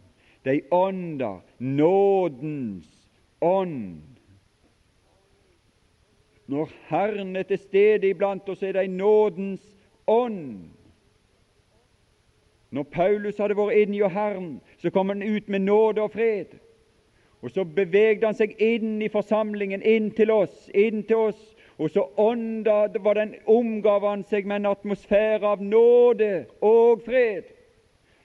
de 0.47 0.61
ånder 0.71 1.41
nådens 1.59 2.94
ånd. 3.45 4.01
Når 6.47 6.69
Herren 6.89 7.35
er 7.35 7.43
til 7.43 7.59
stede 7.59 8.09
iblant 8.09 8.49
oss, 8.49 8.63
er 8.63 8.71
det 8.71 8.89
nådens 8.89 9.61
ånd. 10.07 10.69
Når 12.69 12.83
Paulus 12.83 13.37
hadde 13.37 13.57
vært 13.57 13.85
inne 13.85 13.97
i 13.97 14.09
Herren, 14.11 14.49
så 14.77 14.91
kom 14.93 15.09
han 15.09 15.23
ut 15.23 15.49
med 15.49 15.65
nåde 15.65 16.01
og 16.01 16.11
fred. 16.11 16.57
Og 17.41 17.51
så 17.51 17.63
bevegde 17.63 18.25
han 18.25 18.37
seg 18.37 18.55
inn 18.61 18.97
i 19.05 19.09
forsamlingen, 19.11 19.83
inn 19.85 20.09
til 20.17 20.31
oss, 20.33 20.69
inn 20.73 21.03
til 21.05 21.29
oss. 21.29 21.41
Og 21.77 21.91
så 21.91 22.05
ånda 22.17 22.87
var 23.03 23.19
den, 23.19 23.35
omgav 23.45 24.05
han 24.07 24.23
seg 24.29 24.47
med 24.47 24.63
en 24.63 24.71
atmosfære 24.71 25.47
av 25.55 25.63
nåde 25.63 26.45
og 26.63 27.03
fred. 27.05 27.51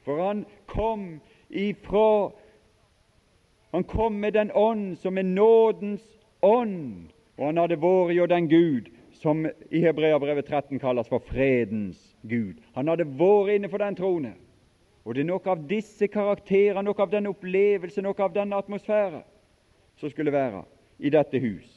For 0.07 0.23
han 0.25 0.45
kom 0.71 1.21
ifra 1.51 2.31
han 3.71 3.85
kom 3.85 4.21
med 4.21 4.33
den 4.33 4.51
ånd 4.55 4.99
som 4.99 5.19
er 5.19 5.23
nådens 5.23 6.03
ånd, 6.43 7.13
og 7.39 7.47
han 7.47 7.61
hadde 7.61 7.79
vært 7.81 8.15
jo 8.17 8.27
den 8.27 8.49
Gud 8.51 8.91
som 9.21 9.45
i 9.47 9.83
Hebreabrevet 9.85 10.49
13 10.49 10.81
kalles 10.81 11.09
for 11.09 11.23
fredens 11.29 12.01
Gud. 12.23 12.59
Han 12.75 12.89
hadde 12.89 13.07
vært 13.07 13.55
inne 13.55 13.71
for 13.71 13.83
den 13.83 13.99
trone. 13.99 14.33
Og 15.05 15.15
det 15.15 15.23
er 15.23 15.31
noe 15.31 15.49
av 15.49 15.63
disse 15.69 16.09
karakterer, 16.13 16.83
noe 16.83 16.99
av 17.01 17.13
den 17.13 17.31
opplevelse, 17.31 18.03
noe 18.05 18.19
av 18.21 18.35
den 18.35 18.53
atmosfære 18.53 19.23
som 20.01 20.13
skulle 20.13 20.33
være 20.33 20.65
i 20.99 21.13
dette 21.13 21.41
hus, 21.41 21.69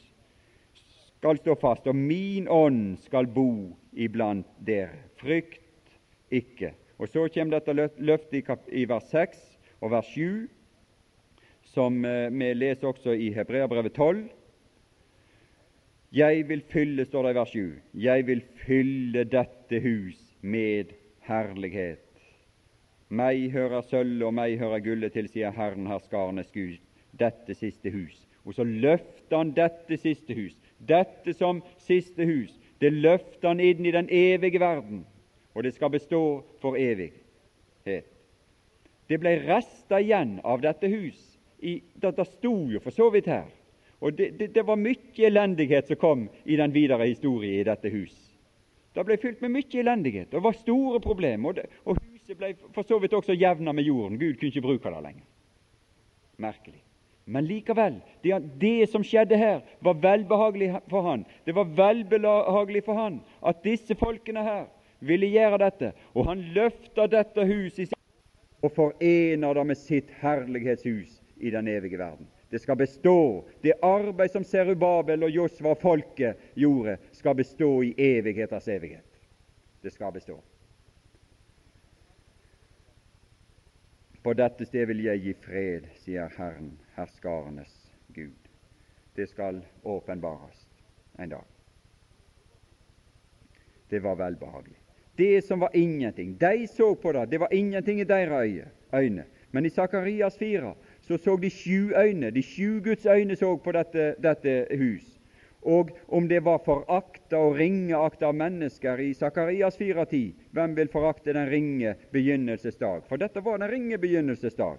skal 1.18 1.38
stå 1.40 1.56
fast. 1.60 1.86
Og 1.88 1.96
min 1.96 2.48
ånd 2.48 2.98
skal 3.04 3.28
bo 3.30 3.72
iblant 3.92 4.48
dere. 4.66 4.98
Frykt 5.20 5.62
ikke. 6.30 6.74
Og 6.98 7.08
Så 7.08 7.28
kommer 7.34 7.58
dette 7.58 7.92
løftet 7.98 8.68
i 8.72 8.84
vers 8.88 9.08
6 9.10 9.40
og 9.80 9.90
vers 9.90 10.10
7 10.14 10.48
som 11.74 12.04
eh, 12.04 12.30
vi 12.30 12.54
leser 12.54 12.88
også 12.88 13.14
i 13.18 13.30
Hebreabrevet 13.34 13.94
12. 13.94 14.24
Jeg 16.14 16.44
vil 16.48 16.62
fylle, 16.70 17.04
står 17.04 17.26
det 17.26 17.32
i 17.32 17.38
vers 17.40 17.54
7, 17.54 17.78
jeg 18.06 18.26
vil 18.26 18.42
fylle 18.66 19.24
dette 19.26 19.80
hus 19.82 20.20
med 20.40 20.92
herlighet. 21.26 22.04
Meg 23.10 23.50
hører 23.50 23.82
sølvet 23.90 24.28
og 24.28 24.36
meg 24.38 24.54
hører 24.60 24.82
gullet 24.84 25.14
til, 25.14 25.26
sier 25.30 25.54
Herren 25.54 25.88
herskarenes 25.90 26.52
Gud, 26.54 26.78
dette 27.18 27.58
siste 27.58 27.90
hus. 27.90 28.14
Og 28.46 28.54
så 28.54 28.64
løfter 28.64 29.40
han 29.40 29.50
dette 29.56 29.98
siste 29.98 30.36
hus, 30.38 30.54
dette 30.78 31.34
som 31.34 31.62
siste 31.82 32.26
hus. 32.28 32.54
Det 32.78 32.92
løfter 32.92 33.50
han 33.50 33.62
inn 33.62 33.86
i 33.86 33.94
den 33.94 34.10
evige 34.12 34.62
verden, 34.62 35.02
og 35.54 35.66
det 35.66 35.74
skal 35.74 35.90
bestå 35.94 36.22
for 36.62 36.78
evighet. 36.78 38.06
Det 39.08 39.18
ble 39.20 39.38
resta 39.48 39.98
igjen 40.00 40.38
av 40.46 40.62
dette 40.62 40.88
hus 40.88 41.33
i, 41.64 41.82
det, 41.94 42.10
det 42.16 42.26
sto 42.28 42.54
jo 42.68 42.80
for 42.84 42.92
så 42.92 43.08
vidt 43.10 43.30
her. 43.32 43.48
Og 44.04 44.12
det, 44.12 44.34
det, 44.38 44.50
det, 44.54 44.62
var 44.66 44.76
mye 44.76 45.26
elendighet 45.26 45.88
som 45.88 45.96
kom 45.96 46.26
i 46.44 46.58
den 46.60 46.74
videre 46.74 47.06
historien 47.08 47.60
i 47.60 47.64
dette 47.64 47.88
hus. 47.88 48.12
Det 48.94 49.04
ble 49.08 49.16
fylt 49.18 49.40
med 49.42 49.54
mye 49.54 49.80
elendighet. 49.80 50.28
Det 50.30 50.42
var 50.44 50.58
store 50.58 51.00
problemer. 51.00 51.54
Og, 51.54 51.78
og 51.88 52.02
huset 52.02 52.36
ble 52.38 52.52
for 52.76 52.84
så 52.86 52.98
vidt 53.00 53.16
også 53.16 53.36
jevna 53.38 53.72
med 53.72 53.88
jorden. 53.88 54.20
Gud 54.20 54.36
kunne 54.36 54.52
ikke 54.52 54.66
bruke 54.66 54.92
det 54.92 55.02
lenger. 55.06 55.24
Merkelig. 56.44 56.80
Men 57.24 57.48
likevel, 57.48 57.96
det, 58.20 58.36
det, 58.60 58.90
som 58.92 59.04
skjedde 59.06 59.38
her, 59.40 59.62
var 59.80 59.96
velbehagelig 60.02 60.74
for 60.92 61.08
han. 61.08 61.24
Det 61.46 61.54
var 61.56 61.70
velbehagelig 61.72 62.84
for 62.84 63.00
han 63.00 63.22
at 63.40 63.64
disse 63.64 63.96
folkene 63.96 64.44
her 64.44 64.66
ville 65.00 65.32
gjøre 65.32 65.62
dette. 65.64 65.94
Og 66.12 66.28
han 66.28 66.44
løfta 66.52 67.08
dette 67.08 67.48
huset 67.48 67.96
og 68.60 68.72
forener 68.76 69.56
det 69.56 69.68
med 69.72 69.80
sitt 69.80 70.12
herlighetshus 70.20 71.23
i 71.36 71.50
den 71.50 71.68
evige 71.68 71.98
verden. 71.98 72.26
Det 72.50 72.58
skal 72.58 72.76
bestå. 72.76 73.44
Det 73.60 73.72
arbeid 73.82 74.30
som 74.30 74.44
Serubabel 74.44 75.22
og 75.22 75.30
Josva 75.30 75.72
og 75.74 75.80
folket 75.82 76.36
gjorde, 76.54 76.96
skal 77.12 77.34
bestå 77.34 77.70
i 77.82 77.94
evigheters 77.98 78.68
evighet. 78.68 79.20
Det 79.82 79.92
skal 79.92 80.12
bestå. 80.12 80.40
På 84.22 84.32
dette 84.32 84.64
sted 84.64 84.86
vil 84.88 85.02
jeg 85.04 85.20
gi 85.20 85.34
fred, 85.36 85.90
sier 86.00 86.30
Herren, 86.38 86.70
herskarenes 86.96 87.74
Gud. 88.16 88.38
Det 89.14 89.26
skal 89.28 89.60
åpenbares 89.82 90.64
en 91.18 91.34
dag. 91.34 91.44
Det 93.90 94.00
var 94.00 94.16
velbehagelig. 94.16 94.78
Det 95.16 95.44
som 95.44 95.60
var 95.60 95.76
ingenting. 95.76 96.38
De 96.38 96.66
så 96.66 96.94
på 96.94 97.12
det, 97.12 97.26
det 97.26 97.38
var 97.38 97.52
ingenting 97.54 98.00
i 98.00 98.04
deres 98.04 98.70
øyne. 98.94 99.24
Men 99.50 99.66
i 99.66 99.70
Sakarias 99.70 100.38
4 100.38 100.74
så 101.08 101.18
så 101.18 101.36
de 101.36 101.50
sju 101.50 101.92
øyne, 101.96 102.30
de 102.30 102.42
sju 102.42 102.80
Guds 102.84 103.06
øyne 103.06 103.36
så 103.36 103.56
på 103.56 103.72
dette, 103.72 104.14
dette 104.22 104.66
hus. 104.78 105.04
Og 105.64 105.90
om 106.08 106.28
det 106.28 106.42
var 106.44 106.60
forakta 106.64 107.38
og 107.40 107.56
ringeakta 107.56 108.28
av 108.28 108.36
mennesker 108.36 109.00
i 109.00 109.14
Sakarias 109.16 109.78
4.10, 109.80 110.32
hvem 110.52 110.74
vil 110.76 110.90
forakte 110.92 111.32
den 111.32 111.48
ringe 111.48 111.94
begynnelsesdag? 112.12 113.06
For 113.08 113.20
dette 113.20 113.40
var 113.44 113.58
den 113.58 113.72
ringe 113.72 113.98
begynnelsesdag. 113.98 114.76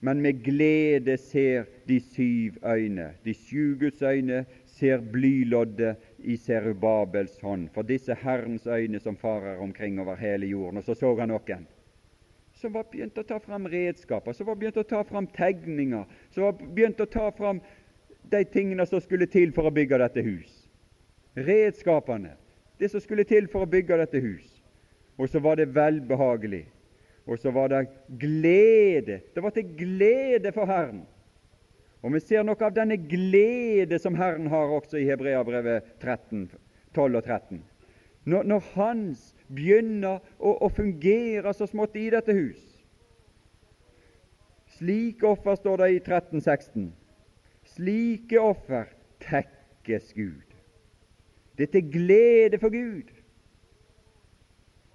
Men 0.00 0.20
med 0.22 0.44
glede 0.44 1.16
ser 1.18 1.66
de 1.88 1.98
syv 2.00 2.60
øyne, 2.62 3.10
de 3.24 3.34
sju 3.34 3.74
Guds 3.80 4.02
øyne, 4.02 4.44
ser 4.66 5.02
blyloddet 5.02 5.96
i 6.18 6.36
Serubabels 6.36 7.40
hånd, 7.42 7.68
for 7.74 7.82
disse 7.82 8.14
Herrens 8.14 8.66
øyne 8.66 9.00
som 9.00 9.16
farer 9.16 9.58
omkring 9.58 10.00
over 10.00 10.14
hele 10.14 10.46
jorden. 10.46 10.78
Og 10.78 10.84
så 10.84 10.94
så 10.94 11.16
han 11.18 11.34
noen 11.34 11.66
som 12.58 12.72
var 12.74 12.86
begynt 12.90 13.18
å 13.18 13.24
ta 13.26 13.38
fram 13.40 13.68
redskaper, 13.70 14.34
som 14.34 14.48
var 14.48 14.58
begynt 14.58 14.80
å 14.80 14.86
ta 14.86 15.04
fram 15.06 15.26
tegninger, 15.34 16.06
som 16.34 16.48
var 16.48 16.56
begynt 16.58 17.00
å 17.00 17.06
ta 17.06 17.30
fram 17.32 17.60
de 18.28 18.40
tingene 18.44 18.86
som 18.86 19.00
skulle 19.00 19.28
til 19.30 19.52
for 19.54 19.68
å 19.68 19.74
bygge 19.74 20.00
dette 20.02 20.24
hus. 20.26 20.50
Redskapene, 21.38 22.34
det 22.78 22.90
som 22.90 23.02
skulle 23.02 23.26
til 23.28 23.46
for 23.52 23.64
å 23.64 23.70
bygge 23.70 24.00
dette 24.02 24.22
hus. 24.22 24.48
Og 25.18 25.30
så 25.30 25.42
var 25.42 25.58
det 25.58 25.70
velbehagelig. 25.74 26.64
Og 27.28 27.38
så 27.38 27.52
var 27.52 27.70
det 27.70 27.86
glede. 28.20 29.20
Det 29.34 29.42
var 29.44 29.54
til 29.54 29.70
glede 29.78 30.52
for 30.54 30.70
Herren. 30.70 31.02
Og 32.02 32.14
vi 32.14 32.20
ser 32.22 32.44
noe 32.46 32.62
av 32.62 32.74
denne 32.74 32.96
glede 33.10 33.98
som 34.00 34.14
Herren 34.18 34.46
har 34.50 34.70
også 34.70 35.00
i 35.00 35.08
Hebreabrevet 35.08 35.98
13, 35.98 36.46
12 36.94 37.18
og 37.18 37.24
13. 37.24 37.62
Når, 38.28 38.42
når 38.44 38.64
Hans 38.74 39.20
begynner 39.48 40.18
å, 40.36 40.52
å 40.66 40.68
fungere 40.68 41.52
så 41.56 41.68
smått 41.68 41.96
i 41.96 42.08
dette 42.12 42.34
hus. 42.36 42.60
Slike 44.78 45.26
offer 45.26 45.56
står 45.58 45.80
det 45.80 45.88
i 45.94 46.00
1316. 46.02 46.90
Slike 47.72 48.42
offer 48.42 48.90
tekkes 49.24 50.12
Gud. 50.16 50.44
Det 51.56 51.68
er 51.68 51.72
til 51.72 51.88
glede 51.90 52.60
for 52.60 52.74
Gud. 52.74 53.08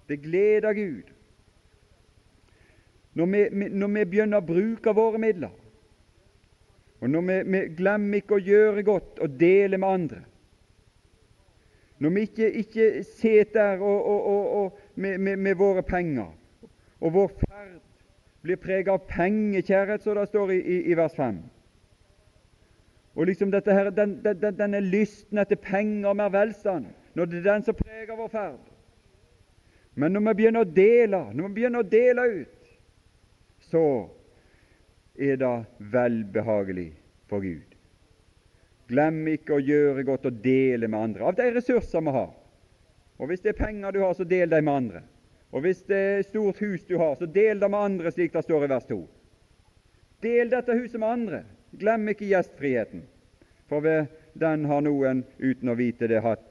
Det 0.08 0.20
gleder 0.22 0.72
Gud. 0.78 1.10
Når 3.14 3.26
vi, 3.26 3.68
når 3.68 3.92
vi 3.98 4.04
begynner 4.10 4.40
å 4.40 4.46
bruke 4.46 4.94
våre 4.94 5.20
midler, 5.22 5.52
og 7.00 7.10
når 7.10 7.26
vi, 7.28 7.36
vi 7.52 7.60
glemmer 7.76 8.22
ikke 8.22 8.38
å 8.38 8.42
gjøre 8.42 8.86
godt 8.86 9.20
og 9.22 9.36
dele 9.38 9.78
med 9.78 9.88
andre, 9.98 10.22
Når 11.98 12.10
vi 12.10 12.20
ikke, 12.20 12.50
ikke 12.52 13.04
sitter 13.04 13.78
og, 13.78 14.06
og, 14.06 14.52
og, 14.52 14.78
med, 14.94 15.18
med, 15.18 15.36
med, 15.36 15.54
våre 15.54 15.82
penger, 15.82 16.32
og 17.00 17.14
vår 17.14 17.28
ferd 17.28 17.80
blir 18.42 18.56
preget 18.60 18.88
av 18.92 19.06
pengekjærhet, 19.08 20.02
som 20.02 20.18
det 20.18 20.28
står 20.28 20.50
i, 20.50 20.58
i, 20.58 20.80
i 20.90 20.96
vers 20.96 21.14
5. 21.16 21.38
Og 23.14 23.26
liksom 23.26 23.52
her, 23.52 23.90
den, 23.90 24.18
den, 24.24 24.58
Denne 24.58 24.80
lysten 24.80 25.38
etter 25.38 25.56
penger 25.56 26.08
og 26.10 26.16
mer 26.16 26.32
velstand, 26.34 26.86
når 27.14 27.24
det 27.30 27.38
er 27.38 27.52
den 27.52 27.62
som 27.62 27.74
preger 27.78 28.16
vår 28.16 28.28
ferd. 28.28 28.58
Men 29.94 30.12
når 30.12 30.20
vi 30.26 30.34
begynner 30.34 30.64
å 30.66 30.74
dele, 30.76 31.20
når 31.32 31.48
vi 31.48 31.54
begynner 31.60 31.84
å 31.84 31.88
dele 31.88 32.26
ut, 32.40 32.72
så 33.70 33.84
er 35.14 35.38
det 35.38 35.54
velbehagelig 35.78 36.90
for 37.30 37.44
Gud. 37.44 37.73
Glem 38.94 39.24
ikke 39.32 39.56
å 39.56 39.62
gjøre 39.62 40.04
godt 40.06 40.28
og 40.30 40.38
dele 40.44 40.86
med 40.86 41.08
andre 41.08 41.26
av 41.26 41.38
de 41.38 41.48
ressurser 41.56 42.04
vi 42.04 42.14
har. 42.14 42.30
Og 43.18 43.30
Hvis 43.30 43.42
det 43.42 43.54
er 43.54 43.58
penger 43.58 43.94
du 43.94 44.00
har, 44.02 44.14
så 44.14 44.26
del 44.26 44.50
dem 44.50 44.68
med 44.68 44.74
andre. 44.74 45.02
Og 45.54 45.62
Hvis 45.62 45.82
det 45.86 45.98
er 45.98 46.26
stort 46.26 46.58
hus 46.62 46.86
du 46.86 46.96
har, 46.98 47.14
så 47.18 47.26
del 47.26 47.60
det 47.60 47.70
med 47.70 47.80
andre, 47.80 48.10
slik 48.14 48.32
det 48.34 48.42
står 48.46 48.66
i 48.66 48.70
vers 48.70 48.86
2. 48.88 48.98
Del 50.24 50.50
dette 50.50 50.78
huset 50.78 50.98
med 51.00 51.08
andre. 51.08 51.42
Glem 51.78 52.08
ikke 52.10 52.30
gjestfriheten, 52.30 53.02
for 53.70 53.82
ved 53.84 54.10
den 54.38 54.64
har 54.70 54.82
noen 54.82 55.24
uten 55.38 55.70
å 55.70 55.78
vite 55.78 56.08
det 56.10 56.22
hatt 56.22 56.44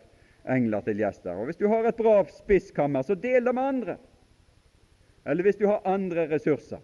engler 0.47 0.83
til 0.83 0.99
gjester. 0.99 1.35
Og 1.35 1.47
Hvis 1.47 1.59
du 1.59 1.67
har 1.71 1.87
et 1.87 1.99
bra 1.99 2.17
spiskammer, 2.27 3.03
så 3.03 3.15
del 3.15 3.47
det 3.47 3.55
med 3.55 3.69
andre. 3.75 3.97
Eller 5.25 5.43
hvis 5.47 5.59
du 5.59 5.67
har 5.69 5.85
andre 5.87 6.27
ressurser 6.27 6.83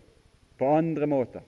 på 0.60 0.68
andre 0.72 1.08
måter, 1.08 1.44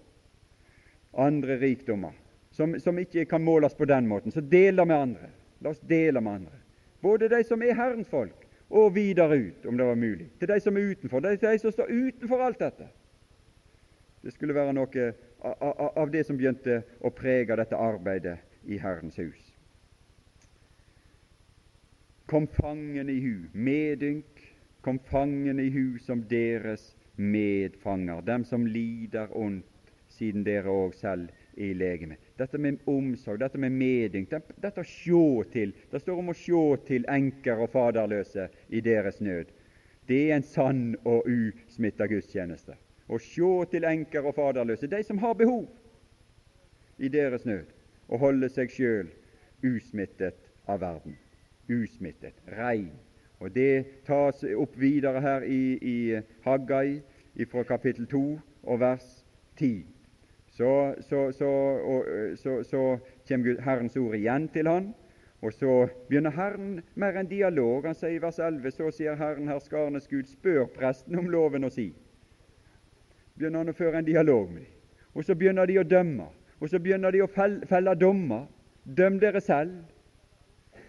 andre 1.16 1.55
rikdommer, 1.59 2.16
som, 2.52 2.80
som, 2.80 2.99
ikke 2.99 3.26
kan 3.26 3.43
måles 3.43 3.74
på 3.74 3.86
den 3.86 4.08
måten. 4.08 4.32
Så 4.32 4.41
deler 4.41 4.86
med 4.86 4.97
andre. 4.97 5.30
La 5.60 5.70
oss 5.70 5.82
dele 5.88 6.22
med 6.22 6.34
andre. 6.34 6.58
Både 7.02 7.30
de 7.30 7.43
som 7.43 7.62
er 7.64 7.76
Herrens 7.76 8.10
folk, 8.10 8.47
og 8.70 8.95
videre 8.95 9.36
ut, 9.38 9.66
om 9.66 9.78
det 9.78 9.86
var 9.86 9.95
mulig. 9.95 10.30
Til 10.39 10.47
de 10.47 10.60
som 10.60 10.78
er 10.78 10.91
utenfor. 10.91 11.20
De, 11.20 11.36
de 11.38 11.60
som 11.60 11.72
står 11.72 11.91
utenfor 11.91 12.43
alt 12.43 12.60
dette. 12.60 12.88
Det 14.22 14.34
skulle 14.34 14.56
være 14.56 14.74
noe 14.78 15.08
av 15.97 16.12
det 16.14 16.26
som 16.28 16.38
begynte 16.38 16.84
å 17.02 17.10
prege 17.16 17.58
dette 17.58 17.78
arbeidet 17.78 18.38
i 18.70 18.78
Herrens 18.80 19.18
hus. 19.18 19.41
Kom 22.30 22.45
fangen 22.47 23.10
i 23.10 23.18
hu, 23.20 23.49
medynk, 23.52 24.39
kom 24.86 25.02
fangen 25.10 25.60
i 25.60 25.68
hu 25.74 25.97
som 25.99 26.22
deres 26.30 26.93
medfanger, 27.18 28.22
dem 28.22 28.45
som 28.47 28.66
lider 28.66 29.34
ondt, 29.36 29.66
siden 30.12 30.45
dere 30.45 30.72
òg 30.72 30.93
selv 30.95 31.28
er 31.28 31.41
i 31.56 31.74
legemet. 31.74 32.20
Dette 32.42 32.58
med 32.58 32.80
omsorg, 32.89 33.38
dette 33.39 33.60
med 33.62 33.74
medynk, 33.76 34.32
dette 34.58 34.82
å 34.82 34.88
sjå 34.88 35.44
til. 35.54 35.76
Det 35.92 36.00
står 36.02 36.22
om 36.24 36.32
å 36.32 36.38
sjå 36.38 36.64
til 36.88 37.06
enker 37.12 37.60
og 37.62 37.70
faderløse 37.70 38.48
i 38.74 38.82
deres 38.82 39.20
nød. 39.22 39.52
Det 40.10 40.18
er 40.24 40.39
en 40.39 40.48
sann 40.48 40.82
og 41.06 41.30
usmitta 41.30 42.08
gudstjeneste. 42.10 42.74
Å 43.12 43.20
sjå 43.22 43.52
til 43.70 43.86
enker 43.86 44.26
og 44.26 44.34
faderløse, 44.39 44.89
de 44.89 45.04
som 45.06 45.22
har 45.22 45.38
behov 45.38 45.68
i 46.98 47.12
deres 47.14 47.46
nød, 47.46 47.70
og 48.10 48.26
holde 48.26 48.50
seg 48.50 48.74
sjøl 48.74 49.14
usmittet 49.62 50.42
av 50.66 50.82
verden. 50.82 51.18
Usmittet, 51.70 52.42
rein. 52.58 52.89
Og 53.38 53.54
Det 53.54 54.06
tas 54.06 54.42
opp 54.58 54.74
videre 54.82 55.22
her 55.22 55.46
i, 55.46 55.78
i 55.78 55.98
Haggai 56.46 57.02
fra 57.50 57.64
kapittel 57.70 58.10
2 58.10 58.26
og 58.64 58.82
vers 58.82 59.06
10 59.58 60.01
så, 60.52 60.95
så, 60.99 61.32
så, 61.32 61.45
og, 61.45 62.06
så, 62.66 62.97
kommer 63.28 63.62
Herrens 63.62 63.97
ord 63.97 64.16
igjen 64.16 64.49
til 64.52 64.68
han, 64.68 64.93
og 65.41 65.54
så 65.54 65.88
begynner 66.10 66.32
Herren 66.36 66.82
mer 66.95 67.18
en 67.18 67.30
dialog. 67.30 67.86
Han 67.86 67.95
sier 67.95 68.18
i 68.18 68.22
vers 68.22 68.39
11, 68.39 68.72
så 68.76 68.91
sier 68.91 69.16
Herren 69.16 69.47
herskarenes 69.47 70.10
Gud, 70.12 70.28
spør 70.28 70.68
presten 70.76 71.18
om 71.20 71.32
loven 71.32 71.66
å 71.66 71.72
si. 71.72 71.88
Begynner 73.39 73.64
han 73.64 73.72
å 73.72 73.78
føre 73.78 74.04
en 74.04 74.10
dialog 74.10 74.52
med 74.52 74.68
dem. 74.68 74.78
Og 75.16 75.26
så 75.28 75.36
begynner 75.36 75.68
de 75.68 75.80
å 75.80 75.88
dømme, 75.88 76.28
og 76.60 76.70
så 76.70 76.80
begynner 76.80 77.12
de 77.12 77.24
å 77.24 77.32
felle, 77.32 77.95
dommer. 77.99 78.45
Døm 78.84 79.20
dere 79.20 79.41
selv. 79.41 79.74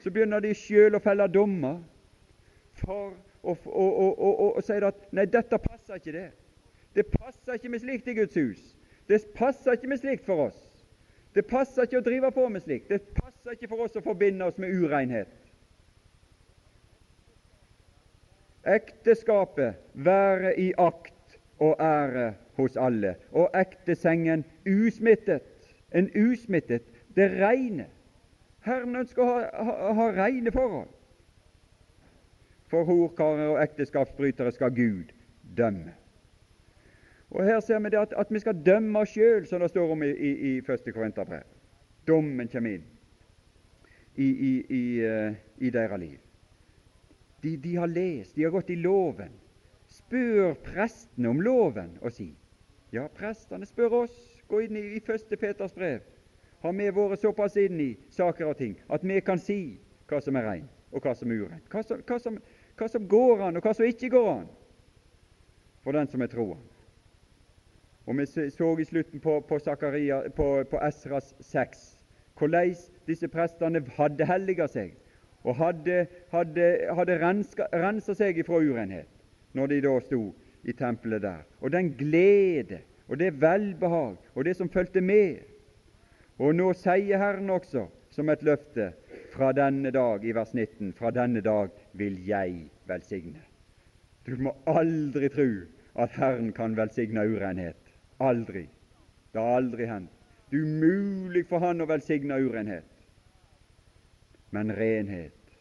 Så 0.03 0.11
begynner 0.11 0.41
de 0.41 0.53
sjøl 0.57 0.95
å 0.97 1.01
felle 1.03 1.27
dommer 1.29 1.81
for 2.83 3.15
å, 3.43 3.55
og, 3.55 4.61
sier 4.65 4.87
at 4.89 5.01
nei, 5.15 5.27
dette 5.31 5.59
passer 5.63 5.99
ikke, 5.99 6.15
det. 6.15 6.29
Det 6.95 7.07
passer 7.11 7.59
ikke 7.59 7.73
med 7.73 7.83
slikt 7.83 8.09
i 8.09 8.15
Guds 8.21 8.39
hus. 8.39 8.63
Det 9.13 9.35
passer 9.35 9.77
ikke 9.77 9.89
med 9.93 10.01
slikt 10.01 10.25
for 10.25 10.47
oss. 10.47 10.61
Det 11.37 11.45
passer 11.45 11.85
ikke 11.85 12.01
å 12.01 12.05
drive 12.07 12.31
på 12.33 12.47
med 12.49 12.65
slikt. 12.65 12.89
Det 12.89 13.03
passer 13.13 13.53
ikke 13.53 13.69
for 13.69 13.85
oss 13.85 13.99
å 14.01 14.05
forbinde 14.05 14.47
oss 14.49 14.57
med 14.61 14.73
urenhet. 14.73 15.29
Ekteskapet 18.65 19.83
være 19.93 20.55
i 20.57 20.71
akt 20.81 21.37
og 21.61 21.77
ære 21.77 22.31
hos 22.57 22.77
alle, 22.81 23.19
og 23.37 23.53
ektesengen 23.59 24.47
usmittet. 24.65 25.45
En 25.93 26.09
usmittet, 26.17 26.89
det 27.13 27.29
reine. 27.37 27.91
Herren 28.65 28.97
ønsker 28.97 29.23
å 29.23 29.29
ha, 29.29 29.41
ha, 29.53 29.95
ha 29.99 30.11
reine 30.17 30.53
forhold. 30.55 30.89
For 32.73 32.89
horkarer 32.89 33.51
og 33.53 33.61
ekteskapsbrytere 33.61 34.55
skal 34.57 34.73
Gud 34.73 35.13
dømme. 35.57 35.99
Og 37.33 37.45
Her 37.45 37.61
ser 37.61 37.78
vi 37.78 37.89
det 37.89 37.99
at, 37.99 38.14
at 38.16 38.26
vi 38.30 38.39
skal 38.39 38.59
dømme 38.66 38.99
oss 38.99 39.14
sjøl, 39.14 39.47
som 39.49 39.61
det 39.61 39.70
står 39.72 39.93
om 39.93 40.03
i, 40.03 40.11
i, 40.11 40.33
i 40.51 40.61
første 40.61 40.93
Korinterbrev. 40.93 41.47
Dommen 42.07 42.49
kommer 42.53 42.76
inn 42.76 42.85
i, 44.16 44.26
i, 44.26 44.53
i, 44.68 44.83
uh, 45.07 45.33
i 45.59 45.70
deres 45.70 46.01
liv. 46.01 46.18
De, 47.43 47.57
de, 47.57 47.76
har 47.76 47.87
lest, 47.87 48.37
de 48.37 48.45
har 48.45 48.53
gått 48.53 48.70
i 48.70 48.76
loven. 48.76 49.33
Spør 49.89 50.53
prestene 50.64 51.33
om 51.33 51.41
loven 51.41 51.97
og 52.03 52.12
si. 52.12 52.28
Ja, 52.93 53.07
prestene 53.09 53.66
spør 53.66 54.03
oss. 54.05 54.18
Gå 54.49 54.61
inn 54.66 54.76
i, 54.76 54.83
i 54.99 55.01
første 55.01 55.37
Peters 55.41 55.72
brev. 55.72 56.05
Har 56.62 56.74
vi 56.76 56.91
vært 56.95 57.22
såpass 57.22 57.57
inn 57.59 57.80
i 57.80 57.91
saker 58.12 58.53
og 58.53 58.59
ting 58.61 58.76
at 58.93 59.03
vi 59.03 59.16
kan 59.24 59.41
si 59.41 59.78
hva 60.11 60.20
som 60.22 60.37
er 60.37 60.45
reint, 60.47 60.74
og 60.93 61.03
hva 61.03 61.14
som 61.16 61.33
er 61.33 61.47
ureint? 61.47 61.64
Hva, 61.72 61.80
hva, 61.80 62.18
hva, 62.76 62.89
som 62.93 63.09
går 63.09 63.47
an, 63.49 63.57
og 63.57 63.64
hva 63.64 63.72
som 63.74 63.89
ikke 63.89 64.12
går 64.12 64.28
an 64.35 64.47
for 65.83 65.97
den 65.97 66.11
som 66.12 66.22
er 66.22 66.30
troende? 66.30 66.68
Og 68.07 68.19
Vi 68.19 68.27
så 68.27 68.79
i 68.79 68.85
slutten 68.85 69.21
på, 69.21 69.41
på, 69.41 69.59
på, 70.37 70.65
på 70.71 70.79
Esras 70.87 71.35
6 71.41 71.99
hvordan 72.39 72.75
disse 73.07 73.29
prestene 73.29 73.83
hadde 73.97 74.27
helliga 74.27 74.67
seg 74.67 74.97
og 75.45 75.57
hadde, 75.59 76.07
hadde, 76.33 76.67
hadde 76.97 77.19
rensa 77.21 78.15
seg 78.15 78.39
ifra 78.39 78.59
urenhet 78.63 79.09
når 79.55 79.71
de 79.71 79.81
da 79.85 79.93
sto 80.01 80.23
i 80.65 80.73
tempelet 80.73 81.23
der. 81.23 81.43
Og 81.61 81.73
den 81.73 81.93
glede 81.99 82.81
og 83.09 83.19
det 83.19 83.35
velbehag 83.41 84.17
og 84.35 84.45
det 84.45 84.57
som 84.57 84.71
fulgte 84.71 85.01
med. 85.01 85.43
Og 86.39 86.55
nå 86.57 86.73
sier 86.79 87.21
Herren 87.21 87.51
også 87.51 87.87
som 88.13 88.31
et 88.33 88.43
løfte 88.43 88.93
fra 89.33 89.53
denne 89.57 89.91
dag, 89.91 90.25
i 90.25 90.35
vers 90.37 90.53
19, 90.55 90.93
fra 90.93 91.11
denne 91.11 91.41
dag 91.41 91.71
vil 91.97 92.19
jeg 92.27 92.69
velsigne. 92.89 93.41
Du 94.27 94.37
må 94.39 94.53
aldri 94.67 95.29
tro 95.33 95.49
at 96.03 96.17
Herren 96.17 96.53
kan 96.53 96.77
velsigne 96.77 97.25
urenhet. 97.29 97.82
Aldri. 98.23 98.68
Det 99.33 99.41
har 99.41 99.57
aldri 99.57 99.87
hendt. 99.87 100.11
Det 100.51 100.59
er 100.59 100.62
umulig 100.62 101.47
for 101.49 101.64
Han 101.64 101.81
å 101.81 101.89
velsigne 101.89 102.37
urenhet. 102.37 102.89
Men 104.53 104.73
renhet, 104.77 105.55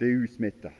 det 0.00 0.08
er 0.08 0.22
usmitta. 0.24 0.70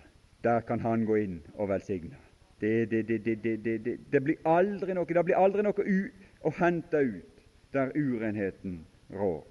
Der 0.45 0.61
kan 0.61 0.81
Han 0.81 1.05
gå 1.05 1.19
inn 1.21 1.43
og 1.55 1.69
velsigne. 1.69 2.17
Det, 2.61 2.91
det, 2.91 3.03
det, 3.09 3.99
det 4.13 4.23
blir 4.25 4.49
aldri 4.49 4.95
noe, 4.97 5.05
det 5.05 5.25
blir 5.29 5.37
aldri 5.37 5.63
noe 5.67 5.85
u, 5.85 5.99
å 6.41 6.53
hente 6.57 7.03
ut 7.05 7.45
der 7.77 7.93
urenheten 7.93 8.79
rår. 9.13 9.43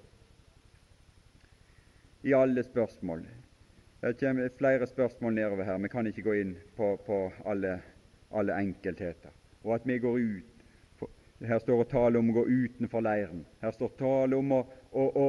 I 2.23 2.33
alle 2.33 2.63
spørsmål. 2.63 3.21
Det 4.01 4.15
kommer 4.19 4.49
flere 4.57 4.87
spørsmål 4.87 5.37
nedover 5.37 5.69
her. 5.69 5.77
Vi 5.77 5.93
kan 5.93 6.07
ikke 6.07 6.25
gå 6.25 6.35
inn 6.41 6.57
på, 6.75 6.95
på 7.05 7.21
alle, 7.45 7.77
alle 8.31 8.57
enkeltheter 8.57 9.42
og 9.63 9.75
at 9.75 9.87
vi 9.87 9.97
går 9.99 10.19
ut. 10.19 10.53
Her 11.43 11.59
står 11.59 11.83
det 11.83 11.89
tale 11.91 12.19
om 12.19 12.29
å 12.31 12.37
gå 12.37 12.43
utenfor 12.47 13.03
leiren. 13.03 13.43
Her 13.61 13.73
står 13.75 13.95
tale 13.99 14.37
om 14.37 14.51
å, 14.55 14.61
å, 14.91 15.07
å, 15.23 15.25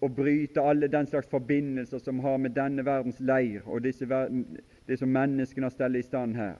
å, 0.00 0.08
bryte 0.12 0.60
alle 0.60 0.90
den 0.92 1.08
slags 1.08 1.30
forbindelser 1.32 2.02
som 2.04 2.20
har 2.20 2.36
med 2.42 2.52
denne 2.56 2.84
verdens 2.84 3.20
leir 3.20 3.64
og 3.64 3.86
disse, 3.86 4.08
det 4.88 4.98
som 5.00 5.12
menneskene 5.12 5.70
har 5.70 5.74
stelt 5.76 5.96
i 5.96 6.04
stand 6.04 6.36
her, 6.36 6.58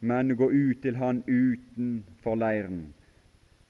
men 0.00 0.34
gå 0.36 0.50
ut 0.50 0.82
til 0.82 0.96
Han 0.96 1.22
utenfor 1.28 2.40
leiren 2.40 2.88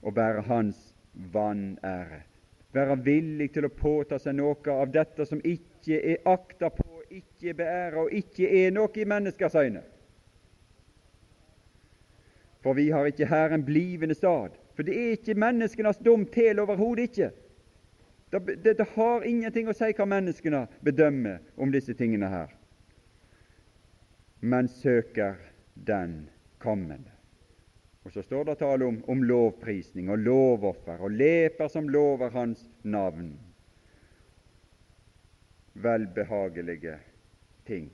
og 0.01 0.15
bære 0.17 0.47
Hans 0.47 0.95
vanære. 1.13 2.23
Være 2.73 2.97
villig 3.03 3.51
til 3.53 3.67
å 3.67 3.75
påta 3.75 4.17
seg 4.19 4.39
noe 4.39 4.73
av 4.73 4.93
dette 4.93 5.27
som 5.27 5.41
ikke 5.43 5.99
er 5.99 6.23
akta 6.25 6.71
på, 6.73 6.87
ikke 7.11 7.53
beæra 7.59 8.05
og 8.05 8.13
ikke 8.15 8.47
er 8.47 8.71
noe 8.71 8.95
i 8.95 9.05
menneskers 9.05 9.57
øyne. 9.59 9.83
For 12.61 12.73
vi 12.77 12.89
har 12.89 13.05
ikke 13.09 13.25
her 13.25 13.53
en 13.53 13.65
blivende 13.65 14.15
stad. 14.15 14.57
For 14.75 14.83
det 14.83 14.97
er 14.97 15.15
ikke 15.17 15.33
menneskenes 15.33 15.97
dom 16.05 16.25
til, 16.25 16.59
overhodet 16.59 17.09
ikke. 17.09 17.31
Det, 18.31 18.63
det, 18.63 18.77
det 18.77 18.87
har 18.95 19.25
ingenting 19.27 19.67
å 19.67 19.75
si 19.75 19.91
hva 19.91 20.05
menneskene 20.07 20.63
bedømmer 20.85 21.41
om 21.59 21.71
disse 21.73 21.93
tingene 21.99 22.29
her, 22.31 22.53
men 24.39 24.69
søker 24.71 25.35
den 25.75 26.29
kommende. 26.63 27.11
Og 28.03 28.11
Så 28.11 28.23
står 28.25 28.43
det 28.43 28.57
tale 28.57 28.85
om, 28.85 29.03
om 29.07 29.23
lovprisning 29.23 30.09
og 30.09 30.23
lovoffer 30.23 31.03
og 31.03 31.11
leper 31.11 31.67
som 31.69 31.89
lover 31.89 32.31
Hans 32.33 32.63
navn. 32.83 33.35
Velbehagelige 35.73 36.97
ting. 37.67 37.91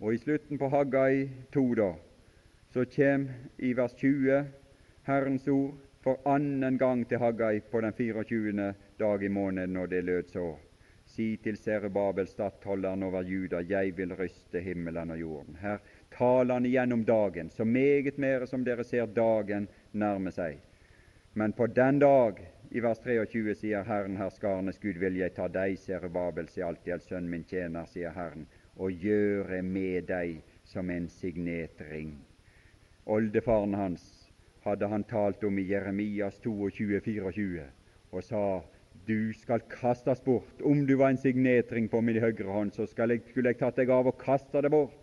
Og 0.00 0.14
i 0.14 0.18
slutten 0.18 0.58
på 0.58 0.68
Haggai 0.68 1.28
2, 1.52 1.66
da, 1.74 1.90
så 2.74 2.82
kjem 2.84 3.28
i 3.62 3.68
vers 3.78 3.92
20 3.94 4.44
Herrens 5.06 5.44
ord 5.48 5.74
for 6.02 6.24
annen 6.26 6.74
gang 6.78 7.04
til 7.06 7.20
Haggai 7.22 7.60
på 7.70 7.80
den 7.84 7.92
24. 7.94 8.64
dag 8.98 9.22
i 9.22 9.28
måneden, 9.28 9.76
og 9.76 9.92
det 9.92 10.00
lød 10.04 10.32
så. 10.32 10.48
Si 11.06 11.36
til 11.44 11.56
Serubabel, 11.56 12.26
stattholderen 12.26 13.06
over 13.06 13.22
Juda, 13.22 13.60
jeg 13.68 13.94
vil 13.96 14.16
ryste 14.18 14.60
himmelen 14.60 15.14
og 15.14 15.20
jorden. 15.20 15.60
Her 15.60 15.78
taler 16.18 16.54
han 16.54 16.66
igjen 16.66 16.96
om 16.98 17.04
dagen, 17.04 17.50
så 17.50 17.64
meget 17.64 18.18
mere 18.18 18.50
som 18.50 18.66
dere 18.66 18.84
ser 18.84 19.06
dagen 19.06 19.68
nærme 19.92 20.34
seg. 20.34 20.58
Men 21.34 21.52
på 21.52 21.70
den 21.70 22.02
dag, 22.02 22.42
i 22.74 22.82
vers 22.82 22.98
23, 23.06 23.54
sier 23.54 23.86
Herren 23.86 24.18
herskarenes 24.18 24.82
Gud, 24.82 24.98
vil 24.98 25.22
jeg 25.22 25.38
ta 25.38 25.46
deg, 25.46 25.78
Serubabel, 25.78 26.50
sier 26.50 26.72
Altiel, 26.72 27.06
sønn 27.06 27.30
min 27.30 27.46
tjener, 27.46 27.86
sier 27.86 28.18
Herren, 28.18 28.50
og 28.74 28.90
gjøre 28.90 29.62
med 29.62 30.10
deg 30.10 30.40
som 30.66 30.90
en 30.90 31.08
signet 31.22 31.90
ring. 31.94 32.16
Oldefaren 33.06 33.74
hans 33.74 34.04
hadde 34.64 34.88
han 34.88 35.04
talt 35.04 35.44
om 35.44 35.58
i 35.58 35.66
Jeremias 35.68 36.38
22, 36.40 37.00
24, 37.04 37.66
og 38.12 38.24
sa 38.24 38.44
du 39.06 39.32
skal 39.36 39.60
kastes 39.68 40.20
bort. 40.24 40.62
Om 40.64 40.86
du 40.86 40.94
var 40.96 41.12
en 41.12 41.20
signetring 41.20 41.90
på 41.90 42.00
min 42.00 42.20
høyre 42.22 42.48
hånd, 42.48 42.72
så 42.72 42.86
jeg, 42.86 43.20
skulle 43.28 43.52
jeg 43.52 43.60
tatt 43.60 43.76
deg 43.76 43.92
av 43.92 44.08
og 44.08 44.16
kasta 44.20 44.62
deg 44.64 44.72
bort. 44.72 44.96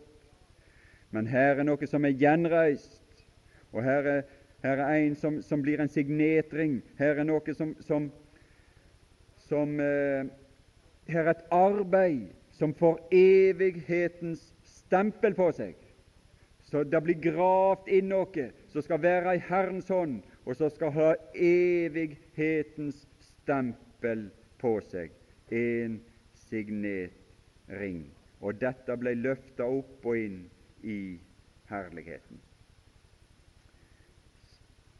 Men 1.11 1.27
her 1.27 1.59
er 1.59 1.67
noe 1.67 1.89
som 1.89 2.07
er 2.07 2.15
gjenreist, 2.17 3.25
og 3.71 3.83
her 3.85 4.07
er, 4.07 4.21
her 4.63 4.81
er 4.81 4.95
en 4.95 5.15
som, 5.19 5.41
som, 5.45 5.61
blir 5.61 5.81
en 5.83 5.91
signetring. 5.91 6.79
Her 6.97 7.21
er 7.21 7.27
noe 7.27 7.53
som, 7.57 7.75
som, 7.85 8.09
som 9.47 9.79
eh, 9.79 10.25
Her 11.11 11.25
er 11.25 11.33
et 11.33 11.47
arbeid 11.51 12.29
som 12.55 12.73
får 12.77 12.99
evighetens 13.11 14.51
stempel 14.63 15.33
på 15.35 15.49
seg. 15.55 15.75
Så 16.71 16.83
det 16.87 17.01
blir 17.03 17.19
gravd 17.19 17.89
inn 17.91 18.07
noe 18.13 18.45
som 18.71 18.83
skal 18.85 19.01
være 19.03 19.35
i 19.35 19.43
Herrens 19.49 19.89
hånd, 19.91 20.21
og 20.47 20.55
som 20.55 20.71
skal 20.71 20.93
ha 20.95 21.09
evighetens 21.35 23.03
stempel 23.25 24.29
på 24.61 24.77
seg, 24.87 25.11
en 25.51 25.99
signet 26.47 27.11
ring. 27.81 28.05
Og 28.39 28.55
dette 28.61 28.95
ble 28.97 29.17
løfta 29.19 29.67
opp 29.67 30.07
og 30.07 30.17
inn 30.17 30.39
i 30.87 31.19
herligheten. 31.69 32.39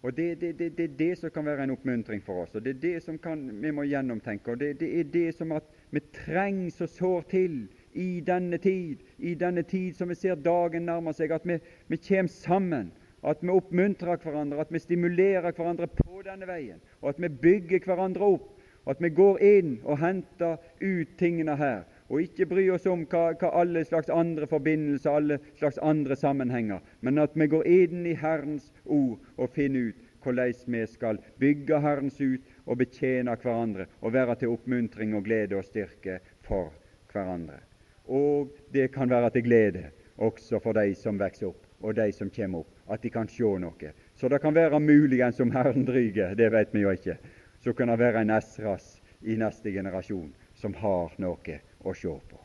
Og 0.02 0.18
Det 0.18 0.32
er 0.32 0.36
det, 0.36 0.52
det, 0.60 0.78
det, 0.78 0.88
det, 1.00 1.18
som 1.18 1.30
kan 1.30 1.46
være 1.46 1.64
en 1.64 1.76
oppmuntring 1.76 2.24
for 2.26 2.42
oss, 2.42 2.56
og 2.58 2.64
det 2.66 2.76
er 2.76 2.80
det 2.82 3.04
som 3.06 3.20
kan, 3.22 3.44
vi 3.62 3.72
må 3.72 3.86
gjennomtenke. 3.86 4.52
og 4.52 4.60
Det, 4.60 4.82
er 4.82 5.04
det 5.04 5.36
som 5.38 5.52
at 5.54 5.68
vi 5.94 6.02
trenger 6.26 6.72
så 6.74 6.88
sår 6.90 7.22
til 7.30 7.60
i 7.94 8.22
denne 8.26 8.58
tid, 8.58 9.04
i 9.18 9.36
denne 9.36 9.64
tid 9.64 9.96
som 9.98 10.10
vi 10.10 10.16
ser 10.16 10.40
dagen 10.40 10.86
nærmer 10.88 11.16
seg, 11.16 11.32
at 11.32 11.46
vi, 11.48 11.60
vi 11.88 12.00
kommer 12.02 12.32
sammen, 12.32 12.92
at 13.22 13.44
vi 13.44 13.54
oppmuntrer 13.54 14.18
hverandre, 14.22 14.62
at 14.62 14.74
vi 14.74 14.82
stimulerer 14.82 15.52
hverandre 15.52 15.88
på 15.88 16.24
denne 16.26 16.48
veien, 16.50 16.82
og 17.02 17.14
at 17.14 17.22
vi 17.22 17.30
bygger 17.30 17.86
hverandre 17.86 18.34
opp, 18.38 18.50
at 18.90 19.02
vi 19.02 19.12
går 19.14 19.42
inn 19.46 19.74
og 19.86 20.00
henter 20.02 20.58
ut 20.82 21.18
tingene 21.20 21.56
her, 21.60 21.84
og 22.12 22.26
ikke 22.26 22.48
bryr 22.50 22.74
oss 22.76 22.88
om 22.90 23.06
hva, 23.08 23.32
hva 23.40 23.52
alle 23.62 23.84
slags 23.88 24.10
andre 24.12 24.48
forbindelser, 24.50 25.14
alle 25.14 25.38
slags 25.60 25.78
andre 25.86 26.18
sammenhenger, 26.18 26.82
men 27.02 27.22
at 27.22 27.38
vi 27.38 27.48
går 27.52 27.68
inn 27.70 28.08
i 28.10 28.18
Herrens 28.18 28.72
ord 28.86 29.20
og 29.38 29.54
finner 29.56 29.92
ut 29.92 30.08
hvordan 30.22 30.54
vi 30.68 30.86
skal 30.86 31.18
bygge 31.42 31.80
Herrens 31.82 32.20
ut 32.22 32.42
og 32.66 32.78
betjene 32.82 33.36
hverandre 33.42 33.88
og 34.02 34.14
være 34.14 34.36
til 34.42 34.54
oppmuntring 34.54 35.16
og 35.18 35.26
glede 35.26 35.58
og 35.58 35.66
styrke 35.66 36.20
for 36.46 36.74
hverandre. 37.14 37.71
Og 38.08 38.52
det 38.74 38.92
kan 38.94 39.10
være 39.10 39.30
til 39.30 39.44
glede 39.44 39.84
også 40.22 40.60
for 40.60 40.78
de 40.78 40.96
som 40.96 41.20
vokser 41.20 41.50
opp, 41.50 41.66
og 41.82 41.96
de 41.96 42.12
som 42.14 42.30
kommer 42.30 42.62
opp, 42.62 42.74
at 42.92 43.02
de 43.04 43.10
kan 43.10 43.30
se 43.30 43.48
noe. 43.64 43.94
Så 44.16 44.30
det 44.30 44.42
kan 44.42 44.56
være 44.56 44.80
muligens 44.80 45.40
om 45.40 45.52
Herren 45.52 45.86
dryger, 45.86 46.36
det 46.36 46.52
vet 46.52 46.74
vi 46.74 46.84
jo 46.84 46.92
ikke. 46.92 47.18
Så 47.60 47.74
kan 47.74 47.90
det 47.90 48.00
være 48.00 48.22
en 48.22 48.34
Esras 48.38 49.02
i 49.22 49.38
neste 49.38 49.72
generasjon 49.72 50.34
som 50.56 50.74
har 50.78 51.14
noe 51.18 51.58
å 51.82 51.94
se 51.98 52.14
på. 52.30 52.40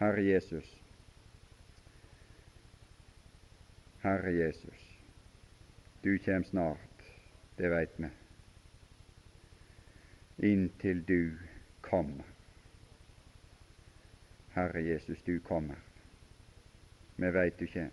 Herre 0.00 0.24
Jesus. 0.24 0.80
Herre 4.04 4.34
Jesus, 4.36 4.80
du 6.04 6.18
kjem 6.20 6.44
snart, 6.44 7.08
det 7.56 7.70
veit 7.72 7.96
vi. 7.96 8.10
Inntil 10.50 11.00
du 11.08 11.38
kommer. 11.80 12.33
Herre 14.54 14.80
Jesus, 14.80 15.22
du 15.22 15.40
kommer. 15.40 15.76
Vi 17.16 17.30
veit 17.30 17.58
du 17.58 17.66
kjem. 17.66 17.90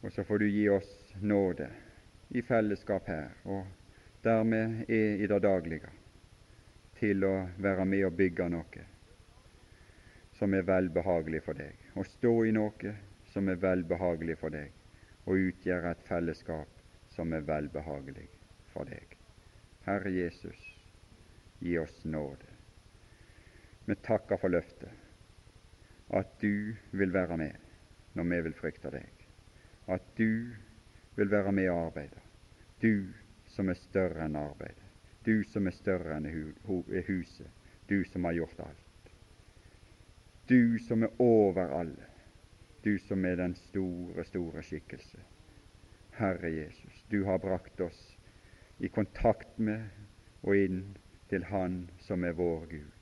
Og 0.00 0.12
så 0.12 0.24
får 0.24 0.38
du 0.38 0.48
gi 0.48 0.66
oss 0.68 0.90
nåde 1.20 1.70
i 2.28 2.42
fellesskap 2.42 3.08
her, 3.08 3.30
og 3.44 3.64
dermed 4.24 4.84
er 4.92 5.24
i 5.24 5.28
det 5.28 5.40
daglige, 5.40 5.88
til 7.00 7.24
å 7.24 7.32
være 7.56 7.88
med 7.88 8.04
og 8.10 8.18
bygge 8.20 8.50
noe 8.52 8.84
som 10.36 10.52
er 10.56 10.68
velbehagelig 10.68 11.40
for 11.48 11.56
deg, 11.56 11.88
og 11.96 12.12
stå 12.12 12.34
i 12.44 12.52
noe 12.52 12.94
som 13.32 13.48
er 13.48 13.64
velbehagelig 13.64 14.36
for 14.44 14.52
deg, 14.52 14.68
og 15.24 15.48
utgjøre 15.48 15.96
et 15.96 16.06
fellesskap 16.12 16.84
som 17.16 17.32
er 17.32 17.48
velbehagelig 17.48 18.28
for 18.76 18.84
deg. 18.84 19.16
Herre 19.88 20.12
Jesus, 20.12 20.60
gi 21.64 21.78
oss 21.80 22.04
nåde. 22.04 22.49
Vi 23.90 23.94
takker 23.96 24.38
for 24.38 24.48
løftet, 24.48 24.90
at 26.14 26.36
du 26.40 26.76
vil 26.92 27.12
være 27.12 27.36
med 27.36 27.56
når 28.14 28.26
vi 28.28 28.36
vil 28.44 28.54
frykte 28.54 28.92
deg, 28.94 29.24
at 29.90 30.04
du 30.18 30.52
vil 31.16 31.30
være 31.32 31.50
med 31.52 31.66
og 31.72 31.88
arbeide, 31.88 32.22
du 32.82 33.10
som 33.50 33.72
er 33.72 33.78
større 33.80 34.28
enn 34.28 34.38
arbeidet, 34.38 34.86
du 35.26 35.42
som 35.42 35.66
er 35.66 35.74
større 35.74 36.20
enn 36.20 36.28
huset, 37.08 37.50
du 37.90 38.04
som 38.12 38.30
har 38.30 38.38
gjort 38.38 38.62
alt, 38.68 39.10
du 40.46 40.78
som 40.86 41.02
er 41.02 41.18
over 41.26 41.74
alle, 41.80 42.06
du 42.86 42.94
som 43.08 43.26
er 43.26 43.42
den 43.42 43.58
store, 43.58 44.22
store 44.30 44.62
skikkelse. 44.70 45.26
Herre 46.20 46.54
Jesus, 46.60 47.02
du 47.10 47.24
har 47.26 47.42
brakt 47.42 47.82
oss 47.90 48.00
i 48.78 48.86
kontakt 48.86 49.58
med 49.58 49.90
og 50.46 50.54
inn 50.54 50.82
til 51.26 51.50
Han 51.50 51.88
som 52.06 52.22
er 52.22 52.38
vår 52.38 52.70
Gud 52.70 52.99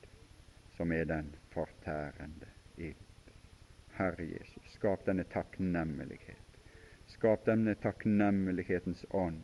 som 0.79 0.91
er 0.91 1.05
den 1.05 1.35
fortærende 1.51 2.47
ild. 2.77 3.31
Herre 3.97 4.23
Jesus, 4.23 4.63
skap 4.71 5.01
denne 5.05 5.25
takknemlighet. 5.27 6.59
Skap 7.11 7.43
denne 7.49 7.73
takknemlighetens 7.83 9.01
ånd 9.11 9.41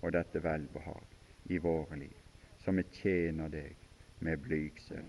og 0.00 0.16
dette 0.16 0.42
velbehag 0.42 1.14
i 1.54 1.60
våre 1.62 2.00
liv, 2.00 2.18
som 2.64 2.82
vi 2.82 2.86
tjener 2.98 3.52
deg 3.54 3.78
med 4.26 4.42
blygsel 4.42 5.06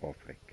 og 0.00 0.18
frykt. 0.18 0.47